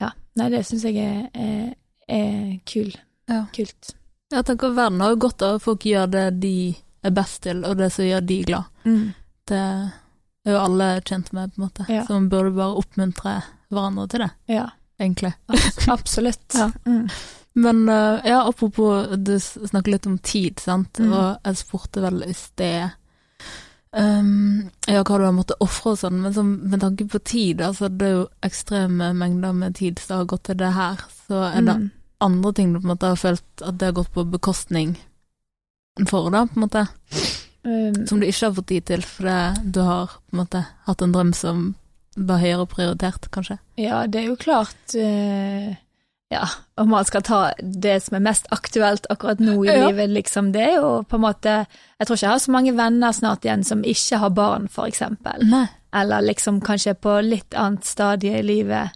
Ja. 0.01 0.09
Nei, 0.35 0.49
det 0.49 0.65
syns 0.65 0.83
jeg 0.83 0.97
er, 0.97 1.29
er, 1.33 1.73
er 2.09 2.59
kul. 2.65 2.91
Ja. 3.29 3.45
kult. 3.55 3.93
Jeg 4.33 4.45
tenker 4.45 4.73
verden 4.75 4.99
har 4.99 5.13
jo 5.13 5.21
godt 5.27 5.41
av 5.45 5.55
at 5.55 5.61
folk 5.61 5.85
gjør 5.85 6.09
det 6.11 6.39
de 6.41 6.75
er 7.03 7.11
best 7.11 7.43
til, 7.43 7.63
og 7.65 7.77
det 7.77 7.91
som 7.93 8.05
gjør 8.05 8.25
de 8.25 8.43
glad. 8.43 8.63
Mm. 8.85 9.13
Det 9.49 9.59
er 9.59 10.51
jo 10.53 10.59
alle 10.59 10.87
kjent 11.01 11.31
med, 11.33 11.53
på 11.55 11.61
en 11.61 11.65
måte. 11.67 11.85
Ja. 11.89 12.05
Så 12.07 12.13
man 12.17 12.29
burde 12.31 12.51
bare 12.55 12.77
oppmuntre 12.79 13.37
hverandre 13.73 14.07
til 14.11 14.19
det, 14.25 14.31
Ja, 14.47 14.65
egentlig. 14.99 15.33
abs- 15.47 15.87
absolutt. 15.91 16.53
Ja. 16.59 16.71
Mm. 16.85 17.07
Men 17.55 17.83
eh, 17.89 18.19
ja, 18.25 18.39
apropos, 18.49 19.07
du 19.17 19.35
snakker 19.39 19.91
litt 19.91 20.07
om 20.09 20.17
tid, 20.17 20.59
sant, 20.59 20.97
Mm. 20.99 21.11
og 21.13 21.37
jeg 21.45 21.57
spurte 21.59 22.01
vel 22.01 22.23
i 22.25 22.33
sted 22.33 22.89
um, 23.93 24.69
ja, 24.87 25.03
hva 25.03 25.17
du 25.19 25.25
har 25.27 25.35
måttet 25.37 25.61
ofre 25.61 25.93
og 25.93 25.99
sånn, 26.01 26.17
men 26.23 26.33
så, 26.33 26.43
med 26.43 26.81
tanke 26.81 27.05
på 27.11 27.19
tid, 27.23 27.61
altså 27.61 27.89
det 27.93 28.07
er 28.07 28.15
jo 28.15 28.23
ekstreme 28.45 29.11
mengder 29.17 29.53
med 29.53 29.75
tid 29.77 30.01
som 30.01 30.23
har 30.23 30.29
gått 30.33 30.47
til 30.49 30.57
det 30.63 30.71
her, 30.73 31.03
så 31.27 31.43
er 31.51 31.61
det 31.61 31.75
Mm. 31.77 31.91
andre 32.21 32.53
ting 32.53 32.73
du 32.73 32.79
på 32.79 32.85
en 32.87 32.95
måte 32.95 33.11
har 33.13 33.15
følt 33.21 33.61
at 33.67 33.77
det 33.77 33.85
har 33.91 33.93
gått 34.01 34.13
på 34.13 34.23
bekostning 34.31 34.95
for, 36.07 36.29
da, 36.31 36.45
på 36.45 36.57
en 36.57 36.65
måte, 36.67 36.87
Um, 37.63 38.05
som 38.07 38.19
du 38.19 38.25
ikke 38.27 38.49
har 38.49 38.53
fått 38.57 38.67
tid 38.67 38.85
til, 38.89 39.01
fordi 39.07 39.71
du 39.71 39.79
har 39.87 40.07
på 40.11 40.35
en 40.35 40.41
måte 40.41 40.65
hatt 40.87 41.01
en 41.01 41.13
drøm 41.15 41.31
som 41.33 41.75
var 42.17 42.41
høyere 42.43 42.65
prioritert, 42.67 43.29
kanskje? 43.31 43.55
Ja, 43.79 44.01
det 44.05 44.19
er 44.21 44.27
jo 44.27 44.35
klart 44.37 44.95
uh, 44.99 45.71
Ja, 46.33 46.43
om 46.77 46.89
man 46.89 47.05
skal 47.05 47.21
ta 47.25 47.39
det 47.61 47.95
som 48.03 48.17
er 48.17 48.23
mest 48.25 48.47
aktuelt 48.51 49.07
akkurat 49.13 49.39
nå 49.39 49.55
i 49.63 49.69
Ja. 49.71 49.87
livet, 49.87 50.09
liksom, 50.09 50.51
det 50.51 50.61
er 50.61 50.75
jo 50.81 51.03
på 51.07 51.15
en 51.15 51.23
måte 51.23 51.55
Jeg 51.99 52.07
tror 52.07 52.15
ikke 52.17 52.25
jeg 52.27 52.33
har 52.35 52.43
så 52.43 52.51
mange 52.51 52.73
venner 52.77 53.11
snart 53.15 53.45
igjen 53.45 53.63
som 53.63 53.83
ikke 53.83 54.17
har 54.19 54.29
barn, 54.29 54.67
for 54.67 54.85
eksempel. 54.89 55.47
Nei. 55.49 55.67
Eller 55.93 56.21
liksom 56.25 56.59
kanskje 56.61 56.95
på 56.99 57.15
litt 57.23 57.53
annet 57.55 57.85
stadie 57.85 58.39
i 58.39 58.43
livet. 58.45 58.91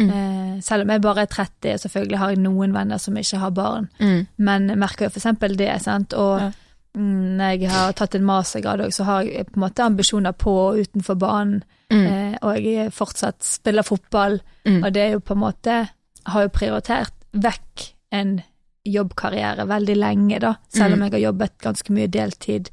Mm. 0.00 0.10
Uh, 0.10 0.60
selv 0.60 0.82
om 0.82 0.90
jeg 0.90 1.00
bare 1.04 1.22
er 1.22 1.26
30, 1.30 1.78
selvfølgelig 1.84 2.18
har 2.18 2.30
jeg 2.34 2.42
noen 2.42 2.72
venner 2.74 2.98
som 2.98 3.16
ikke 3.16 3.38
har 3.38 3.50
barn. 3.54 3.88
Mm. 4.00 4.26
Men 4.38 4.68
jeg 4.68 4.78
merker 4.78 5.06
jo 5.06 5.10
for 5.14 5.20
eksempel 5.22 5.56
det, 5.56 5.70
sant. 5.82 6.12
Og 6.14 6.40
Ja. 6.40 6.50
Når 6.98 7.60
jeg 7.60 7.70
har 7.70 7.92
tatt 7.92 8.14
en 8.14 8.24
mastergrad 8.24 8.80
òg, 8.80 8.92
så 8.92 9.04
har 9.04 9.22
jeg 9.22 9.46
på 9.46 9.56
en 9.56 9.62
måte 9.68 9.84
ambisjoner 9.84 10.32
på 10.32 10.50
og 10.50 10.78
utenfor 10.82 11.14
banen. 11.18 11.62
Mm. 11.92 12.06
Eh, 12.06 12.38
og 12.42 12.56
jeg 12.62 12.92
fortsatt 12.92 13.42
spiller 13.42 13.82
fotball, 13.82 14.40
Mm. 14.66 14.84
og 14.84 14.92
det 14.92 15.02
er 15.02 15.10
jo 15.12 15.20
på 15.20 15.32
en 15.34 15.38
måte 15.40 15.88
Har 16.26 16.42
jo 16.42 16.48
prioritert 16.48 17.12
vekk 17.32 17.94
en 18.12 18.42
jobbkarriere 18.84 19.64
veldig 19.66 19.96
lenge, 19.96 20.38
da, 20.40 20.54
selv 20.68 20.92
om 20.92 20.98
Mm. 21.00 21.04
jeg 21.04 21.12
har 21.12 21.32
jobbet 21.32 21.58
ganske 21.58 21.90
mye 21.92 22.06
deltid 22.08 22.68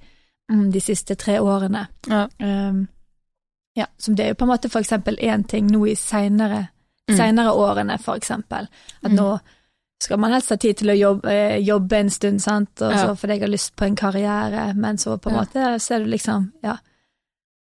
mm, 0.52 0.72
de 0.72 0.80
siste 0.82 1.16
tre 1.16 1.38
årene. 1.40 1.88
Ja. 2.10 2.28
Um, 2.42 2.88
ja, 3.76 3.86
som 3.98 4.16
det 4.16 4.26
er 4.26 4.30
jo 4.30 4.36
på 4.36 4.44
en 4.46 4.50
måte 4.52 4.70
for 4.70 4.80
eksempel 4.82 5.18
én 5.20 5.48
ting 5.48 5.68
nå 5.72 5.86
i 5.88 5.96
seinere 5.96 6.68
Mm. 7.10 7.38
årene, 7.56 7.98
for 8.00 8.16
eksempel. 8.16 8.68
At 9.04 9.12
Mm. 9.12 9.16
nå 9.16 9.40
skal 10.04 10.20
man 10.20 10.32
helst 10.32 10.50
ha 10.50 10.58
tid 10.58 10.78
til 10.78 10.90
å 10.90 10.98
jobbe, 10.98 11.32
eh, 11.32 11.58
jobbe 11.66 11.98
en 11.98 12.10
stund, 12.10 12.42
sant, 12.42 12.70
så 12.78 13.16
fordi 13.18 13.34
jeg 13.34 13.42
har 13.42 13.50
lyst 13.50 13.76
på 13.76 13.86
en 13.86 13.96
karriere, 13.96 14.74
men 14.76 14.98
så 14.98 15.18
på 15.20 15.30
en 15.32 15.36
måte 15.40 15.80
så 15.82 15.96
er 15.96 16.00
det 16.06 16.12
liksom, 16.14 16.52
ja 16.64 16.78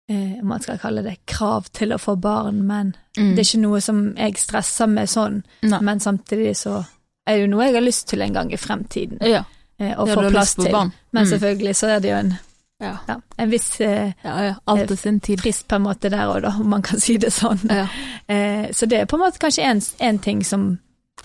eh, 0.08 0.42
man 0.42 0.60
skal 0.60 0.78
kalle 0.78 1.02
det 1.02 1.16
krav 1.26 1.68
til 1.72 1.92
å 1.94 1.98
få 1.98 2.16
barn, 2.20 2.62
men 2.66 2.94
Mm. 3.16 3.34
det 3.34 3.38
er 3.38 3.48
ikke 3.58 3.60
noe 3.62 3.80
som 3.80 4.14
jeg 4.16 4.34
stresser 4.38 4.86
med 4.88 5.08
sånn. 5.08 5.42
Nei. 5.62 5.80
Men 5.82 5.98
samtidig 6.00 6.56
så 6.56 6.84
er 7.26 7.34
det 7.36 7.40
jo 7.40 7.46
noe 7.48 7.64
jeg 7.66 7.74
har 7.74 7.82
lyst 7.82 8.06
til 8.08 8.22
en 8.22 8.32
gang 8.32 8.52
i 8.52 8.56
fremtiden, 8.56 9.18
Ja, 9.20 9.44
eh, 9.78 9.94
å 9.96 10.06
få 10.06 10.30
plass 10.30 10.54
til. 10.54 10.70
barn. 10.72 10.92
Men 11.12 11.24
Mm. 11.26 11.30
selvfølgelig 11.30 11.74
så 11.76 11.88
er 11.96 12.00
det 12.00 12.08
jo 12.10 12.16
en, 12.16 12.38
Ja. 12.80 12.96
ja, 13.08 13.16
en 13.38 13.50
viss 13.50 13.80
eh, 13.80 14.12
ja, 14.24 14.54
ja. 14.68 14.86
Sin 14.96 15.20
tid. 15.20 15.40
frist 15.40 15.66
på 15.68 15.76
en 15.76 15.82
måte 15.82 16.08
der 16.10 16.26
òg, 16.26 16.44
om 16.60 16.68
man 16.70 16.82
kan 16.82 16.98
si 17.00 17.16
det 17.18 17.30
sånn. 17.32 17.58
Eh, 18.28 18.68
så 18.72 18.86
det 18.88 19.00
er 19.00 19.06
på 19.06 19.14
en 19.14 19.20
måte 19.26 19.38
kanskje 19.38 19.62
en, 19.64 19.80
en 20.00 20.18
ting 20.18 20.42
som, 20.44 20.78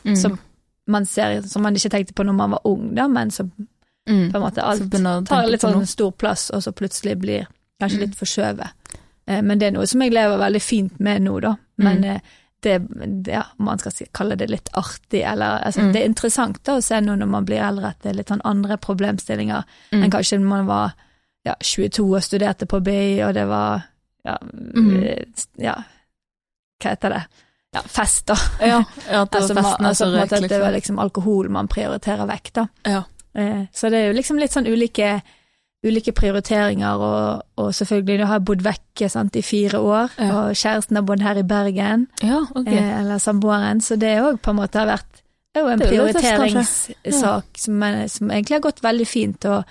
Mm. 0.04 0.16
som 0.18 0.40
man 0.88 1.06
ser 1.06 1.42
som 1.50 1.64
man 1.64 1.76
ikke 1.76 1.90
tenkte 1.90 2.14
på 2.14 2.24
når 2.26 2.34
man 2.38 2.52
var 2.52 2.62
ung, 2.66 2.94
da, 2.96 3.08
men 3.08 3.32
som 3.32 3.52
mm. 4.08 4.32
på 4.32 4.38
en 4.38 4.42
måte 4.44 4.62
alt 4.64 4.92
tar 5.28 5.48
litt 5.48 5.62
sånn 5.62 5.86
stor 5.90 6.12
plass, 6.12 6.50
og 6.54 6.62
så 6.64 6.72
plutselig 6.72 7.18
blir 7.20 7.48
kanskje 7.82 7.98
Mm. 7.98 8.02
litt 8.06 8.16
forskjøvet. 8.20 8.70
Eh, 9.28 9.42
men 9.42 9.58
det 9.60 9.68
er 9.68 9.72
noe 9.72 9.88
som 9.88 10.02
jeg 10.02 10.14
lever 10.14 10.38
veldig 10.38 10.62
fint 10.62 11.00
med 11.00 11.22
nå, 11.22 11.40
da. 11.42 11.56
Men 11.78 12.02
Mm. 12.02 12.16
eh, 12.16 12.20
det, 12.62 12.82
ja, 13.34 13.44
om 13.60 13.66
man 13.66 13.78
skal 13.80 13.92
kalle 14.14 14.36
det 14.38 14.50
litt 14.50 14.70
artig, 14.74 15.22
eller 15.24 15.60
altså, 15.66 15.82
Mm. 15.82 15.92
Det 15.94 16.02
er 16.02 16.06
interessant 16.06 16.64
da 16.64 16.78
å 16.78 16.84
se 16.84 16.96
nå 17.02 17.16
når 17.18 17.28
man 17.28 17.46
blir 17.46 17.62
eldre 17.62 17.88
at 17.90 18.00
det 18.02 18.10
er 18.12 18.16
litt 18.16 18.28
sånn 18.30 18.42
andre 18.46 18.78
problemstillinger 18.78 19.64
Mm. 19.92 20.04
enn 20.04 20.12
kanskje 20.12 20.40
når 20.40 20.48
man 20.48 20.66
var 20.68 20.94
ja, 21.46 21.54
22 21.62 22.16
og 22.16 22.22
studerte 22.24 22.66
på 22.66 22.80
BI, 22.84 23.22
og 23.22 23.34
det 23.34 23.48
var 23.48 23.84
ja, 24.26 24.38
Mm. 24.42 25.04
eh, 25.04 25.26
ja 25.58 25.76
hva 26.82 26.90
heter 26.90 27.10
det? 27.10 27.24
Ja, 27.76 27.82
fest, 27.92 28.26
da. 28.32 28.36
Ja, 28.64 28.78
ja 29.12 29.26
det 29.26 29.36
Altså, 29.42 29.54
var 29.58 29.64
ma- 29.66 29.78
altså, 29.90 30.06
måte 30.14 30.40
det 30.48 30.60
var 30.62 30.72
liksom. 30.72 30.76
liksom 30.80 31.00
alkohol 31.04 31.50
man 31.52 31.68
prioriterer 31.68 32.26
vekk, 32.30 32.54
da. 32.56 32.68
Ja. 32.88 33.02
Eh, 33.36 33.66
så 33.76 33.90
det 33.92 34.00
er 34.00 34.08
jo 34.08 34.14
liksom 34.16 34.40
litt 34.40 34.54
sånn 34.56 34.68
ulike, 34.72 35.10
ulike 35.86 36.14
prioriteringer, 36.16 37.02
og, 37.04 37.42
og 37.62 37.74
selvfølgelig 37.76 38.22
nå 38.22 38.30
har 38.30 38.40
jeg 38.40 38.46
bodd 38.48 38.64
vekke 38.66 39.10
sant, 39.12 39.36
i 39.36 39.44
fire 39.44 39.82
år, 39.84 40.16
Ja. 40.18 40.30
og 40.40 40.56
kjæresten 40.56 40.96
har 40.96 41.04
bodd 41.06 41.22
her 41.22 41.38
i 41.38 41.44
Bergen, 41.44 42.08
Ja, 42.24 42.40
ok. 42.56 42.68
eh, 42.72 42.94
eller 43.02 43.20
samboeren, 43.20 43.82
så 43.84 44.00
det 44.00 44.16
òg 44.24 44.40
på 44.42 44.50
en 44.56 44.62
måte 44.64 44.80
har 44.80 44.88
vært 44.96 45.22
jo 45.56 45.68
en 45.68 45.82
er 45.82 45.88
prioriteringssak 45.88 47.58
som, 47.60 47.84
som 48.08 48.32
egentlig 48.32 48.56
har 48.58 48.64
gått 48.66 48.82
veldig 48.84 49.08
fint, 49.08 49.46
og, 49.52 49.64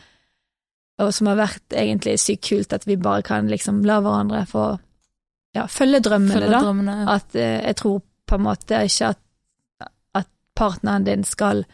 og 1.01 1.11
som 1.13 1.27
har 1.33 1.37
vært 1.41 1.75
egentlig 1.77 2.19
sykt 2.23 2.47
kult 2.49 2.73
at 2.77 2.85
vi 2.87 2.97
bare 2.97 3.23
kan 3.27 3.49
liksom 3.51 3.83
la 3.85 3.99
hverandre 4.05 4.45
få 4.47 4.79
ja, 5.55 5.67
følge 5.67 6.01
drømmene, 6.01 6.35
Følge 6.35 6.51
da. 6.51 6.61
drømmene. 6.65 6.97
Ja. 7.05 7.15
At 7.15 7.35
eh, 7.37 7.61
jeg 7.67 7.77
tror 7.77 8.03
på 8.27 8.35
en 8.35 8.43
måte 8.43 8.81
ikke 8.85 9.09
at, 9.15 9.19
at 10.15 10.27
partneren 10.57 11.05
din 11.07 11.25
skal 11.25 11.65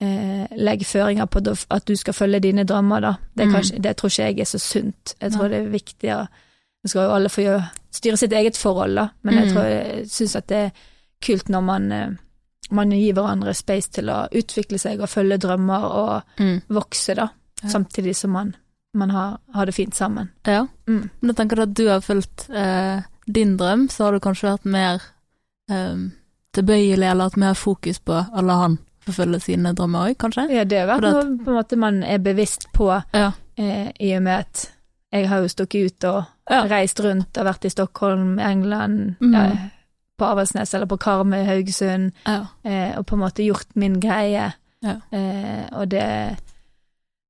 eh, 0.00 0.46
legge 0.56 0.84
føringer 0.84 1.26
på 1.26 1.40
at 1.70 1.86
du 1.88 1.94
skal 1.96 2.14
følge 2.14 2.40
dine 2.40 2.64
drømmer, 2.64 3.00
da. 3.00 3.14
Det, 3.36 3.48
kanskje, 3.52 3.76
Mm. 3.78 3.82
det 3.82 3.96
tror 3.96 4.08
ikke 4.10 4.22
jeg 4.26 4.40
er 4.40 4.44
så 4.44 4.58
sunt. 4.58 5.14
Jeg 5.20 5.32
tror 5.32 5.44
ja. 5.44 5.48
det 5.48 5.58
er 5.66 5.70
viktig 5.72 6.12
å 6.16 6.26
Nå 6.84 6.88
skal 6.92 7.02
jo 7.08 7.14
alle 7.16 7.28
få 7.28 7.42
styre 7.90 8.16
sitt 8.16 8.32
eget 8.32 8.56
forhold, 8.56 8.94
da, 8.94 9.08
men 9.24 9.34
jeg 9.34 9.46
Mm. 9.48 9.52
tror 9.54 9.64
jeg 9.66 10.04
syns 10.08 10.36
at 10.36 10.46
det 10.46 10.56
er 10.56 10.70
kult 11.26 11.48
når 11.48 11.60
man, 11.64 11.92
eh, 11.92 12.10
man 12.70 12.90
gir 12.92 13.12
hverandre 13.14 13.54
space 13.54 13.90
til 13.90 14.06
å 14.08 14.28
utvikle 14.30 14.78
seg 14.78 15.00
og 15.00 15.08
følge 15.08 15.38
drømmer 15.38 15.82
og 15.82 16.22
Mm. 16.38 16.60
vokse, 16.68 17.14
da. 17.16 17.28
Ja. 17.62 17.68
Samtidig 17.68 18.14
som 18.16 18.30
man, 18.30 18.54
man 18.94 19.10
har, 19.10 19.38
har 19.54 19.66
det 19.66 19.74
fint 19.74 19.94
sammen. 19.96 20.30
ja. 20.46 20.66
Mm. 20.86 21.10
Men 21.20 21.28
jeg 21.28 21.36
tenker 21.36 21.62
at 21.62 21.74
du 21.74 21.88
har 21.88 22.00
fulgt 22.00 22.48
eh, 22.54 23.02
din 23.26 23.56
drøm, 23.56 23.88
så 23.90 24.04
har 24.04 24.12
du 24.12 24.20
kanskje 24.20 24.50
vært 24.52 24.64
mer 24.64 25.00
um, 25.70 26.12
tilbøyelig, 26.54 27.10
eller 27.10 27.24
hatt 27.30 27.36
mer 27.36 27.54
fokus 27.54 27.98
på 27.98 28.12
å 28.32 28.42
la 28.44 28.54
han 28.62 28.78
forfølge 29.06 29.40
sine 29.40 29.72
drømmer 29.74 30.10
òg, 30.10 30.16
kanskje? 30.18 30.48
Ja, 30.50 30.64
det 30.64 30.78
har 30.80 30.86
vært 30.88 31.02
noe 31.06 31.44
på 31.44 31.50
en 31.52 31.58
måte 31.58 31.76
man 31.78 32.02
er 32.02 32.18
bevisst 32.18 32.68
på, 32.74 32.88
Ja. 33.14 33.32
eh, 33.56 33.90
i 34.00 34.12
og 34.16 34.22
med 34.22 34.38
at 34.46 34.72
jeg 35.12 35.28
har 35.28 35.38
jo 35.44 35.48
stukket 35.48 35.86
ut 35.92 36.04
og 36.04 36.24
Ja. 36.50 36.62
reist 36.66 37.00
rundt 37.00 37.36
og 37.38 37.44
vært 37.46 37.64
i 37.64 37.68
Stockholm, 37.70 38.38
England, 38.38 39.16
Mm. 39.20 39.32
ja, 39.34 39.56
på 40.18 40.24
Avaldsnes 40.24 40.74
eller 40.74 40.86
på 40.86 40.96
Karmøy, 40.98 41.44
Haugesund, 41.44 42.12
Ja. 42.26 42.46
eh, 42.64 42.96
og 42.98 43.06
på 43.06 43.14
en 43.14 43.20
måte 43.20 43.44
gjort 43.46 43.66
min 43.76 44.00
greie. 44.00 44.52
Ja. 44.82 44.96
Eh, 45.12 45.68
og 45.72 45.88
det 45.88 46.38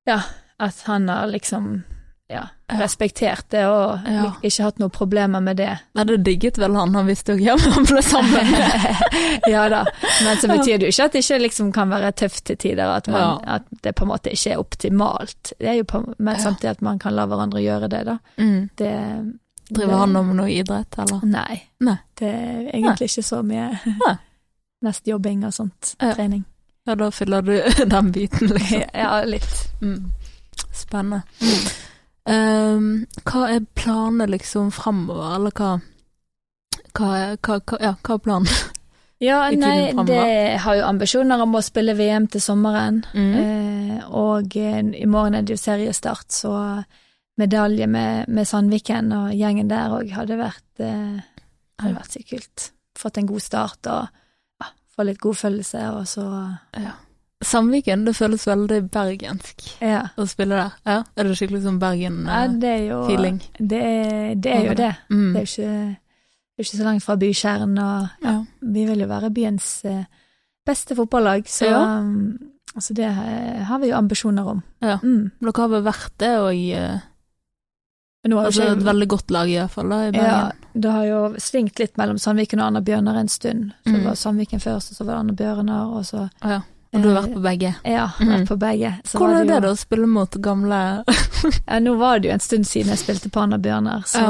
Ja, 0.07 0.21
at 0.61 0.83
han 0.87 1.09
har 1.09 1.27
liksom 1.27 1.83
ja, 2.29 2.41
respektert 2.81 3.45
det 3.55 3.61
og 3.71 4.01
Ja. 4.11 4.33
ikke 4.43 4.65
hatt 4.65 4.79
noen 4.83 4.91
problemer 4.91 5.41
med 5.41 5.57
det. 5.61 5.69
Nei, 5.95 6.05
det 6.09 6.17
digget 6.27 6.59
vel 6.59 6.75
han, 6.75 6.95
han 6.95 7.07
visste 7.07 7.37
jo 7.37 7.39
ikke 7.39 7.55
om 7.55 7.73
han 7.77 7.85
ble 7.87 8.03
sammen. 8.03 8.51
ja 9.55 9.69
da, 9.71 9.85
men 10.25 10.37
så 10.43 10.49
betyr 10.51 10.79
det 10.83 10.89
jo 10.89 10.95
ikke 10.95 11.05
at 11.07 11.13
det 11.15 11.23
ikke 11.25 11.39
liksom 11.45 11.73
kan 11.73 11.89
være 11.95 12.11
tøft 12.19 12.45
til 12.51 12.57
tider, 12.59 12.91
at, 12.97 13.07
man, 13.09 13.21
Ja. 13.47 13.55
at 13.61 13.63
det 13.85 13.95
på 13.95 14.05
en 14.05 14.11
måte 14.11 14.33
ikke 14.35 14.53
er 14.57 14.59
optimalt. 14.65 15.53
Det 15.61 15.69
er 15.71 15.83
på, 15.85 16.03
men 16.19 16.41
samtidig 16.43 16.71
at 16.75 16.83
man 16.83 16.99
kan 16.99 17.15
la 17.15 17.27
hverandre 17.31 17.63
gjøre 17.63 17.89
det, 17.95 18.05
da. 18.11 18.19
Mm. 18.39 18.71
Det, 18.77 18.93
Driver 19.71 19.93
det- 19.93 19.99
han 19.99 20.17
om 20.17 20.37
noe 20.37 20.51
idrett, 20.51 20.99
eller? 20.99 21.23
Nei. 21.27 21.63
Nei. 21.81 21.97
Det 22.19 22.29
er 22.35 22.71
egentlig 22.75 23.09
ikke 23.11 23.23
så 23.31 23.43
mye 23.47 23.71
Nei. 23.87 24.17
mest 24.83 25.07
jobbing 25.07 25.45
og 25.47 25.53
sånt. 25.55 25.95
Trening. 26.03 26.45
Ja, 26.87 26.95
da 26.95 27.09
fyller 27.11 27.43
du 27.43 27.57
den 27.95 28.13
biten, 28.13 28.49
liksom. 28.49 28.83
Ja, 28.95 29.23
litt. 29.25 29.69
Mm. 29.83 30.11
Spennende. 30.73 31.23
Um, 32.27 33.07
hva 33.23 33.45
er 33.55 33.67
planene 33.79 34.27
liksom 34.33 34.73
framover, 34.75 35.37
eller 35.37 35.55
hva 35.55 35.77
hva 36.97 37.11
hva, 37.37 37.61
hva, 37.61 37.79
ja, 37.83 37.93
hva 38.03 38.17
er 38.17 38.25
planen? 38.25 38.65
Ja, 39.23 39.39
nei, 39.57 39.93
det 40.09 40.59
har 40.65 40.77
jo 40.77 40.89
ambisjoner 40.89 41.41
om 41.45 41.57
å 41.57 41.65
spille 41.65 41.95
VM 41.97 42.27
til 42.33 42.43
sommeren. 42.43 43.03
Mm. 43.15 43.33
Eh, 43.41 44.03
og 44.11 44.59
eh, 44.59 44.83
i 44.99 45.07
morgen 45.09 45.39
er 45.39 45.47
det 45.47 45.57
jo 45.57 45.63
seriestart, 45.63 46.29
så 46.35 46.53
medalje 47.41 47.87
med, 47.87 48.29
med 48.33 48.49
Sandviken 48.49 49.13
og 49.13 49.33
gjengen 49.37 49.69
der 49.71 49.93
òg 49.93 50.13
hadde 50.17 50.39
vært 50.41 50.85
eh, 50.85 51.19
hadde 51.83 51.97
vært 51.99 52.17
sykt 52.17 52.31
kult. 52.33 52.69
Fått 52.97 53.21
en 53.21 53.29
god 53.29 53.45
start 53.45 53.91
og 53.93 54.07
ja, 54.63 54.71
få 54.97 55.07
litt 55.09 55.23
godfølelse, 55.23 55.89
og 55.97 56.07
så 56.11 56.29
Ja. 56.77 56.97
Sandviken, 57.45 58.05
det 58.07 58.15
føles 58.17 58.47
veldig 58.49 58.91
bergensk 58.91 59.81
Ja. 59.83 60.09
å 60.17 60.25
spille 60.27 60.57
der. 60.57 60.71
Ja, 60.87 61.03
Er 61.17 61.25
det 61.25 61.37
skikkelig 61.37 61.63
som 61.63 61.79
Bergen-feeling? 61.79 62.61
det 62.61 62.71
er 62.71 62.89
jo 62.89 63.07
Det 63.59 63.83
er, 63.83 64.35
det 64.35 64.67
jo 64.67 64.75
det. 64.75 64.97
Mm. 65.11 65.33
Det 65.35 65.43
er 65.43 65.45
jo 65.45 65.65
ikke, 65.65 65.97
ikke 66.59 66.77
så 66.79 66.85
langt 66.85 67.03
fra 67.05 67.17
bykjernen, 67.17 67.79
og 67.79 68.09
ja. 68.25 68.45
vi 68.63 68.87
vil 68.87 68.99
jo 69.01 69.07
være 69.07 69.31
byens 69.35 69.85
eh, 69.85 70.05
beste 70.67 70.95
fotballag, 70.97 71.45
så 71.47 71.65
Ja. 71.67 72.03
altså 72.75 72.95
det 72.95 73.05
eh, 73.05 73.63
har 73.65 73.79
vi 73.81 73.89
jo 73.89 73.97
ambisjoner 73.97 74.47
om. 74.49 74.63
Ja. 74.81 74.99
Mm. 75.03 75.31
Dere 75.41 75.53
har 75.57 75.69
vel 75.69 75.83
vært 75.83 76.13
det, 76.19 76.29
har 76.29 76.53
altså, 78.47 78.63
ikke 78.63 78.73
et 78.79 78.85
veldig 78.85 79.09
godt 79.09 79.31
lag 79.31 79.49
i 79.49 79.57
hvert 79.59 79.71
fall, 79.71 79.89
da, 79.91 80.09
i 80.09 80.13
Ja, 80.17 80.51
det 80.75 80.91
har 80.91 81.05
jo 81.05 81.35
svingt 81.39 81.79
litt 81.79 81.97
mellom 81.99 82.17
Sandviken 82.19 82.61
og 82.61 82.67
Anna 82.69 82.81
Bjørnar 82.81 83.17
en 83.21 83.29
stund. 83.29 83.73
Så 83.85 83.91
Mm. 83.93 83.99
det 83.99 84.05
var 84.05 84.15
Sandviken 84.15 84.59
først, 84.61 84.91
og 84.91 84.97
så 84.97 85.05
var 85.05 85.13
det 85.15 85.21
Anna 85.21 85.33
Bjørnar, 85.35 85.87
og 85.97 86.03
så 86.05 86.31
Ja. 86.43 86.61
Og 86.95 87.03
du 87.03 87.09
har 87.09 87.23
vært 87.23 87.35
på 87.35 87.43
begge. 87.45 87.75
Eh, 87.85 87.93
Ja, 87.93 88.07
mm. 88.21 88.29
vært 88.31 88.49
på 88.49 88.57
begge. 88.59 88.93
Så 89.05 89.19
Hvordan 89.19 89.35
var 89.35 89.41
er 89.41 89.45
det 89.47 89.55
jo- 89.55 89.61
da, 89.61 89.73
å 89.73 89.77
spille 89.77 90.07
mot 90.07 90.31
gamle 90.41 91.05
Ja, 91.69 91.79
nå 91.81 91.97
var 91.99 92.19
det 92.21 92.29
jo 92.29 92.35
en 92.35 92.41
stund 92.41 92.67
siden 92.67 92.89
jeg 92.95 92.99
spilte 93.03 93.31
på 93.31 93.41
Anna 93.43 93.59
Bjørnar, 93.59 94.05
så 94.07 94.23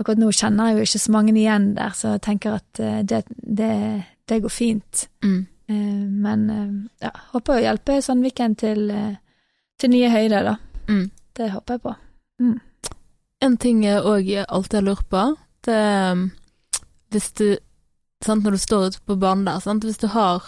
akkurat 0.00 0.18
nå 0.18 0.28
kjenner 0.34 0.68
jeg 0.70 0.76
jo 0.76 0.82
ikke 0.88 1.00
så 1.06 1.12
mange 1.14 1.32
igjen 1.34 1.74
der, 1.74 1.90
så 1.94 2.12
jeg 2.14 2.22
tenker 2.22 2.54
at 2.60 2.80
eh, 2.80 3.02
det, 3.02 3.24
det, 3.42 4.04
det 4.28 4.42
går 4.42 4.50
fint. 4.50 5.08
mm. 5.24 5.46
Eh, 5.68 5.74
Men 6.26 6.50
eh, 6.50 7.06
ja, 7.06 7.10
håper 7.32 7.54
å 7.56 7.62
hjelpe 7.62 8.02
Sandviken 8.02 8.54
til, 8.60 8.90
eh, 8.90 9.14
til 9.80 9.90
nye 9.90 10.10
høyder, 10.12 10.44
da. 10.44 10.56
Mm. 10.88 11.10
Det 11.34 11.50
håper 11.54 11.74
jeg 11.74 11.82
på. 11.82 11.94
En 13.44 13.56
ting 13.56 13.82
jeg 13.84 14.02
òg 14.02 14.28
alltid 14.48 14.74
har 14.80 14.84
lurt 14.86 15.08
på, 15.10 15.22
det 15.64 15.74
er 15.74 16.30
hvis 17.14 17.32
du 17.38 17.56
sant, 18.24 18.42
Når 18.44 18.50
du 18.56 18.58
står 18.58 18.86
ute 18.88 19.00
på 19.06 19.16
banen 19.20 19.44
der, 19.44 19.58
sant, 19.60 19.84
hvis 19.84 19.98
du 20.00 20.06
har 20.08 20.42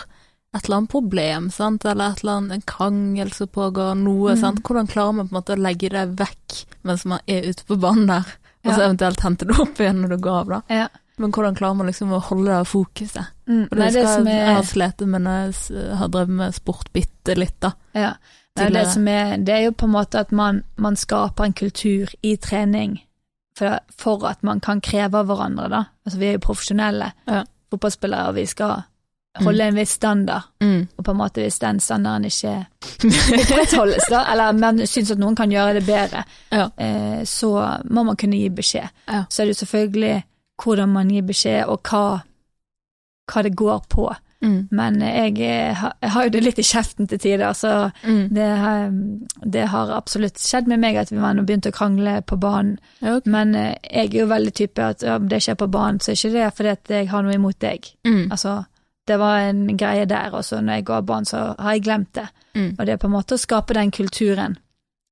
et 0.54 0.64
eller 0.64 0.76
annet 0.76 0.90
problem, 0.90 1.50
sant, 1.50 1.84
eller 1.84 2.10
et 2.14 2.20
eller 2.22 2.32
annet, 2.32 2.52
en 2.52 2.62
krangel 2.62 3.32
som 3.32 3.46
pågår, 3.48 3.94
noe, 3.96 4.30
Mm. 4.34 4.40
sant, 4.40 4.62
hvordan 4.62 4.86
klarer 4.88 5.14
man 5.14 5.28
på 5.28 5.34
en 5.36 5.40
måte 5.42 5.56
å 5.56 5.62
legge 5.62 5.90
det 5.90 6.16
vekk 6.16 6.64
mens 6.84 7.04
man 7.04 7.20
er 7.28 7.42
ute 7.50 7.64
på 7.66 7.76
banen 7.80 8.06
der, 8.06 8.24
og 8.64 8.72
så 8.72 8.78
Ja. 8.78 8.86
eventuelt 8.88 9.20
hente 9.20 9.44
det 9.46 9.58
opp 9.60 9.76
igjen 9.78 10.00
når 10.02 10.08
du 10.08 10.16
går 10.18 10.40
av, 10.40 10.46
da? 10.48 10.62
Ja. 10.74 10.88
Men 11.18 11.32
hvordan 11.32 11.54
klarer 11.56 11.76
man 11.76 11.86
liksom 11.86 12.10
å 12.12 12.20
holde 12.22 12.46
det 12.58 12.66
fokuset? 12.68 13.26
Mm. 13.48 13.68
For 13.68 13.76
det 13.76 13.92
det 13.92 13.92
skal, 13.92 14.16
som 14.16 14.26
Jeg 14.26 14.46
har 14.46 14.58
er 14.58 14.62
slitt 14.62 15.06
med 15.06 15.22
når 15.22 15.52
jeg 15.52 15.96
har 15.96 16.08
drevet 16.08 16.28
med 16.28 16.54
sport 16.54 16.92
bitte 16.92 17.36
litt, 17.36 17.58
da. 17.60 17.72
Ja. 17.94 18.14
Nei, 18.58 18.70
det, 18.70 18.86
som 18.88 19.06
er, 19.08 19.36
det 19.36 19.48
er 19.54 19.64
jo 19.66 19.72
på 19.72 19.84
en 19.84 19.92
måte 19.92 20.18
at 20.18 20.32
man, 20.32 20.62
man 20.78 20.94
skaper 20.96 21.44
en 21.44 21.52
kultur 21.52 22.08
i 22.22 22.36
trening 22.36 23.00
for, 23.56 23.78
for 23.90 24.24
at 24.26 24.42
man 24.42 24.60
kan 24.60 24.80
kreve 24.80 25.14
av 25.14 25.26
hverandre, 25.26 25.68
da. 25.68 25.84
Altså, 26.06 26.18
vi 26.18 26.26
er 26.26 26.32
jo 26.38 26.38
profesjonelle 26.52 27.12
Ja. 27.26 27.44
fotballspillere, 27.70 28.28
og 28.28 28.34
vi 28.34 28.46
skal 28.46 28.84
holde 29.44 29.64
en 29.68 29.74
viss 29.74 29.90
standard. 29.90 30.42
Mm. 30.60 30.88
Og 30.98 31.04
på 31.04 31.10
en 31.10 31.16
måte 31.20 31.42
hvis 31.44 31.58
den 31.58 31.80
standarden 31.80 32.24
ikke 32.30 32.66
opprettholdes, 33.04 34.08
da, 34.10 34.24
eller 34.32 34.52
man 34.58 34.78
syns 34.86 35.10
at 35.14 35.18
noen 35.22 35.36
kan 35.38 35.50
gjøre 35.52 35.78
det 35.80 35.86
bedre, 35.86 36.24
Ja. 36.52 36.68
eh, 36.76 37.22
så 37.24 37.50
må 37.90 38.04
man 38.04 38.16
kunne 38.16 38.36
gi 38.40 38.48
beskjed. 38.50 38.88
Ja. 39.08 39.24
Så 39.28 39.42
er 39.42 39.46
det 39.46 39.56
jo 39.56 39.64
selvfølgelig 39.64 40.22
hvordan 40.62 40.88
man 40.88 41.10
gir 41.10 41.22
beskjed, 41.22 41.66
og 41.68 41.82
hva, 41.82 42.22
hva 43.32 43.42
det 43.42 43.56
går 43.56 43.82
på. 43.92 44.14
Mm. 44.44 44.68
Men 44.70 45.00
jeg, 45.00 45.38
eh, 45.40 45.74
har- 45.74 45.94
jeg 46.02 46.10
har 46.10 46.24
jo 46.24 46.30
det 46.30 46.42
litt 46.44 46.58
i 46.58 46.62
kjeften 46.62 47.08
til 47.08 47.18
tider, 47.18 47.52
så 47.54 47.90
Mm. 48.04 48.28
det 48.32 48.58
har, 48.58 48.90
det 49.50 49.68
har 49.68 49.90
absolutt 49.90 50.34
skjedd 50.38 50.66
med 50.68 50.78
meg 50.80 50.96
at 50.96 51.10
vi 51.10 51.16
har 51.18 51.34
begynt 51.34 51.66
å 51.66 51.72
krangle 51.72 52.22
på 52.22 52.38
banen. 52.38 52.78
Okay. 53.02 53.20
Men 53.30 53.54
eh, 53.54 53.74
jeg 53.90 54.14
er 54.14 54.18
jo 54.20 54.26
veldig 54.26 54.52
type 54.54 54.78
at 54.78 55.02
om 55.04 55.28
det 55.28 55.40
skjer 55.42 55.54
på 55.56 55.70
banen, 55.70 55.98
så 56.00 56.10
er 56.10 56.14
ikke 56.14 56.32
det 56.32 56.54
fordi 56.54 56.68
at 56.70 56.84
jeg 56.88 57.08
har 57.08 57.22
noe 57.22 57.32
imot 57.34 57.58
deg. 57.58 57.80
Mm. 58.04 58.28
Altså, 58.30 58.66
det 59.06 59.16
var 59.18 59.38
en 59.38 59.76
greie 59.78 60.04
der, 60.06 60.34
og 60.34 60.44
så 60.44 60.60
når 60.60 60.72
jeg 60.80 60.84
går 60.88 60.94
av 61.00 61.04
banen, 61.06 61.24
så 61.28 61.42
har 61.58 61.72
jeg 61.76 61.82
glemt 61.86 62.12
det. 62.18 62.28
Mm. 62.54 62.70
Og 62.78 62.86
det 62.86 62.92
er 62.92 62.96
på 63.02 63.06
en 63.06 63.12
måte 63.14 63.34
å 63.36 63.38
skape 63.40 63.74
den 63.74 63.90
kulturen 63.94 64.56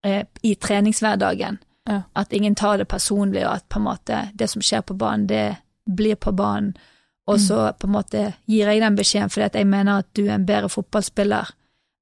eh, 0.05 0.25
i 0.43 0.55
treningshverdagen. 0.55 1.59
Ja. 1.89 2.01
At 2.17 2.33
ingen 2.33 2.55
tar 2.55 2.79
det 2.79 2.89
personlig, 2.89 3.45
og 3.47 3.55
at 3.55 3.69
på 3.69 3.79
en 3.79 3.85
måte 3.87 4.23
det 4.35 4.49
som 4.51 4.63
skjer 4.65 4.83
på 4.89 4.95
banen, 4.99 5.27
det 5.27 5.57
blir 5.87 6.17
på 6.17 6.33
banen. 6.33 6.75
Og 7.27 7.37
Mm. 7.39 7.41
så 7.47 7.73
på 7.79 7.87
en 7.87 7.93
måte 7.93 8.35
gir 8.47 8.69
jeg 8.69 8.81
den 8.81 8.97
beskjeden 8.97 9.31
fordi 9.31 9.45
at 9.47 9.55
jeg 9.55 9.67
mener 9.67 9.99
at 9.99 10.07
du 10.15 10.27
er 10.27 10.35
en 10.35 10.47
bedre 10.47 10.69
fotballspiller, 10.69 11.51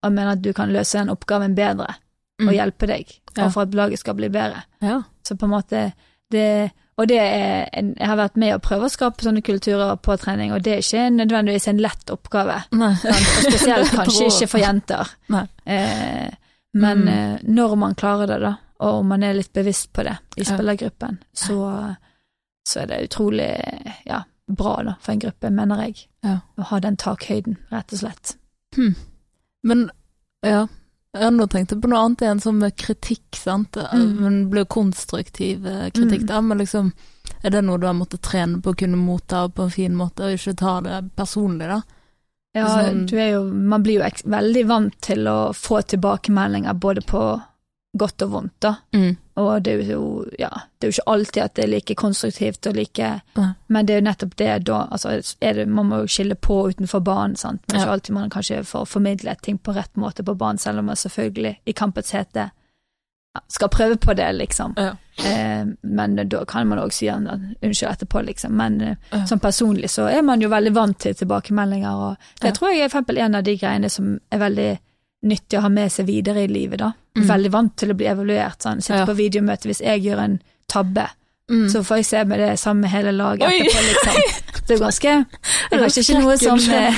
og 0.02 0.08
jeg 0.10 0.12
mener 0.12 0.32
at 0.32 0.42
du 0.42 0.52
kan 0.52 0.72
løse 0.72 0.98
den 0.98 1.10
oppgaven 1.10 1.54
bedre 1.54 1.94
og 2.40 2.46
Mm. 2.48 2.52
hjelpe 2.54 2.86
deg, 2.86 3.06
og 3.38 3.52
for 3.52 3.62
at 3.62 3.74
laget 3.74 3.98
skal 3.98 4.14
bli 4.14 4.28
bedre. 4.28 4.62
Ja. 4.82 5.02
Så 5.22 5.36
på 5.38 5.44
en 5.46 5.50
måte 5.52 5.92
det, 6.30 6.72
Og 7.00 7.08
det 7.08 7.16
er 7.18 7.68
en, 7.72 7.94
jeg 7.98 8.06
har 8.10 8.18
vært 8.20 8.36
med 8.36 8.54
å 8.54 8.60
prøve 8.62 8.84
å 8.86 8.92
skape 8.92 9.24
sånne 9.24 9.40
kulturer 9.42 9.94
på 10.04 10.16
trening, 10.20 10.52
og 10.52 10.60
det 10.62 10.74
er 10.74 10.82
ikke 10.84 11.06
nødvendigvis 11.14 11.68
en 11.72 11.80
lett 11.80 12.10
oppgave. 12.12 12.58
Spesielt 13.46 13.94
kanskje 13.98 14.26
ikke 14.28 14.48
for 14.52 14.60
jenter. 14.60 15.14
Nei. 15.32 15.46
Eh, 15.64 16.28
men 16.74 17.02
Mm. 17.04 17.08
eh, 17.08 17.38
når 17.48 17.74
man 17.76 17.94
klarer 17.94 18.26
det, 18.26 18.38
da, 18.44 18.54
og 18.80 19.00
om 19.00 19.08
man 19.12 19.22
er 19.22 19.34
litt 19.36 19.52
bevisst 19.52 19.92
på 19.92 20.04
det 20.04 20.14
i 20.36 20.44
spillergruppen, 20.48 21.18
så, 21.36 21.56
så 22.68 22.80
er 22.82 22.86
det 22.92 23.00
utrolig 23.08 23.48
ja, 24.08 24.22
bra 24.48 24.76
da, 24.84 24.94
for 25.00 25.12
en 25.12 25.20
gruppe, 25.24 25.50
mener 25.52 25.82
jeg. 25.86 26.06
Ja. 26.24 26.38
Å 26.58 26.68
ha 26.70 26.80
den 26.80 26.96
takhøyden, 26.96 27.56
rett 27.72 27.92
og 27.92 27.98
slett. 28.04 28.36
Men 29.62 29.90
ja, 30.46 30.66
Ja, 31.12 31.28
nå 31.30 31.44
tenkte 31.52 31.74
jeg 31.76 31.82
på 31.84 31.90
noe 31.92 32.00
annet 32.06 32.22
igjen, 32.24 32.40
som 32.40 32.58
med 32.58 32.76
kritikk, 32.80 33.36
sant. 33.36 33.76
Mm. 33.92 34.12
Men 34.22 34.36
blir 34.52 34.64
konstruktiv 34.64 35.66
eh, 35.66 35.90
kritikk, 35.92 36.22
Mm. 36.24 36.26
da. 36.30 36.40
Men 36.40 36.58
liksom, 36.58 36.92
er 37.44 37.50
det 37.50 37.60
noe 37.64 37.78
du 37.78 37.86
har 37.86 37.94
måttet 37.98 38.22
trene 38.22 38.62
på 38.62 38.72
å 38.72 38.78
kunne 38.78 38.96
motta 38.96 39.48
på 39.52 39.62
en 39.66 39.70
fin 39.74 39.94
måte, 39.94 40.24
og 40.24 40.38
ikke 40.38 40.56
ta 40.56 40.80
det 40.80 41.02
personlig, 41.16 41.68
da? 41.68 41.82
Ja, 42.54 42.66
Sånn- 42.68 43.06
du 43.08 43.16
jo, 43.16 43.44
man 43.52 43.82
blir 43.82 44.00
jo 44.00 44.08
veldig 44.28 44.66
vant 44.68 45.00
til 45.00 45.24
å 45.28 45.52
få 45.56 45.82
tilbakemeldinger 45.84 46.74
både 46.80 47.00
på 47.04 47.42
godt 47.98 48.22
og 48.24 48.30
vondt, 48.32 48.54
da. 48.64 48.74
Mm. 48.96 49.16
Og 49.36 49.62
det 49.64 49.72
er 49.72 49.90
jo, 49.92 50.04
ja, 50.38 50.48
det 50.78 50.86
er 50.86 50.90
jo 50.90 50.94
ikke 50.96 51.12
alltid 51.12 51.42
at 51.42 51.54
det 51.56 51.64
er 51.64 51.70
like 51.72 51.94
konstruktivt 52.00 52.66
og 52.70 52.74
like 52.76 53.08
ja. 53.36 53.44
Men 53.68 53.86
det 53.86 53.94
er 53.94 54.00
jo 54.00 54.06
nettopp 54.06 54.36
det 54.36 54.54
da, 54.68 54.78
altså 54.92 55.18
det, 55.40 55.66
man 55.68 55.86
må 55.90 55.98
jo 56.02 56.08
skille 56.08 56.34
på 56.34 56.56
utenfor 56.70 57.00
banen, 57.04 57.36
sant. 57.36 57.60
Er 57.68 57.76
Ja. 57.76 57.82
ikke 57.82 57.92
alltid 57.98 58.14
man 58.14 58.30
kanskje 58.30 58.62
får 58.64 58.86
formidlet 58.88 59.42
ting 59.42 59.58
på 59.58 59.74
rett 59.76 59.94
måte 59.96 60.24
på 60.24 60.34
banen, 60.36 60.58
selv 60.58 60.78
om 60.78 60.84
man 60.86 60.96
selvfølgelig 60.96 61.56
i 61.66 61.72
kampets 61.72 62.10
hete 62.16 62.50
skal 63.48 63.68
prøve 63.72 63.96
på 63.96 64.12
det, 64.14 64.26
liksom. 64.36 64.74
Eh, 65.24 65.64
men 65.82 66.16
da 66.28 66.44
kan 66.44 66.66
man 66.68 66.78
òg 66.78 66.92
si 66.92 67.08
unnskyld 67.08 67.90
etterpå, 67.90 68.20
liksom. 68.26 68.52
Men 68.56 68.96
som 69.26 69.40
personlig 69.40 69.88
så 69.90 70.08
er 70.12 70.22
man 70.22 70.40
jo 70.40 70.48
veldig 70.52 70.72
vant 70.76 70.98
til 70.98 71.14
tilbakemeldinger, 71.14 71.92
og 71.96 72.16
det 72.40 72.54
tror 72.56 72.72
jeg 72.72 72.80
er 72.84 72.88
for 72.88 73.00
eksempel 73.00 73.18
en 73.24 73.34
av 73.34 73.44
de 73.44 73.56
greiene 73.56 73.88
som 73.90 74.18
er 74.30 74.38
veldig 74.38 74.78
nyttig 75.22 75.58
å 75.58 75.62
ha 75.62 75.68
med 75.68 75.92
seg 75.92 76.06
videre 76.06 76.42
i 76.44 76.48
livet, 76.50 76.78
da. 76.82 76.92
Mm. 77.16 77.26
Veldig 77.28 77.50
vant 77.52 77.74
til 77.76 77.90
å 77.92 77.96
bli 77.96 78.06
evaluert, 78.10 78.58
sånn. 78.64 78.80
Sitter 78.82 79.02
Ja. 79.04 79.06
på 79.06 79.14
videomøte, 79.18 79.68
hvis 79.70 79.80
jeg 79.84 80.02
gjør 80.02 80.18
en 80.24 80.40
tabbe, 80.68 81.08
Mm. 81.50 81.66
så 81.68 81.82
får 81.84 81.96
jeg 81.98 82.06
se 82.06 82.24
med 82.24 82.38
det 82.38 82.52
sammen 82.58 82.80
med 82.82 82.90
hele 82.90 83.12
laget 83.12 83.42
Oi! 83.48 83.58
etterpå, 83.60 83.82
liksom. 83.82 84.14
Det 84.66 84.70
er 84.70 84.78
jo 84.78 84.84
ganske 84.84 85.12
Det 85.70 85.76
er 85.76 85.82
kanskje 85.82 86.02
ikke 86.02 86.20
noe 86.22 86.36
som 86.38 86.58
eh, 86.72 86.94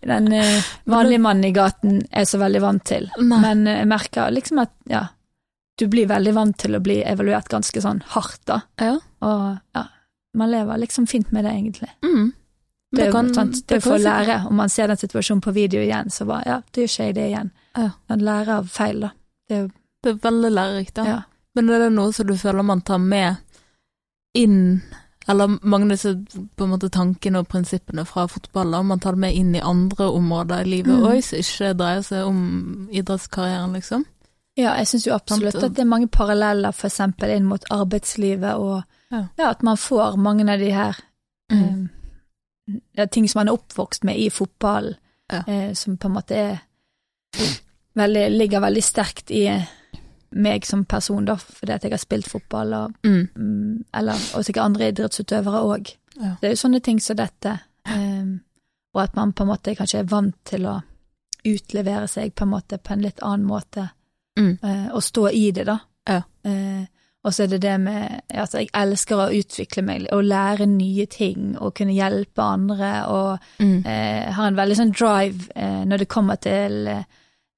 den 0.08 0.32
eh, 0.32 0.62
vanlige 0.88 1.20
mannen 1.20 1.44
i 1.44 1.52
gaten 1.52 2.00
er 2.10 2.24
så 2.24 2.38
veldig 2.40 2.60
vant 2.64 2.84
til. 2.88 3.10
Nei. 3.20 3.40
Men 3.44 3.66
eh, 3.68 3.78
jeg 3.82 3.88
merker 3.92 4.32
liksom 4.34 4.62
at 4.64 4.72
ja, 4.88 5.04
du 5.78 5.86
blir 5.92 6.08
veldig 6.10 6.32
vant 6.34 6.56
til 6.58 6.74
å 6.74 6.80
bli 6.82 7.02
evaluert 7.04 7.48
ganske 7.52 7.80
sånn 7.84 8.02
hardt, 8.16 8.40
da. 8.48 8.60
Ja. 8.80 8.96
Og 9.20 9.58
ja, 9.76 9.84
man 10.40 10.50
lever 10.50 10.80
liksom 10.80 11.06
fint 11.06 11.30
med 11.32 11.44
det, 11.44 11.52
egentlig. 11.52 11.90
Mm. 12.02 12.32
Det 12.92 13.06
er 13.06 13.12
kan- 13.12 13.32
sant, 13.34 13.52
det 13.54 13.66
det 13.68 13.82
for 13.82 13.94
å 13.94 14.02
lære. 14.02 14.46
Om 14.46 14.54
man 14.56 14.68
ser 14.68 14.86
den 14.88 14.96
situasjonen 14.96 15.40
på 15.42 15.52
video 15.54 15.80
igjen, 15.80 16.10
så 16.10 16.26
bare 16.26 16.42
ja, 16.46 16.60
da 16.72 16.80
gjør 16.80 16.88
ikke 16.88 17.04
jeg 17.06 17.14
det 17.14 17.26
igjen. 17.30 17.50
Ja. 17.76 17.90
Man 18.08 18.18
lærer 18.20 18.48
av 18.58 18.68
feil, 18.68 19.00
da. 19.00 19.10
Det 19.48 19.70
Det 20.02 20.10
er 20.10 20.30
veldig 20.30 20.50
lærerikt, 20.52 20.94
da. 20.94 21.04
ja. 21.04 21.22
Men 21.54 21.68
er 21.70 21.78
det 21.78 21.92
noe 21.92 22.12
som 22.12 22.26
du 22.26 22.34
føler 22.34 22.62
man 22.64 22.80
tar 22.80 22.98
med 22.98 23.36
inn 24.34 24.82
Eller 25.28 25.46
mange 25.62 25.84
av 25.84 25.88
disse 25.90 26.14
på 26.56 26.64
en 26.64 26.70
måte 26.70 26.88
tankene 26.90 27.38
og 27.38 27.48
prinsippene 27.48 28.04
fra 28.08 28.24
fotball, 28.26 28.70
da, 28.72 28.82
man 28.82 28.98
tar 28.98 29.12
det 29.12 29.18
med 29.20 29.34
inn 29.36 29.54
i 29.54 29.60
andre 29.60 30.08
områder 30.10 30.62
i 30.64 30.64
livet 30.64 30.94
Mm. 30.98 31.22
som 31.22 31.38
ikke 31.38 31.76
dreier 31.76 32.02
seg 32.02 32.26
om 32.26 32.88
idrettskarrieren, 32.90 33.72
liksom? 33.72 34.04
Ja, 34.56 34.74
jeg 34.78 34.86
syns 34.86 35.06
jo 35.06 35.12
absolutt 35.14 35.54
at 35.62 35.74
det 35.74 35.78
er 35.78 35.84
mange 35.84 36.08
paralleller 36.08 36.72
eksempel 36.72 37.30
inn 37.36 37.44
mot 37.44 37.62
arbeidslivet, 37.70 38.56
og 38.58 38.82
Ja. 39.12 39.24
ja, 39.38 39.50
at 39.50 39.62
man 39.62 39.76
får 39.76 40.16
mange 40.16 40.48
av 40.50 40.58
de 40.58 40.70
her 40.70 40.96
Mm. 41.52 41.60
ja, 41.60 41.99
ting 43.10 43.28
som 43.28 43.40
man 43.40 43.48
er 43.48 43.56
oppvokst 43.58 44.04
med 44.04 44.18
i 44.18 44.28
fotballen, 44.30 44.94
Ja. 45.32 45.42
eh, 45.46 45.72
som 45.74 45.96
på 45.96 46.08
en 46.08 46.14
måte 46.14 46.34
er 46.36 46.58
veldig, 47.96 48.30
ligger 48.38 48.60
veldig 48.60 48.82
sterkt 48.84 49.30
i 49.30 49.44
meg 50.32 50.64
som 50.66 50.84
person, 50.84 51.24
da, 51.26 51.34
fordi 51.36 51.72
at 51.74 51.82
jeg 51.86 51.92
har 51.92 51.98
spilt 52.02 52.28
fotball, 52.30 52.74
og, 52.74 52.94
Mm. 53.04 53.28
mm, 53.36 53.84
eller, 53.94 54.14
og 54.34 54.44
sikkert 54.44 54.64
andre 54.64 54.88
idrettsutøvere 54.92 55.62
òg. 55.64 55.96
Ja. 56.20 56.36
Det 56.40 56.44
er 56.48 56.50
jo 56.54 56.68
sånne 56.68 56.82
ting 56.82 57.00
som 57.00 57.16
dette, 57.16 57.60
eh, 57.86 58.24
og 58.94 59.02
at 59.02 59.16
man 59.16 59.32
på 59.32 59.42
en 59.42 59.48
måte 59.48 59.74
kanskje 59.76 59.98
er 60.00 60.04
vant 60.10 60.34
til 60.44 60.66
å 60.66 60.82
utlevere 61.44 62.08
seg 62.08 62.34
på 62.34 62.42
en 62.42 62.50
måte 62.50 62.78
på 62.78 62.92
en 62.92 63.02
litt 63.02 63.20
annen 63.22 63.46
måte 63.46 63.90
Mm. 64.36 64.58
eh, 64.62 64.88
og 64.94 65.02
stå 65.02 65.28
i 65.32 65.50
det, 65.50 65.66
da. 65.66 65.78
Ja. 66.08 66.22
Eh, 66.44 66.86
og 67.24 67.34
så 67.34 67.42
er 67.42 67.46
det 67.52 67.60
det 67.62 67.80
med 67.80 68.20
at 68.30 68.54
jeg 68.54 68.68
elsker 68.74 69.16
å 69.16 69.32
utvikle 69.36 69.82
meg 69.84 70.06
og 70.12 70.24
lære 70.24 70.66
nye 70.66 71.04
ting 71.06 71.56
og 71.60 71.74
kunne 71.74 71.92
hjelpe 71.92 72.42
andre 72.42 73.06
og 73.06 73.38
Mm. 73.60 73.82
eh, 73.86 74.32
har 74.32 74.46
en 74.48 74.56
veldig 74.56 74.76
sånn 74.76 74.92
drive 74.96 75.50
eh, 75.56 75.84
når 75.84 75.98
det 75.98 76.08
kommer 76.08 76.34
til, 76.40 76.86
eh, 76.88 77.02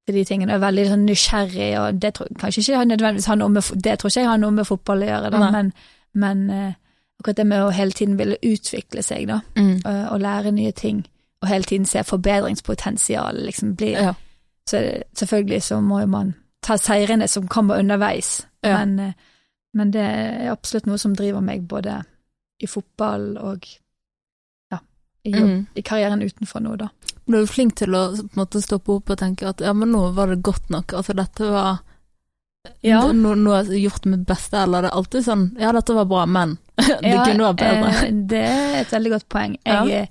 til 0.06 0.14
de 0.14 0.24
tingene, 0.24 0.52
og 0.54 0.62
er 0.62 0.66
veldig 0.66 0.86
sånn 0.90 1.06
nysgjerrig, 1.06 1.78
og 1.80 2.00
det 2.02 2.14
tror 2.14 2.26
kanskje 2.38 2.60
ikke 2.60 2.76
har 2.76 2.84
nødvendigvis 2.90 3.26
har 3.26 3.36
noe 3.36 3.48
med 3.48 3.62
Det 3.82 3.98
tror 3.98 4.10
ikke 4.10 4.20
jeg 4.20 4.28
har 4.28 4.38
noe 4.38 4.50
med 4.50 4.66
fotball 4.66 5.02
å 5.02 5.06
gjøre, 5.06 5.30
da, 5.30 5.38
Nei. 5.38 5.50
men, 5.52 5.72
men 6.14 6.50
eh, 6.50 6.72
akkurat 7.20 7.36
det 7.36 7.46
med 7.46 7.62
å 7.62 7.70
hele 7.72 7.90
tiden 7.92 8.16
ville 8.18 8.36
utvikle 8.42 9.02
seg, 9.02 9.26
da, 9.28 9.40
Mm. 9.54 9.80
og, 9.84 10.12
og 10.12 10.20
lære 10.20 10.52
nye 10.52 10.72
ting, 10.72 11.04
og 11.42 11.48
hele 11.48 11.62
tiden 11.64 11.86
se 11.86 12.02
forbedringspotensial, 12.02 13.34
liksom 13.46 13.76
bli 13.76 13.92
Ja. 13.92 14.14
så 14.68 15.02
selvfølgelig 15.14 15.62
så 15.62 15.80
må 15.80 16.00
jo 16.00 16.06
man 16.06 16.34
ta 16.62 16.74
seirene 16.76 17.28
som 17.28 17.46
kommer 17.48 17.78
underveis, 17.78 18.44
Ja. 18.64 18.84
men, 18.84 18.98
eh, 19.00 19.12
men 19.74 19.90
det 19.94 20.02
er 20.04 20.50
absolutt 20.52 20.86
noe 20.86 20.98
som 20.98 21.14
driver 21.16 21.40
meg 21.44 21.62
både 21.68 22.00
i 22.62 22.66
fotball 22.66 23.36
og 23.40 23.64
ja, 24.70 24.78
i, 25.24 25.30
jobb, 25.32 25.48
Mm. 25.48 25.66
i 25.74 25.82
karrieren 25.82 26.22
utenfor 26.22 26.60
nå, 26.62 26.76
da. 26.78 26.88
Du 27.26 27.36
er 27.36 27.40
jo 27.44 27.46
flink 27.52 27.74
til 27.78 27.94
å 27.94 28.02
måte 28.36 28.60
stoppe 28.62 28.92
opp 28.96 29.10
og 29.10 29.18
tenke 29.18 29.48
at 29.48 29.60
ja, 29.60 29.72
men 29.72 29.92
nå 29.94 30.12
var 30.14 30.26
det 30.32 30.42
godt 30.42 30.68
nok. 30.70 30.92
Altså 30.98 31.14
dette 31.14 31.48
var 31.50 31.78
Ja. 32.82 33.00
nå, 33.12 33.34
nå 33.34 33.50
har 33.50 33.64
jeg 33.64 33.82
gjort 33.88 34.04
mitt 34.06 34.26
beste, 34.26 34.56
eller 34.62 34.82
det 34.82 34.90
er 34.92 34.96
alltid 34.98 35.24
sånn 35.26 35.44
ja, 35.58 35.72
dette 35.72 35.94
var 35.94 36.04
bra, 36.06 36.26
men 36.26 36.58
det 36.76 37.10
Ja, 37.10 37.24
kunne 37.24 37.48
vært 37.52 37.62
bedre. 37.62 37.94
eh, 38.06 38.12
det 38.30 38.42
er 38.46 38.76
et 38.82 38.90
veldig 38.94 39.10
godt 39.16 39.28
poeng. 39.28 39.56
Jeg, 39.64 39.88
Ja. 39.88 40.06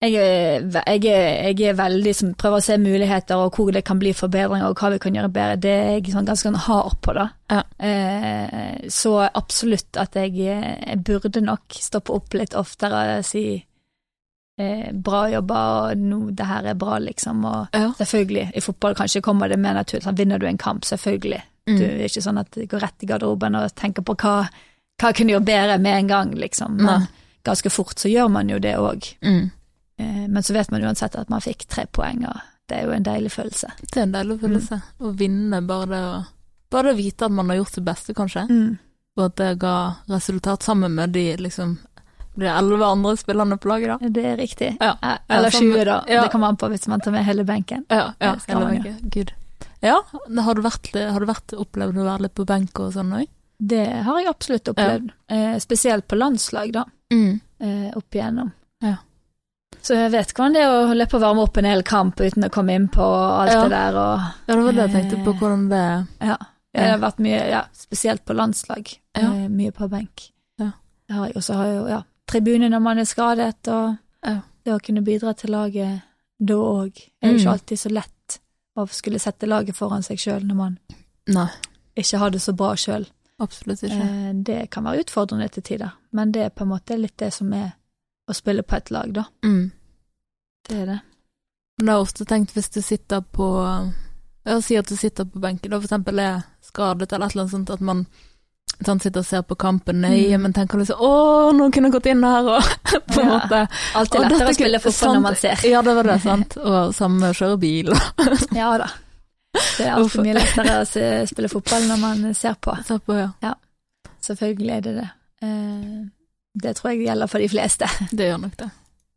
Jeg, 0.00 0.12
jeg, 0.16 0.72
er- 0.72 0.86
jeg, 0.96 1.04
er- 1.12 1.48
jeg 1.52 1.68
er 1.68 1.74
veldig 1.76 2.12
som 2.16 2.30
prøver 2.34 2.56
å 2.56 2.64
se 2.64 2.76
muligheter 2.80 3.36
og 3.36 3.52
hvor 3.58 3.70
det 3.72 3.82
kan 3.84 3.98
bli 4.00 4.14
forbedringer 4.16 4.70
og 4.70 4.78
hva 4.80 4.90
vi 4.94 4.98
kan 5.02 5.14
gjøre 5.18 5.28
bedre. 5.34 5.56
Det 5.60 5.70
er 5.76 5.90
jeg 5.98 6.14
sånn 6.14 6.24
ganske 6.30 6.48
sånn 6.48 6.56
hard 6.66 6.94
på, 7.04 7.12
da. 7.18 7.26
Ja. 7.52 7.62
Eh, 7.78 8.88
så 8.88 9.12
absolutt 9.28 9.98
at 10.00 10.14
jeg, 10.16 10.32
jeg 10.40 11.02
burde 11.04 11.42
nok 11.44 11.76
stoppe 11.76 12.14
opp 12.16 12.32
litt 12.38 12.54
oftere 12.56 13.18
og 13.18 13.24
si 13.28 13.44
eh, 14.60 14.88
bra 14.92 15.26
jobba, 15.32 15.60
og 15.90 15.98
nå, 16.00 16.22
det 16.36 16.48
her 16.48 16.70
er 16.72 16.74
bra, 16.80 16.96
liksom. 16.98 17.44
Og 17.44 17.68
Ja. 17.76 17.92
selvfølgelig, 18.00 18.50
i 18.56 18.60
fotball 18.64 18.94
kanskje 18.94 19.20
kommer 19.22 19.48
det 19.48 19.58
mer 19.60 19.74
naturlig. 19.74 20.04
Sånn, 20.04 20.16
vinner 20.16 20.38
du 20.38 20.46
en 20.46 20.58
kamp, 20.58 20.84
selvfølgelig. 20.84 21.42
Mm. 21.68 21.76
Du 21.78 21.84
er 21.84 22.04
ikke 22.08 22.22
sånn 22.24 22.40
at 22.40 22.50
du 22.56 22.64
går 22.66 22.80
rett 22.80 23.02
i 23.04 23.06
garderoben 23.06 23.54
og 23.54 23.74
tenker 23.76 24.02
på 24.02 24.16
hva, 24.16 24.48
hva 25.00 25.12
kunne 25.12 25.32
gjøre 25.36 25.44
bedre 25.44 25.78
med 25.78 25.98
en 25.98 26.06
gang, 26.08 26.34
liksom. 26.34 26.76
Men 26.80 27.00
ja. 27.04 27.06
ganske 27.44 27.70
fort 27.70 27.98
så 28.00 28.08
gjør 28.08 28.30
man 28.32 28.48
jo 28.48 28.58
det 28.58 28.76
òg. 28.80 29.14
Mm. 29.24 29.50
Eh, 30.00 30.26
men 30.28 30.42
så 30.42 30.56
vet 30.56 30.70
man 30.72 30.84
uansett 30.88 31.16
at 31.20 31.30
man 31.32 31.42
fikk 31.44 31.66
tre 31.68 31.86
poeng, 31.92 32.24
og 32.28 32.40
det 32.70 32.78
er 32.78 32.86
jo 32.88 32.94
en 32.96 33.06
deilig 33.06 33.32
følelse. 33.34 33.72
Det 33.82 33.96
er 33.98 34.06
en 34.06 34.14
deilig 34.14 34.38
følelse. 34.40 34.80
Å 35.00 35.14
vinne, 35.16 35.62
bare 35.66 35.90
det 35.94 36.04
å 36.10 36.20
Bare 36.70 36.92
det 36.92 36.92
å 36.94 36.98
vite 37.00 37.26
at 37.26 37.32
man 37.34 37.48
har 37.50 37.56
gjort 37.58 37.74
sitt 37.74 37.82
beste, 37.82 38.14
kanskje. 38.14 38.44
Mm. 38.46 38.76
Og 39.18 39.24
at 39.24 39.32
det 39.40 39.48
ga 39.58 39.72
resultat 40.06 40.62
sammen 40.62 40.92
med 40.94 41.10
de 41.10 41.24
liksom 41.42 41.72
de 42.38 42.46
elleve 42.46 42.86
andre 42.86 43.16
spillerne 43.18 43.56
på 43.58 43.68
laget, 43.72 43.90
da. 43.90 44.08
Det 44.08 44.24
er 44.24 44.36
riktig. 44.38 44.68
Ja. 44.78 44.92
Eh, 45.02 45.16
Eller 45.28 45.50
Ja, 45.50 45.58
sånn- 45.58 45.72
20, 45.72 45.84
da. 45.84 46.04
ja. 46.06 46.22
Det 46.22 46.30
kommer 46.30 46.46
an 46.46 46.56
på 46.56 46.68
hvis 46.70 46.86
man 46.86 47.00
tar 47.00 47.10
med 47.10 47.24
hele 47.24 47.44
benken. 47.44 47.84
Ja, 47.90 48.14
ja 48.20 48.36
Det 48.36 48.46
hele 48.46 48.66
benken. 48.70 49.10
Gud. 49.10 49.32
Ja, 49.82 50.00
har 50.44 50.54
du, 50.54 50.62
vært, 50.62 50.92
har 50.94 51.20
du 51.20 51.26
vært, 51.26 51.52
opplevd 51.58 51.98
å 51.98 52.04
være 52.04 52.22
litt 52.22 52.34
på 52.34 52.46
benk 52.46 52.78
og 52.78 52.92
sånn 52.92 53.12
òg? 53.18 53.26
Det 53.58 54.02
har 54.04 54.18
jeg 54.20 54.28
absolutt 54.28 54.68
opplevd. 54.68 55.10
Eh, 55.28 55.58
spesielt 55.58 56.06
på 56.06 56.16
landslag, 56.16 56.72
da. 56.72 56.84
Mm. 57.12 57.40
Eh, 57.60 57.90
opp 57.96 58.10
igjennom. 58.14 58.52
Ja. 58.80 58.96
Så 59.82 59.94
jeg 59.96 60.10
vet 60.12 60.32
hvordan 60.34 60.52
det 60.54 60.62
er 60.62 60.70
å 60.70 60.94
løpe 60.94 61.16
og 61.16 61.22
varme 61.22 61.42
opp 61.46 61.56
en 61.56 61.64
hel 61.64 61.82
kamp 61.82 62.20
uten 62.20 62.44
å 62.44 62.50
komme 62.52 62.74
inn 62.76 62.88
på 62.92 63.00
alt 63.02 63.50
Ja. 63.52 63.62
det 63.64 63.70
der 63.70 63.96
og 63.96 64.18
Ja, 64.48 64.54
det 64.54 64.64
var 64.64 64.72
det 64.72 64.90
jeg 64.90 64.92
tenkte 64.96 65.24
på, 65.24 65.32
hvordan 65.38 65.68
det 65.70 66.06
Ja. 66.20 66.36
Det 66.72 66.86
har 66.90 66.98
vært 66.98 67.18
mye, 67.18 67.48
ja, 67.50 67.64
spesielt 67.74 68.24
på 68.24 68.32
landslag. 68.36 68.86
Ja. 69.16 69.22
Eh, 69.32 69.48
mye 69.48 69.72
på 69.72 69.88
benk. 69.90 70.30
Ja. 70.58 70.70
Har 71.10 71.26
jeg 71.26 71.42
har 71.56 71.66
jo, 71.66 71.86
ja, 71.88 72.02
tribune 72.28 72.68
når 72.70 72.80
man 72.80 72.98
er 72.98 73.04
skadet, 73.04 73.66
og 73.68 73.96
Ja. 74.24 74.40
det 74.64 74.72
å 74.74 74.78
kunne 74.80 75.02
bidra 75.04 75.34
til 75.36 75.50
laget 75.50 76.02
da 76.40 76.54
òg. 76.54 76.92
Det 76.94 77.10
er 77.22 77.32
jo 77.32 77.38
Mm. 77.38 77.40
ikke 77.40 77.52
alltid 77.52 77.78
så 77.78 77.90
lett 77.92 78.38
å 78.78 78.86
skulle 78.88 79.18
sette 79.18 79.46
laget 79.48 79.74
foran 79.74 80.02
seg 80.02 80.16
sjøl 80.18 80.42
når 80.46 80.54
man 80.56 80.78
Nei, 81.26 81.48
ikke 81.96 82.18
har 82.18 82.30
det 82.30 82.40
så 82.40 82.54
bra 82.54 82.74
sjøl. 82.76 83.06
absolutt 83.40 83.82
ikke. 83.82 84.00
Eh, 84.28 84.32
det 84.42 84.70
kan 84.70 84.84
være 84.84 85.00
utfordrende 85.04 85.50
til 85.50 85.62
tider, 85.62 85.92
men 86.12 86.30
det 86.30 86.42
er 86.42 86.50
på 86.50 86.62
en 86.62 86.68
måte 86.68 86.96
litt 87.00 87.16
det 87.16 87.32
som 87.32 87.52
er 87.52 87.72
å 88.30 88.36
spille 88.38 88.62
på 88.62 88.76
et 88.78 88.90
lag, 88.94 89.12
da. 89.16 89.24
Mm. 89.44 89.70
Det 90.68 90.76
er 90.82 90.86
det. 90.86 90.98
Men 91.78 91.86
det 91.86 91.92
har 91.96 92.04
ofte 92.04 92.24
tenkt 92.28 92.52
hvis 92.56 92.70
du 92.74 92.80
sitter 92.84 93.20
på 93.22 93.46
Ja, 94.44 94.56
si 94.64 94.76
at 94.76 94.88
du 94.88 94.96
sitter 94.96 95.24
på 95.28 95.40
benken, 95.40 95.70
da 95.70 95.78
for 95.78 95.84
eksempel 95.88 96.18
er 96.22 96.42
skadet 96.64 97.12
eller 97.12 97.26
et 97.26 97.34
eller 97.34 97.42
annet 97.44 97.52
sånt, 97.52 97.70
at 97.70 97.80
man 97.84 98.06
sånn, 98.86 99.00
sitter 99.02 99.20
og 99.20 99.26
ser 99.28 99.42
på 99.44 99.56
kampen 99.60 100.00
nøye, 100.00 100.30
Mm. 100.38 100.40
men 100.46 100.52
tenker 100.56 100.78
liksom 100.80 100.96
Å, 101.00 101.10
nå 101.52 101.66
kunne 101.72 101.90
jeg 101.90 101.92
gått 101.98 102.06
inn 102.12 102.22
her, 102.24 102.48
og 102.48 102.62
på 103.12 103.20
en 103.20 103.28
Ja. 103.28 103.38
måte 103.38 103.60
Alltid 104.00 104.20
lettere 104.24 104.48
å 104.48 104.54
spille 104.56 104.80
fotball 104.80 105.14
når 105.18 105.20
man 105.26 105.36
ser. 105.36 105.64
Ja, 105.68 105.82
det 105.82 105.94
var 105.98 106.08
det, 106.08 106.18
sant. 106.22 106.56
Og 106.56 106.94
samme 106.96 107.32
kjøre 107.36 107.58
bil 107.60 107.92
Ja 108.56 108.70
da. 108.80 108.88
Det 109.52 109.84
er 109.86 109.92
alltid 109.98 110.22
mye 110.24 110.38
lettere 110.38 110.78
å 110.80 110.86
se, 110.88 111.04
spille 111.26 111.48
fotball 111.52 111.88
når 111.90 112.00
man 112.00 112.34
ser 112.38 112.54
på. 112.62 112.76
Ser 112.86 112.98
på, 113.04 113.16
ja. 113.42 113.54
Selvfølgelig 114.22 114.72
er 114.76 114.80
det 114.86 114.94
det. 115.00 115.08
Eh, 115.42 116.00
det 116.54 116.76
tror 116.76 116.90
jeg 116.92 117.04
gjelder 117.06 117.26
for 117.30 117.38
de 117.38 117.48
fleste. 117.48 117.86
Det 118.16 118.26
gjør 118.30 118.40
nok 118.46 118.56
det. 118.58 118.70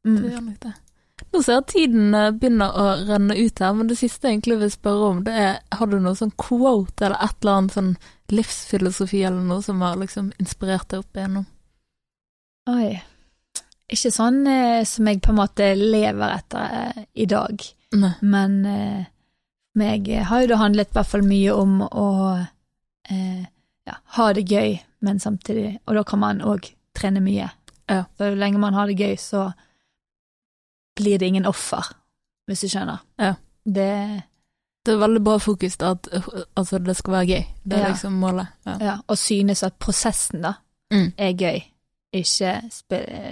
Det 0.03 0.11
Mm. 0.11 0.23
gjør 0.31 0.41
nok 0.43 0.59
det. 0.59 0.73
Nå 1.31 1.39
ser 1.43 1.53
jeg 1.53 1.61
at 1.63 1.67
tiden 1.71 2.15
eh, 2.17 2.31
begynner 2.35 2.73
å 2.75 2.85
renne 3.07 3.35
ut 3.39 3.59
her, 3.63 3.73
men 3.73 3.87
det 3.87 3.95
siste 3.97 4.27
jeg 4.27 4.35
egentlig 4.41 4.57
vil 4.59 4.71
spørre 4.73 5.05
om, 5.13 5.21
det 5.23 5.33
er 5.33 5.53
har 5.77 5.87
du 5.87 5.95
noe 6.03 6.17
sånn 6.19 6.33
quote 6.37 7.05
eller 7.05 7.15
et 7.23 7.37
eller 7.41 7.53
annet 7.61 7.73
sånn 7.77 7.93
livsfilosofi 8.33 9.21
eller 9.23 9.45
noe 9.47 9.63
som 9.63 9.79
har 9.85 9.95
liksom 10.01 10.33
inspirert 10.43 10.89
deg 10.91 10.99
opp 11.05 11.15
igjennom? 11.15 11.45
Oi. 12.73 12.91
Ikke 13.93 14.11
sånn 14.15 14.41
eh, 14.47 14.83
som 14.89 15.07
jeg 15.07 15.21
på 15.23 15.31
en 15.33 15.39
måte 15.39 15.71
lever 15.79 16.35
etter 16.35 16.77
eh, 16.81 17.01
i 17.23 17.25
dag, 17.29 17.63
Nei. 17.95 18.13
men 18.21 18.59
eh, 18.65 19.01
meg 19.79 20.07
har 20.29 20.43
jo 20.43 20.51
det 20.53 20.59
handlet 20.61 20.91
i 20.91 20.97
hvert 20.99 21.11
fall 21.15 21.25
mye 21.27 21.55
om 21.55 21.79
å 21.87 22.07
eh, 23.09 23.43
ja, 23.87 23.97
ha 24.17 24.29
det 24.33 24.45
gøy, 24.49 24.77
men 25.03 25.19
samtidig 25.19 25.77
Og 25.87 25.95
da 25.97 26.03
kan 26.07 26.19
man 26.23 26.41
òg 26.41 26.69
trene 26.95 27.21
mye. 27.21 27.49
Ja. 27.89 28.03
Så 28.17 28.29
lenge 28.35 28.59
man 28.59 28.73
har 28.73 28.87
det 28.87 28.97
gøy, 28.99 29.15
så 29.19 29.51
blir 30.99 31.17
det 31.19 31.25
ingen 31.27 31.45
offer, 31.49 31.83
hvis 32.47 32.61
du 32.61 32.67
skjønner. 32.69 32.99
Ja. 33.19 33.33
Det 33.65 34.23
Det 34.85 34.93
er 34.93 34.97
veldig 34.99 35.21
bra 35.23 35.37
fokus 35.39 35.77
da, 35.79 35.91
at 35.91 36.07
altså, 36.59 36.77
det 36.83 36.97
skal 36.97 37.13
være 37.13 37.25
gøy. 37.27 37.43
Det 37.63 37.73
er 37.77 37.81
Ja. 37.85 37.87
liksom 37.93 38.13
målet. 38.19 38.47
Ja. 38.65 38.77
Ja, 38.81 38.97
og 39.07 39.17
synes 39.17 39.63
at 39.63 39.79
prosessen, 39.79 40.41
da, 40.41 40.53
Mm. 40.91 41.13
er 41.17 41.33
gøy. 41.33 41.61
Ikke 42.13 42.69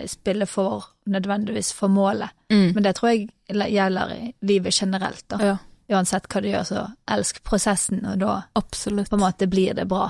spille, 0.08 0.46
for 0.48 0.86
nødvendigvis 1.08 1.74
for 1.74 1.88
målet. 1.88 2.30
Mm. 2.50 2.74
Men 2.74 2.84
det 2.84 2.96
tror 2.96 3.10
jeg 3.10 3.30
gjelder 3.50 4.12
i 4.14 4.34
livet 4.42 4.74
generelt, 4.74 5.28
da. 5.30 5.38
ja, 5.38 5.58
Uansett 5.92 6.28
hva 6.30 6.42
du 6.42 6.48
gjør, 6.48 6.64
så 6.64 6.92
elsk 7.08 7.44
prosessen, 7.44 8.06
og 8.06 8.20
da 8.20 8.42
absolutt. 8.56 9.10
på 9.10 9.14
en 9.16 9.20
måte 9.20 9.48
blir 9.50 9.74
det 9.76 9.88
bra. 9.90 10.10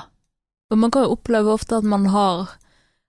Og 0.70 0.78
man 0.78 0.92
kan 0.92 1.04
jo 1.04 1.16
oppleve 1.16 1.48
ofte 1.52 1.76
at 1.78 1.84
man 1.84 2.06
har 2.06 2.50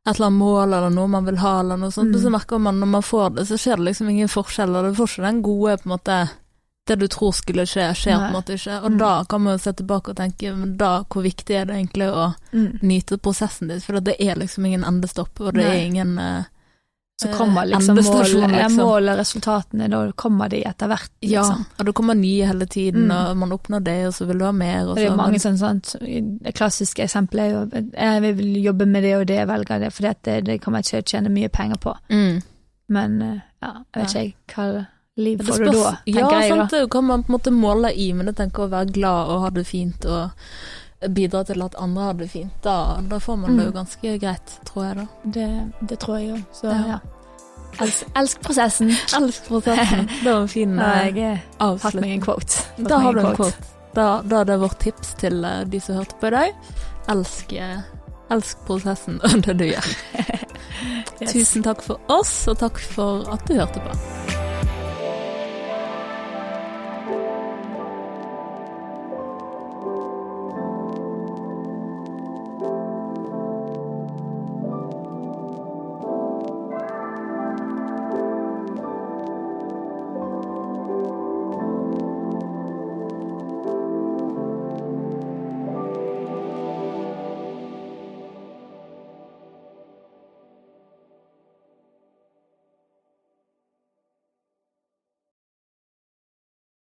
et 0.06 0.16
eller 0.16 0.26
annet 0.26 0.38
mål 0.38 0.72
eller 0.74 0.90
noe 0.90 1.06
man 1.08 1.24
vil 1.24 1.36
ha, 1.38 1.60
eller 1.60 1.76
noe 1.78 1.90
sånt, 1.94 2.10
Mm. 2.14 2.22
så 2.22 2.30
merker 2.30 2.58
man 2.58 2.80
når 2.80 2.86
man 2.88 3.02
får 3.02 3.34
det, 3.36 3.46
så 3.46 3.54
skjer 3.58 3.76
det 3.76 3.84
liksom 3.84 4.08
ingen 4.10 4.28
forskjell, 4.28 4.74
og 4.76 4.84
du 4.84 4.94
får 4.98 5.08
ikke 5.12 5.22
den 5.28 5.42
gode 5.42 5.76
på 5.78 5.86
en 5.90 5.98
måte 5.98 6.30
Det 6.84 6.96
du 6.98 7.06
tror 7.06 7.30
skulle 7.32 7.62
skje, 7.62 7.94
skjer 7.94 8.16
på 8.18 8.26
en 8.26 8.32
måte 8.34 8.54
ikke. 8.58 8.82
Og 8.82 8.90
Mm. 8.90 8.98
da 8.98 9.24
kan 9.24 9.40
man 9.40 9.52
jo 9.54 9.58
se 9.58 9.72
tilbake 9.72 10.08
og 10.10 10.16
tenke, 10.16 10.50
men 10.56 10.76
da, 10.76 11.04
hvor 11.04 11.22
viktig 11.22 11.54
er 11.54 11.64
det 11.66 11.76
egentlig 11.76 12.08
å 12.10 12.34
nyte 12.82 13.18
prosessen 13.18 13.68
din? 13.68 13.78
For 13.80 14.00
det 14.00 14.16
er 14.18 14.34
liksom 14.34 14.66
ingen 14.66 14.82
endestopp, 14.82 15.40
og 15.40 15.54
det 15.54 15.62
Nei. 15.62 15.76
er 15.76 15.86
ingen 15.86 16.18
eh, 16.18 16.42
Så 17.22 17.30
kommer 17.36 17.66
liksom 17.70 17.96
målet, 17.96 18.52
ja, 18.52 18.68
liksom. 18.68 19.16
resultatene, 19.18 19.88
da 19.90 20.00
kommer 20.12 20.48
de 20.52 20.62
etter 20.66 20.88
hvert, 20.92 21.10
Ja, 21.22 21.42
liksom. 21.42 21.64
og 21.78 21.86
det 21.86 21.94
kommer 21.94 22.14
nye 22.18 22.46
hele 22.46 22.66
tiden, 22.66 23.06
Mm. 23.08 23.16
og 23.30 23.36
man 23.36 23.52
oppnår 23.52 23.82
det, 23.84 23.96
og 24.06 24.12
så 24.14 24.26
vil 24.26 24.38
du 24.38 24.44
ha 24.44 24.52
mer, 24.52 24.86
og 24.88 24.96
det 24.96 25.04
er 25.04 25.08
så 25.08 25.12
jo 25.12 25.16
mange 25.16 25.38
sånn, 25.42 25.58
sant, 25.58 25.94
det 26.00 26.54
klassiske 26.54 27.02
eksempelet 27.04 27.44
er 27.44 27.50
jo 27.50 28.22
jeg 28.22 28.36
vil 28.36 28.62
jobbe 28.64 28.86
med 28.86 29.02
det 29.02 29.14
og 29.16 29.26
det, 29.26 29.36
jeg 29.36 29.48
velger 29.48 29.78
det, 29.80 29.92
for 29.92 30.02
det, 30.02 30.44
det 30.44 30.60
kommer 30.60 30.82
jeg 30.82 31.02
ikke 31.02 31.10
tjene 31.16 31.30
mye 31.30 31.48
penger 31.48 31.76
på. 31.76 31.94
mm. 32.10 32.42
Men 32.88 33.22
eh, 33.22 33.38
ja, 33.62 33.72
jeg 33.94 34.02
vet 34.02 34.14
ikke 34.34 34.54
hva 34.56 34.86
liv 35.16 35.38
får 35.46 35.58
du 35.58 35.64
da, 35.64 35.72
da, 35.72 35.90
ja, 36.06 36.12
tenker 36.12 36.40
jeg 36.40 36.48
Ja, 36.50 36.56
sant, 36.56 36.70
det 36.70 36.90
kan 36.90 37.04
man 37.04 37.22
på 37.22 37.30
en 37.32 37.38
måte 37.38 37.52
måle 37.52 37.92
i, 37.96 38.12
men 38.12 38.26
jeg 38.26 38.36
tenker 38.36 38.64
å 38.66 38.70
være 38.72 38.92
glad 38.92 39.28
og 39.28 39.40
ha 39.46 39.50
det 39.50 39.66
fint 39.66 40.04
og 40.04 40.30
bidra 41.10 41.44
til 41.44 41.62
at 41.62 41.74
andre 41.78 42.02
har 42.02 42.12
det 42.14 42.30
fint, 42.30 42.52
da, 42.62 43.00
da 43.08 43.18
får 43.18 43.36
man 43.36 43.56
det 43.56 43.64
jo 43.66 43.70
Mm. 43.70 43.74
ganske 43.74 44.18
greit, 44.20 44.54
tror 44.64 44.84
jeg 44.84 44.96
da. 44.96 45.06
Det, 45.24 45.48
det 45.88 45.98
tror 45.98 46.16
jeg 46.18 46.30
òg, 46.34 46.42
så 46.52 46.66
Ja. 46.70 46.86
ja. 46.88 46.98
Elsk, 47.80 48.04
elsk 48.16 48.40
prosessen. 48.42 48.90
Elsk 49.16 49.46
prosessen. 49.48 50.08
Det 50.24 50.32
var 50.32 50.40
en 50.42 50.48
fin 50.48 50.78
eh, 50.78 51.38
avslutning. 51.58 52.20
Da 52.76 52.98
har 52.98 53.12
du 53.14 53.20
en 53.20 53.34
quote. 53.36 53.56
Da, 53.94 54.20
da 54.22 54.40
er 54.40 54.44
det 54.44 54.60
vårt 54.60 54.78
tips 54.78 55.14
til 55.14 55.44
eh, 55.44 55.64
de 55.64 55.80
som 55.80 55.96
hørte 55.96 56.14
på 56.20 56.26
i 56.26 56.30
dag. 56.30 56.52
Elsk, 57.08 57.52
eh, 57.52 57.80
elsk 58.30 58.58
prosessen 58.66 59.20
og 59.24 59.42
det 59.42 59.56
du 59.58 59.64
gjør. 59.64 59.88
Yes. 61.22 61.32
Tusen 61.32 61.62
takk 61.62 61.82
for 61.82 62.00
oss, 62.10 62.48
og 62.50 62.56
takk 62.58 62.80
for 62.80 63.22
at 63.30 63.44
du 63.46 63.54
hørte 63.54 63.78
på. 63.78 64.81